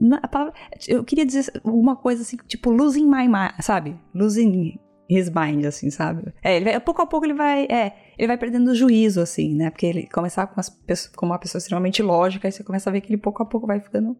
na- 0.00 0.20
palavra- 0.22 0.54
eu 0.88 1.04
queria 1.04 1.26
dizer 1.26 1.50
uma 1.64 1.96
coisa 1.96 2.22
assim, 2.22 2.36
tipo, 2.46 2.70
losing 2.70 3.04
my 3.06 3.26
mind, 3.28 3.52
sabe? 3.60 3.96
Losing 4.14 4.78
his 5.08 5.28
mind, 5.28 5.64
assim, 5.66 5.90
sabe? 5.90 6.32
É, 6.42 6.56
ele 6.56 6.64
vai- 6.66 6.80
pouco 6.80 7.02
a 7.02 7.06
pouco 7.06 7.26
ele 7.26 7.34
vai. 7.34 7.64
É, 7.64 7.92
ele 8.16 8.28
vai 8.28 8.38
perdendo 8.38 8.70
o 8.70 8.74
juízo, 8.74 9.20
assim, 9.20 9.54
né? 9.54 9.70
Porque 9.70 9.86
ele 9.86 10.06
começar 10.06 10.46
com, 10.46 10.60
as 10.60 10.70
pessoas, 10.70 11.14
com 11.14 11.26
uma 11.26 11.38
pessoa 11.38 11.58
extremamente 11.58 12.02
lógica, 12.02 12.46
aí 12.48 12.52
você 12.52 12.62
começa 12.64 12.88
a 12.88 12.92
ver 12.92 13.00
que 13.00 13.08
ele 13.12 13.20
pouco 13.20 13.42
a 13.42 13.46
pouco 13.46 13.66
vai 13.66 13.80
ficando. 13.80 14.16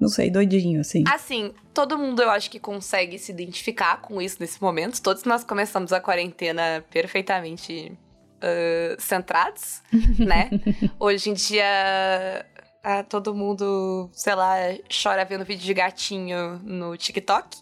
Não 0.00 0.08
sei, 0.08 0.30
doidinho, 0.30 0.80
assim. 0.80 1.04
Assim, 1.12 1.52
todo 1.74 1.98
mundo 1.98 2.22
eu 2.22 2.30
acho 2.30 2.50
que 2.50 2.58
consegue 2.58 3.18
se 3.18 3.32
identificar 3.32 4.00
com 4.00 4.22
isso 4.22 4.38
nesse 4.40 4.62
momento. 4.62 4.98
Todos 5.02 5.24
nós 5.24 5.44
começamos 5.44 5.92
a 5.92 6.00
quarentena 6.00 6.82
perfeitamente 6.90 7.92
ah, 8.40 8.96
centrados, 8.98 9.82
né? 10.18 10.50
Hoje 10.98 11.30
em 11.30 11.34
dia, 11.34 12.46
ah, 12.82 13.02
todo 13.02 13.34
mundo, 13.34 14.10
sei 14.12 14.34
lá, 14.34 14.56
chora 15.02 15.24
vendo 15.24 15.44
vídeo 15.44 15.64
de 15.64 15.74
gatinho 15.74 16.60
no 16.64 16.96
TikTok. 16.96 17.56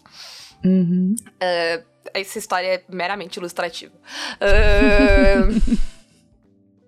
Uhum. 0.63 1.15
Essa 2.13 2.39
história 2.39 2.67
é 2.67 2.83
meramente 2.89 3.37
ilustrativa. 3.37 3.93
Ah, 4.39 5.47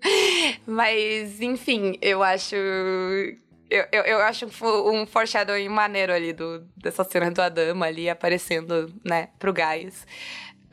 Mas, 0.65 1.41
enfim, 1.41 1.97
eu 2.01 2.23
acho. 2.23 2.55
Eu, 2.55 3.85
eu, 3.91 4.03
eu 4.03 4.21
acho 4.21 4.45
um 4.45 5.01
um 5.01 5.05
foreshadowing 5.05 5.69
maneiro 5.69 6.11
ali 6.11 6.33
do, 6.33 6.67
dessa 6.75 7.03
cena 7.03 7.31
do 7.31 7.41
Adama 7.41 7.85
ali 7.85 8.09
aparecendo, 8.09 8.93
né, 9.05 9.29
pro 9.39 9.53
Gaius. 9.53 10.05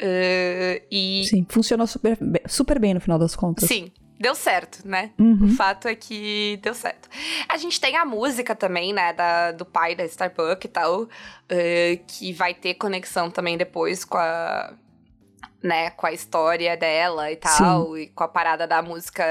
Ah, 0.00 0.80
e. 0.90 1.24
Sim, 1.28 1.46
funcionou 1.48 1.86
super, 1.86 2.16
bem- 2.20 2.42
super 2.46 2.78
bem 2.78 2.94
no 2.94 3.00
final 3.00 3.18
das 3.18 3.34
contas. 3.36 3.68
Sim, 3.68 3.90
deu 4.18 4.34
certo, 4.34 4.86
né? 4.86 5.12
O 5.18 5.22
Uhum. 5.22 5.48
fato 5.56 5.88
é 5.88 5.94
que 5.94 6.58
deu 6.62 6.74
certo. 6.74 7.08
A 7.48 7.56
gente 7.56 7.80
tem 7.80 7.96
a 7.96 8.04
música 8.04 8.54
também, 8.54 8.92
né, 8.92 9.12
da, 9.12 9.52
do 9.52 9.64
pai 9.64 9.94
da 9.94 10.04
Starbuck 10.04 10.64
e 10.66 10.68
tal, 10.70 11.08
eh, 11.48 12.00
que 12.06 12.32
vai 12.32 12.54
ter 12.54 12.74
conexão 12.74 13.30
também 13.30 13.56
depois 13.56 14.04
com 14.04 14.18
a, 14.18 14.72
né, 15.62 15.90
com 15.90 16.06
a 16.06 16.12
história 16.12 16.76
dela 16.76 17.30
e 17.32 17.36
tal, 17.36 17.96
e 17.98 18.06
com 18.08 18.24
a 18.24 18.28
parada 18.28 18.66
da 18.66 18.80
música, 18.82 19.24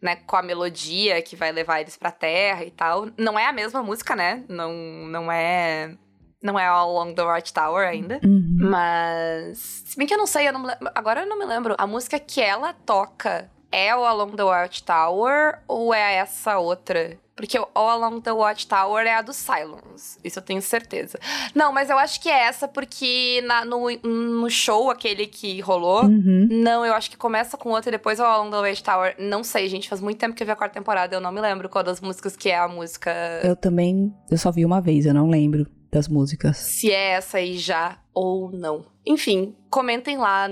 né, 0.00 0.16
com 0.16 0.36
a 0.36 0.42
melodia 0.42 1.20
que 1.22 1.36
vai 1.36 1.52
levar 1.52 1.80
eles 1.80 1.96
pra 1.96 2.10
terra 2.10 2.64
e 2.64 2.70
tal. 2.70 3.08
Não 3.18 3.38
é 3.38 3.46
a 3.46 3.52
mesma 3.52 3.82
música, 3.82 4.14
né? 4.16 4.44
Não, 4.48 4.72
não 5.08 5.30
é... 5.30 5.96
Não 6.42 6.58
é 6.58 6.66
All 6.66 6.90
Along 6.98 7.14
the 7.14 7.22
Watchtower 7.22 7.86
ainda. 7.86 8.18
Uhum. 8.24 8.56
Mas. 8.60 9.58
Se 9.86 9.96
bem 9.96 10.06
que 10.06 10.14
eu 10.14 10.18
não 10.18 10.26
sei, 10.26 10.48
eu 10.48 10.52
não 10.52 10.64
agora 10.94 11.20
eu 11.22 11.26
não 11.26 11.38
me 11.38 11.44
lembro. 11.44 11.74
A 11.78 11.86
música 11.86 12.18
que 12.18 12.40
ela 12.40 12.72
toca 12.72 13.50
é 13.72 13.94
o 13.94 14.04
Along 14.04 14.32
the 14.36 14.42
Watchtower 14.44 15.58
ou 15.68 15.92
é 15.94 16.14
essa 16.16 16.58
outra? 16.58 17.16
Porque 17.36 17.58
o 17.58 17.66
All 17.74 17.88
Along 17.90 18.20
the 18.20 18.32
Watchtower 18.32 19.06
é 19.06 19.14
a 19.14 19.22
do 19.22 19.32
Silence. 19.32 20.18
Isso 20.22 20.38
eu 20.38 20.42
tenho 20.42 20.60
certeza. 20.60 21.18
Não, 21.54 21.72
mas 21.72 21.88
eu 21.88 21.98
acho 21.98 22.20
que 22.20 22.28
é 22.28 22.38
essa 22.46 22.68
porque 22.68 23.42
na- 23.46 23.64
no, 23.64 23.88
no 24.02 24.50
show, 24.50 24.90
aquele 24.90 25.26
que 25.26 25.58
rolou. 25.60 26.04
Uhum. 26.04 26.48
Não, 26.50 26.84
eu 26.84 26.92
acho 26.92 27.10
que 27.10 27.16
começa 27.16 27.56
com 27.56 27.70
outra 27.70 27.88
e 27.88 27.92
depois 27.92 28.20
o 28.20 28.24
All 28.24 28.40
Along 28.42 28.50
the 28.50 28.58
Watchtower. 28.58 29.14
Não 29.18 29.42
sei, 29.42 29.68
gente. 29.70 29.88
Faz 29.88 30.02
muito 30.02 30.18
tempo 30.18 30.34
que 30.34 30.42
eu 30.42 30.46
vi 30.46 30.52
a 30.52 30.56
quarta 30.56 30.74
temporada. 30.74 31.16
Eu 31.16 31.20
não 31.20 31.32
me 31.32 31.40
lembro 31.40 31.68
qual 31.70 31.82
das 31.82 32.00
músicas 32.00 32.36
que 32.36 32.50
é 32.50 32.58
a 32.58 32.68
música. 32.68 33.10
Eu 33.42 33.56
também, 33.56 34.14
eu 34.30 34.36
só 34.36 34.50
vi 34.50 34.64
uma 34.66 34.80
vez, 34.82 35.06
eu 35.06 35.14
não 35.14 35.30
lembro 35.30 35.66
das 35.90 36.08
músicas. 36.08 36.56
se 36.56 36.90
é 36.90 37.12
essa 37.12 37.38
aí 37.38 37.56
já 37.58 37.98
ou 38.14 38.50
não. 38.52 38.84
Enfim, 39.06 39.54
comentem 39.68 40.16
lá, 40.18 40.48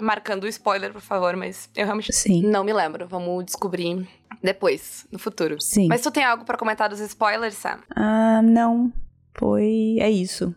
marcando 0.00 0.44
o 0.44 0.48
spoiler, 0.48 0.92
por 0.92 1.00
favor, 1.02 1.36
mas 1.36 1.68
eu 1.76 1.84
realmente 1.84 2.12
Sim, 2.12 2.42
não 2.42 2.64
me 2.64 2.72
lembro. 2.72 3.06
Vamos 3.08 3.44
descobrir 3.44 4.08
depois, 4.42 5.06
no 5.10 5.18
futuro. 5.18 5.60
sim. 5.60 5.88
Mas 5.88 6.00
tu 6.02 6.10
tem 6.10 6.24
algo 6.24 6.44
pra 6.44 6.56
comentar 6.56 6.88
dos 6.88 7.00
spoilers, 7.00 7.54
Sam? 7.54 7.78
Ah, 7.94 8.40
não. 8.42 8.92
Foi. 9.36 9.96
É 10.00 10.10
isso. 10.10 10.54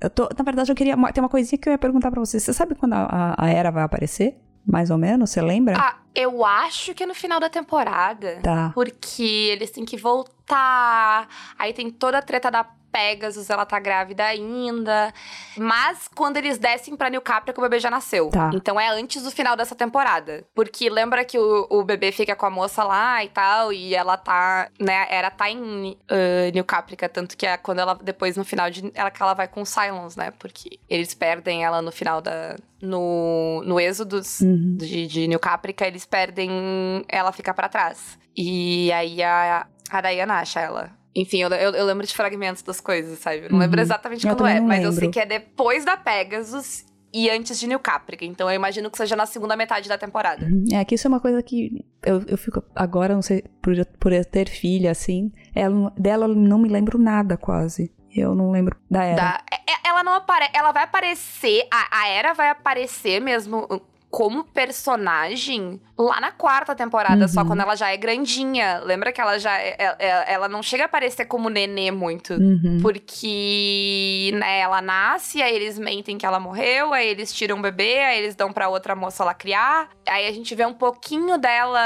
Eu 0.00 0.10
tô. 0.10 0.28
Na 0.36 0.44
verdade, 0.44 0.70
eu 0.70 0.76
queria. 0.76 0.96
Tem 1.12 1.22
uma 1.22 1.28
coisinha 1.28 1.58
que 1.58 1.68
eu 1.68 1.72
ia 1.72 1.78
perguntar 1.78 2.10
pra 2.10 2.20
você. 2.20 2.38
Você 2.38 2.52
sabe 2.52 2.74
quando 2.74 2.92
a, 2.94 3.04
a, 3.36 3.44
a 3.46 3.48
Era 3.50 3.70
vai 3.70 3.82
aparecer? 3.82 4.38
Mais 4.66 4.90
ou 4.90 4.98
menos? 4.98 5.30
Você 5.30 5.40
lembra? 5.40 5.76
Ah, 5.78 5.98
eu 6.14 6.44
acho 6.44 6.94
que 6.94 7.02
é 7.02 7.06
no 7.06 7.14
final 7.14 7.38
da 7.40 7.48
temporada. 7.48 8.40
Tá. 8.42 8.70
Porque 8.74 9.48
eles 9.52 9.70
têm 9.70 9.84
que 9.84 9.96
voltar. 9.96 11.28
Aí 11.58 11.72
tem 11.72 11.90
toda 11.90 12.18
a 12.18 12.22
treta 12.22 12.50
da 12.50 12.64
Pegasus, 12.90 13.50
ela 13.50 13.66
tá 13.66 13.78
grávida 13.78 14.24
ainda. 14.24 15.12
Mas 15.58 16.08
quando 16.08 16.38
eles 16.38 16.56
descem 16.58 16.96
pra 16.96 17.10
New 17.10 17.20
Caprica, 17.20 17.60
o 17.60 17.62
bebê 17.62 17.78
já 17.78 17.90
nasceu. 17.90 18.30
Tá. 18.30 18.50
Então 18.54 18.80
é 18.80 18.88
antes 18.88 19.22
do 19.22 19.30
final 19.30 19.54
dessa 19.54 19.74
temporada. 19.74 20.44
Porque 20.54 20.88
lembra 20.88 21.22
que 21.24 21.38
o, 21.38 21.66
o 21.68 21.84
bebê 21.84 22.10
fica 22.10 22.34
com 22.34 22.46
a 22.46 22.50
moça 22.50 22.82
lá 22.82 23.22
e 23.22 23.28
tal, 23.28 23.72
e 23.74 23.94
ela 23.94 24.16
tá, 24.16 24.70
né, 24.80 25.06
era 25.10 25.30
tá 25.30 25.50
em 25.50 25.92
uh, 25.92 26.50
New 26.54 26.64
Caprica, 26.64 27.08
tanto 27.10 27.36
que 27.36 27.46
é 27.46 27.58
quando 27.58 27.80
ela, 27.80 27.94
depois 27.94 28.36
no 28.38 28.44
final 28.44 28.70
de, 28.70 28.90
ela 28.94 29.10
que 29.10 29.22
ela 29.22 29.34
vai 29.34 29.46
com 29.46 29.60
o 29.62 29.66
Silence, 29.66 30.16
né, 30.16 30.32
porque 30.38 30.80
eles 30.88 31.12
perdem 31.12 31.64
ela 31.64 31.82
no 31.82 31.92
final 31.92 32.22
da, 32.22 32.56
no, 32.80 33.62
no 33.64 33.78
Êxodos 33.78 34.40
Uhum. 34.40 34.76
de, 34.78 35.06
de 35.06 35.28
New 35.28 35.38
Caprica, 35.38 35.86
eles 35.86 35.97
perdem, 36.06 37.04
ela 37.08 37.32
fica 37.32 37.52
pra 37.54 37.68
trás. 37.68 38.18
E 38.36 38.90
aí 38.92 39.22
a, 39.22 39.66
a 39.90 40.00
Diana 40.00 40.34
acha 40.40 40.60
ela. 40.60 40.90
Enfim, 41.14 41.38
eu, 41.38 41.48
eu, 41.50 41.72
eu 41.72 41.84
lembro 41.86 42.06
de 42.06 42.14
fragmentos 42.14 42.62
das 42.62 42.80
coisas, 42.80 43.18
sabe? 43.18 43.38
Eu 43.38 43.42
não 43.48 43.54
Uhum. 43.56 43.58
lembro 43.58 43.80
exatamente 43.80 44.26
Eu 44.26 44.36
quando 44.36 44.46
é, 44.48 44.60
mas 44.60 44.84
eu 44.84 44.92
sei 44.92 45.00
lembro. 45.00 45.12
que 45.12 45.20
é 45.20 45.26
depois 45.26 45.84
da 45.84 45.96
Pegasus 45.96 46.84
e 47.12 47.28
antes 47.30 47.58
de 47.58 47.66
New 47.66 47.80
Caprica. 47.80 48.24
Então 48.24 48.48
eu 48.48 48.54
imagino 48.54 48.90
que 48.90 48.96
seja 48.98 49.16
na 49.16 49.26
segunda 49.26 49.56
metade 49.56 49.88
da 49.88 49.98
temporada. 49.98 50.44
Uhum. 50.46 50.64
É 50.72 50.84
que 50.84 50.94
isso 50.94 51.06
é 51.06 51.10
uma 51.10 51.18
coisa 51.20 51.42
que 51.42 51.84
eu, 52.04 52.22
eu 52.28 52.38
fico. 52.38 52.62
Agora, 52.76 53.14
não 53.14 53.22
sei, 53.22 53.42
por, 53.62 53.74
por 53.98 54.12
eu 54.12 54.24
ter 54.24 54.48
filha, 54.48 54.90
assim. 54.92 55.32
Ela, 55.54 55.92
dela 55.98 56.26
eu 56.26 56.34
não 56.34 56.58
me 56.58 56.68
lembro 56.68 56.98
nada 56.98 57.36
quase. 57.36 57.92
Eu 58.14 58.34
não 58.34 58.50
lembro 58.52 58.76
da 58.90 59.02
Era. 59.04 59.16
Da- 59.16 59.44
é- 59.50 59.72
é- 59.72 59.88
ela 59.88 60.04
não 60.04 60.12
aparece. 60.12 60.52
Ela 60.54 60.70
vai 60.70 60.84
aparecer. 60.84 61.66
A, 61.72 62.02
a 62.02 62.08
Era 62.08 62.32
vai 62.34 62.50
aparecer 62.50 63.20
mesmo. 63.20 63.66
como 64.10 64.44
personagem 64.44 65.80
lá 65.98 66.20
na 66.20 66.30
quarta 66.30 66.74
temporada, 66.74 67.22
Uhum. 67.22 67.28
só 67.28 67.44
quando 67.44 67.60
ela 67.60 67.74
já 67.74 67.90
é 67.90 67.96
grandinha. 67.96 68.80
Lembra 68.84 69.10
que 69.12 69.20
ela 69.20 69.38
já 69.38 69.58
é, 69.58 69.76
é- 69.98 70.32
ela 70.32 70.48
não 70.48 70.62
chega 70.62 70.84
a 70.84 70.86
aparecer 70.86 71.24
como 71.24 71.48
nenê 71.48 71.90
muito. 71.90 72.34
Uhum. 72.34 72.78
Porque, 72.80 74.30
né, 74.34 74.60
ela 74.60 74.80
nasce, 74.80 75.42
aí 75.42 75.54
eles 75.54 75.78
mentem 75.78 76.16
que 76.18 76.24
ela 76.26 76.38
morreu, 76.40 76.92
aí 76.92 77.06
eles 77.08 77.32
tiram 77.32 77.58
o 77.58 77.62
bebê, 77.62 77.98
aí 78.00 78.18
eles 78.18 78.34
dão 78.34 78.52
pra 78.52 78.68
outra 78.68 78.94
moça 78.94 79.24
lá 79.24 79.34
criar. 79.34 79.88
Aí 80.08 80.26
a 80.26 80.32
gente 80.32 80.54
vê 80.54 80.64
um 80.66 80.72
pouquinho 80.72 81.36
dela 81.38 81.80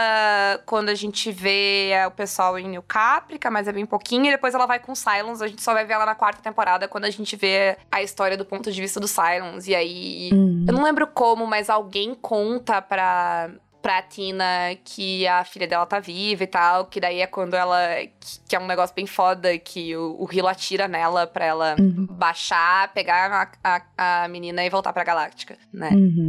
quando 0.67 0.89
a 0.89 0.95
gente 0.95 1.31
vê 1.33 1.91
é, 1.91 2.07
o 2.07 2.11
pessoal 2.11 2.59
em 2.59 2.69
New 2.69 2.83
Caprica, 2.83 3.51
mas 3.51 3.67
é 3.69 3.73
bem 3.73 3.87
pouquinho. 3.87 4.27
E 4.27 4.31
depois 4.31 4.55
ela 4.55 4.67
vai 4.67 4.79
com 4.79 4.93
o 4.93 4.97
Silence, 4.97 5.43
a 5.43 5.49
gente 5.49 5.63
só 5.63 5.73
vai 5.73 5.85
ver 5.85 5.95
ela 5.95 6.07
na 6.07 6.15
quarta 6.15 6.41
temporada, 6.43 6.87
quando 6.89 7.05
a 7.05 7.11
gente 7.11 7.35
vê 7.37 7.77
a 7.91 8.03
história 8.03 8.37
do 8.37 8.45
ponto 8.45 8.71
de 8.71 8.81
vista 8.81 9.01
do 9.01 9.09
Silence. 9.09 9.71
E 9.71 9.75
aí, 9.75 10.31
Uhum. 10.33 10.65
eu 10.69 10.75
não 10.75 10.83
lembro 10.83 11.07
como, 11.07 11.47
mas 11.47 11.69
alguém 11.71 12.15
conta 12.15 12.81
pra, 12.83 13.51
pra 13.83 14.01
Tina 14.03 14.45
que 14.85 15.27
a 15.27 15.45
filha 15.45 15.67
dela 15.67 15.85
tá 15.85 15.99
viva 15.99 16.45
e 16.45 16.47
tal. 16.47 16.87
Que 16.87 17.01
daí 17.01 17.21
é 17.21 17.27
quando 17.27 17.55
ela. 17.55 17.79
Que, 18.49 18.55
é 18.57 18.61
um 18.61 18.67
negócio 18.67 18.95
bem 18.95 19.07
foda, 19.07 19.59
que 19.59 19.95
o, 19.97 20.17
o 20.19 20.29
Hilo 20.33 20.49
atira 20.49 20.87
nela 20.89 21.27
pra 21.27 21.45
ela 21.45 21.77
Uhum. 21.79 22.07
baixar, 22.11 22.93
pegar 22.95 23.51
a, 23.63 23.83
a, 23.99 24.25
a 24.25 24.29
menina 24.29 24.65
e 24.65 24.71
voltar 24.71 24.93
pra 24.93 25.03
Galáctica, 25.05 25.59
né? 25.73 25.91
Uhum. 25.91 26.29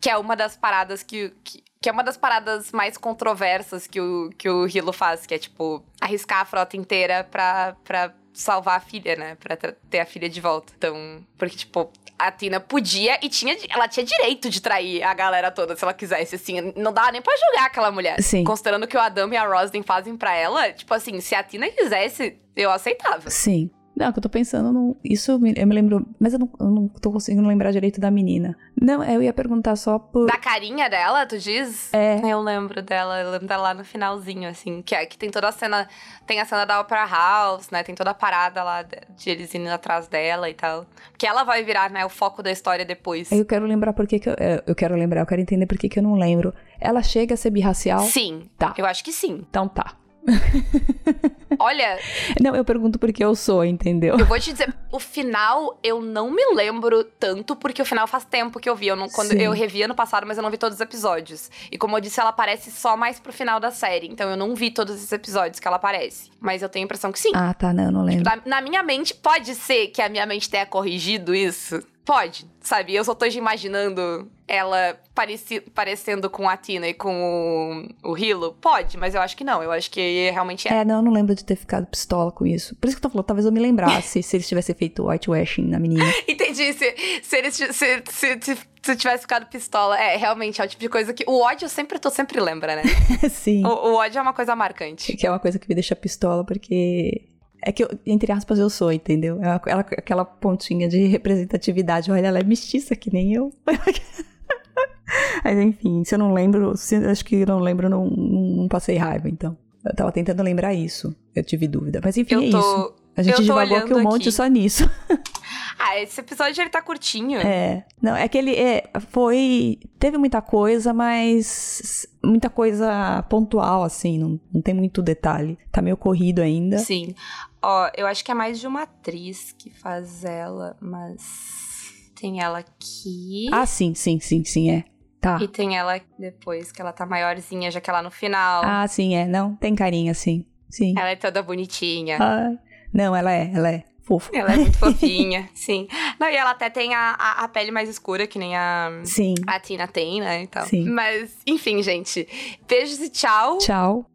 Que 0.00 0.08
é 0.10 0.16
uma 0.16 0.34
das 0.34 0.56
paradas 0.56 1.02
que. 1.02 1.30
que 1.44 1.62
que 1.80 1.88
é 1.88 1.92
uma 1.92 2.02
das 2.02 2.16
paradas 2.16 2.72
mais 2.72 2.96
controversas 2.98 3.86
que 3.86 4.00
o, 4.00 4.30
que 4.36 4.50
o 4.50 4.66
Hilo 4.66 4.92
faz, 4.92 5.24
que 5.24 5.32
é, 5.32 5.38
tipo, 5.38 5.80
arriscar 6.00 6.40
a 6.40 6.44
frota 6.44 6.76
inteira 6.76 7.22
pra, 7.22 7.76
pra 7.84 8.12
salvar 8.38 8.76
a 8.76 8.80
filha, 8.80 9.16
né? 9.16 9.36
Pra 9.36 9.56
ter 9.56 9.98
a 9.98 10.06
filha 10.06 10.28
de 10.28 10.40
volta. 10.40 10.72
Então, 10.76 11.24
porque, 11.36 11.56
tipo, 11.56 11.90
a 12.16 12.30
Tina 12.30 12.60
podia 12.60 13.18
e 13.20 13.28
tinha, 13.28 13.56
ela 13.68 13.88
tinha 13.88 14.06
direito 14.06 14.48
de 14.48 14.60
trair 14.60 15.02
a 15.02 15.12
galera 15.12 15.50
toda 15.50 15.76
se 15.76 15.84
ela 15.84 15.92
quisesse, 15.92 16.36
assim. 16.36 16.72
Não 16.76 16.92
dava 16.92 17.10
nem 17.10 17.20
pra 17.20 17.36
julgar 17.36 17.66
aquela 17.66 17.90
mulher. 17.90 18.22
Sim. 18.22 18.44
Considerando 18.44 18.84
o 18.84 18.86
que 18.86 18.96
o 18.96 19.00
Adam 19.00 19.32
e 19.32 19.36
a 19.36 19.46
Roslyn 19.46 19.82
fazem 19.82 20.16
pra 20.16 20.34
ela, 20.34 20.72
tipo 20.72 20.92
assim, 20.94 21.20
se 21.20 21.34
a 21.34 21.42
Tina 21.42 21.68
quisesse, 21.68 22.38
eu 22.54 22.70
aceitava. 22.70 23.28
Sim. 23.28 23.70
Não, 23.98 24.12
que 24.12 24.18
eu 24.18 24.22
tô 24.22 24.28
pensando, 24.28 24.72
no, 24.72 24.96
isso 25.02 25.40
me- 25.40 25.54
eu 25.56 25.66
me 25.66 25.74
lembro, 25.74 26.06
mas 26.20 26.32
eu 26.32 26.38
não, 26.38 26.48
eu 26.60 26.66
não 26.70 26.86
tô 26.88 27.10
conseguindo 27.10 27.46
lembrar 27.48 27.72
direito 27.72 28.00
da 28.00 28.12
menina. 28.12 28.56
Não, 28.80 29.02
eu 29.02 29.20
ia 29.20 29.32
perguntar 29.32 29.74
só 29.74 29.98
por. 29.98 30.26
Da 30.28 30.36
carinha 30.36 30.88
dela, 30.88 31.26
tu 31.26 31.36
diz? 31.36 31.92
É. 31.92 32.20
Eu 32.24 32.40
lembro 32.40 32.80
dela, 32.80 33.20
eu 33.20 33.30
lembro 33.32 33.48
dela 33.48 33.62
lá 33.64 33.74
no 33.74 33.84
finalzinho, 33.84 34.48
assim, 34.48 34.82
que, 34.82 34.94
é, 34.94 35.04
que 35.04 35.18
tem 35.18 35.30
toda 35.30 35.48
a 35.48 35.52
cena. 35.52 35.88
Tem 36.28 36.40
a 36.40 36.44
cena 36.44 36.64
da 36.64 36.80
Opera 36.80 37.04
House, 37.06 37.70
né? 37.70 37.82
Tem 37.82 37.92
toda 37.94 38.10
a 38.10 38.14
parada 38.14 38.62
lá 38.62 38.82
de, 38.82 38.96
eles 39.30 39.52
indo 39.52 39.68
atrás 39.68 40.06
dela 40.06 40.48
e 40.48 40.54
tal. 40.54 40.86
Que 41.18 41.26
ela 41.26 41.42
vai 41.42 41.64
virar, 41.64 41.90
né, 41.90 42.06
o 42.06 42.08
foco 42.08 42.40
da 42.40 42.52
história 42.52 42.84
depois. 42.84 43.32
Eu 43.32 43.44
quero 43.44 43.66
lembrar 43.66 43.92
por 43.94 44.06
que 44.06 44.20
que 44.20 44.28
eu, 44.28 44.36
é, 44.38 44.62
eu 44.64 44.76
quero 44.76 44.94
lembrar, 44.94 45.22
eu 45.22 45.26
quero 45.26 45.40
entender 45.40 45.66
por 45.66 45.76
que 45.76 45.88
que 45.88 45.98
eu 45.98 46.02
não 46.04 46.14
lembro. 46.14 46.54
Ela 46.80 47.02
chega 47.02 47.34
a 47.34 47.36
ser 47.36 47.50
birracial? 47.50 48.00
Sim. 48.02 48.48
Tá. 48.56 48.74
Eu 48.78 48.86
acho 48.86 49.02
que 49.02 49.10
sim. 49.12 49.44
Então 49.50 49.66
tá. 49.66 49.94
Olha, 51.58 51.98
Não, 52.40 52.54
eu 52.54 52.64
pergunto 52.64 52.98
porque 52.98 53.24
eu 53.24 53.34
sou, 53.34 53.64
entendeu? 53.64 54.16
eu 54.18 54.26
vou 54.26 54.38
te 54.38 54.52
dizer, 54.52 54.72
o 54.92 55.00
final 55.00 55.78
eu 55.82 56.00
não 56.00 56.30
me 56.30 56.42
lembro 56.54 57.02
tanto, 57.04 57.56
porque 57.56 57.82
o 57.82 57.84
final 57.84 58.06
faz 58.06 58.24
tempo 58.24 58.60
que 58.60 58.68
eu 58.68 58.76
vi. 58.76 58.88
Eu 58.88 58.96
não, 58.96 59.08
quando 59.08 59.30
Sim. 59.30 59.42
eu 59.42 59.52
revi 59.52 59.82
ano 59.82 59.94
passado, 59.94 60.26
mas 60.26 60.36
eu 60.36 60.42
não 60.42 60.50
vi 60.50 60.58
todos 60.58 60.76
os 60.76 60.80
episódios. 60.80 61.50
E 61.70 61.78
como 61.78 61.96
eu 61.96 62.00
disse, 62.00 62.20
ela 62.20 62.30
aparece 62.30 62.70
só 62.70 62.96
mais 62.96 63.18
pro 63.18 63.32
final 63.32 63.58
da 63.58 63.70
série. 63.70 64.08
Então 64.08 64.28
eu 64.30 64.36
não 64.36 64.54
vi 64.54 64.70
todos 64.70 64.94
esses 64.96 65.10
episódios 65.12 65.58
que 65.58 65.66
ela 65.66 65.76
aparece. 65.76 66.30
Mas 66.40 66.62
eu 66.62 66.68
tenho 66.68 66.84
a 66.84 66.86
impressão 66.86 67.10
que 67.10 67.18
sim. 67.18 67.32
Ah, 67.34 67.54
tá, 67.54 67.72
não, 67.72 67.84
eu 67.84 67.92
não 67.92 68.04
lembro. 68.04 68.24
Na, 68.24 68.40
na 68.44 68.60
minha 68.60 68.82
mente, 68.82 69.14
pode 69.14 69.54
ser 69.54 69.88
que 69.88 70.00
a 70.02 70.08
minha 70.08 70.26
mente 70.26 70.48
tenha 70.48 70.66
corrigido 70.66 71.34
isso? 71.34 71.82
Pode, 72.08 72.46
sabe? 72.62 72.94
Eu 72.94 73.04
só 73.04 73.14
tô 73.14 73.26
imaginando 73.26 74.30
ela 74.46 74.98
pareci, 75.14 75.60
parecendo 75.60 76.30
com 76.30 76.48
a 76.48 76.56
Tina 76.56 76.88
e 76.88 76.94
com 76.94 77.92
o, 78.02 78.12
o 78.12 78.16
Hilo. 78.16 78.56
Pode, 78.62 78.96
mas 78.96 79.14
eu 79.14 79.20
acho 79.20 79.36
que 79.36 79.44
não. 79.44 79.62
Eu 79.62 79.70
acho 79.70 79.90
que 79.90 80.30
realmente 80.30 80.66
é. 80.66 80.78
É, 80.78 80.84
não, 80.86 80.96
eu 80.96 81.02
não 81.02 81.12
lembro 81.12 81.34
de 81.34 81.44
ter 81.44 81.54
ficado 81.54 81.86
pistola 81.86 82.32
com 82.32 82.46
isso. 82.46 82.74
Por 82.76 82.88
isso 82.88 82.96
que 82.96 83.04
eu 83.04 83.10
tô 83.10 83.12
falando, 83.12 83.26
talvez 83.26 83.44
eu 83.44 83.52
me 83.52 83.60
lembrasse 83.60 84.22
se 84.24 84.36
eles 84.38 84.48
tivessem 84.48 84.74
feito 84.74 85.06
whitewashing 85.06 85.66
na 85.68 85.78
menina. 85.78 86.02
Entendi. 86.26 86.72
Se, 86.72 86.94
se 87.22 87.36
eles 87.36 87.54
se, 87.54 87.72
se, 87.74 88.02
se, 88.08 88.38
se, 88.40 88.58
se 88.82 88.96
tivesse 88.96 89.24
ficado 89.24 89.44
pistola. 89.44 90.00
É, 90.00 90.16
realmente, 90.16 90.62
é 90.62 90.64
o 90.64 90.66
tipo 90.66 90.80
de 90.80 90.88
coisa 90.88 91.12
que. 91.12 91.24
O 91.28 91.42
ódio 91.42 91.66
eu 91.66 91.68
sempre, 91.68 91.98
tu 91.98 92.08
sempre 92.08 92.40
lembra, 92.40 92.76
né? 92.76 92.84
Sim. 93.28 93.66
O, 93.66 93.68
o 93.68 93.94
ódio 93.96 94.18
é 94.18 94.22
uma 94.22 94.32
coisa 94.32 94.56
marcante. 94.56 95.14
Que 95.14 95.26
é 95.26 95.30
uma 95.30 95.38
coisa 95.38 95.58
que 95.58 95.68
me 95.68 95.74
deixa 95.74 95.94
pistola, 95.94 96.42
porque. 96.42 97.28
É 97.62 97.72
que, 97.72 97.82
eu, 97.84 97.88
entre 98.06 98.30
aspas, 98.32 98.58
eu 98.58 98.70
sou, 98.70 98.92
entendeu? 98.92 99.42
É 99.42 99.48
uma- 99.48 99.60
ela- 99.66 99.80
aquela 99.80 100.24
pontinha 100.24 100.88
de 100.88 101.06
representatividade. 101.06 102.10
Olha, 102.10 102.26
ela 102.26 102.38
é 102.38 102.44
mestiça 102.44 102.94
que 102.94 103.12
nem 103.12 103.34
eu. 103.34 103.52
Mas 105.44 105.58
enfim, 105.58 106.04
se 106.04 106.14
eu 106.14 106.18
não 106.18 106.32
lembro, 106.32 106.76
se, 106.76 106.96
acho 106.96 107.24
que 107.24 107.44
não 107.46 107.58
lembro, 107.58 107.88
não, 107.88 108.06
não 108.08 108.68
passei 108.68 108.96
raiva, 108.96 109.28
então. 109.28 109.56
Eu 109.84 109.94
tava 109.94 110.12
tentando 110.12 110.42
lembrar 110.42 110.74
isso. 110.74 111.14
Eu 111.34 111.42
tive 111.42 111.66
dúvida. 111.66 112.00
Mas 112.04 112.16
enfim, 112.16 112.34
Eu 112.34 112.40
é 112.42 112.44
isso. 112.46 112.94
A 113.18 113.22
gente 113.22 113.42
divagou 113.42 113.76
aqui 113.76 113.92
um 113.92 114.02
monte 114.02 114.22
aqui. 114.22 114.32
só 114.32 114.46
nisso. 114.46 114.88
Ah, 115.80 115.96
esse 116.00 116.20
episódio 116.20 116.60
ele 116.60 116.68
tá 116.68 116.82
curtinho. 116.82 117.38
É. 117.38 117.86
Não, 118.02 118.16
é 118.16 118.26
que 118.26 118.36
ele 118.36 118.52
é, 118.56 118.90
foi. 119.10 119.78
Teve 119.96 120.18
muita 120.18 120.42
coisa, 120.42 120.92
mas. 120.92 122.04
Muita 122.22 122.50
coisa 122.50 123.22
pontual, 123.30 123.84
assim. 123.84 124.18
Não, 124.18 124.40
não 124.52 124.60
tem 124.60 124.74
muito 124.74 125.00
detalhe. 125.00 125.56
Tá 125.70 125.80
meio 125.80 125.96
corrido 125.96 126.42
ainda. 126.42 126.78
Sim. 126.78 127.14
Ó, 127.62 127.88
eu 127.96 128.08
acho 128.08 128.24
que 128.24 128.30
é 128.32 128.34
mais 128.34 128.58
de 128.58 128.66
uma 128.66 128.82
atriz 128.82 129.54
que 129.56 129.70
faz 129.70 130.24
ela, 130.24 130.76
mas 130.80 132.12
tem 132.20 132.42
ela 132.42 132.58
aqui. 132.58 133.48
Ah, 133.52 133.64
sim, 133.64 133.94
sim, 133.94 134.18
sim, 134.18 134.44
sim, 134.44 134.70
é. 134.72 134.84
Tá. 135.20 135.38
E 135.40 135.46
tem 135.46 135.78
ela 135.78 136.00
depois, 136.18 136.72
que 136.72 136.82
ela 136.82 136.92
tá 136.92 137.06
maiorzinha, 137.06 137.70
já 137.70 137.80
que 137.80 137.88
ela 137.88 138.02
no 138.02 138.10
final. 138.10 138.62
Ah, 138.64 138.86
sim, 138.88 139.14
é. 139.14 139.26
Não, 139.26 139.54
tem 139.54 139.76
carinha, 139.76 140.12
sim. 140.12 140.44
Sim. 140.68 140.94
Ela 140.98 141.10
é 141.10 141.16
toda 141.16 141.42
bonitinha. 141.42 142.18
Ai. 142.20 142.58
Não, 142.92 143.14
ela 143.14 143.32
é, 143.32 143.50
ela 143.54 143.70
é 143.70 143.84
fofa. 144.02 144.30
Ela 144.32 144.54
é 144.54 144.56
muito 144.56 144.76
fofinha, 144.80 145.48
sim. 145.54 145.86
Não, 146.18 146.28
e 146.28 146.34
ela 146.34 146.50
até 146.50 146.70
tem 146.70 146.94
a, 146.94 147.14
a, 147.18 147.44
a 147.44 147.48
pele 147.48 147.70
mais 147.70 147.88
escura, 147.88 148.26
que 148.26 148.38
nem 148.38 148.56
a, 148.56 149.00
Sim. 149.04 149.34
a 149.46 149.60
Tina 149.60 149.86
tem, 149.86 150.20
né? 150.20 150.44
E 150.44 150.46
tal. 150.46 150.64
Sim. 150.64 150.88
Mas, 150.88 151.36
enfim, 151.46 151.82
gente. 151.82 152.26
Beijos 152.66 153.00
e 153.00 153.10
tchau. 153.10 153.58
Tchau. 153.58 154.06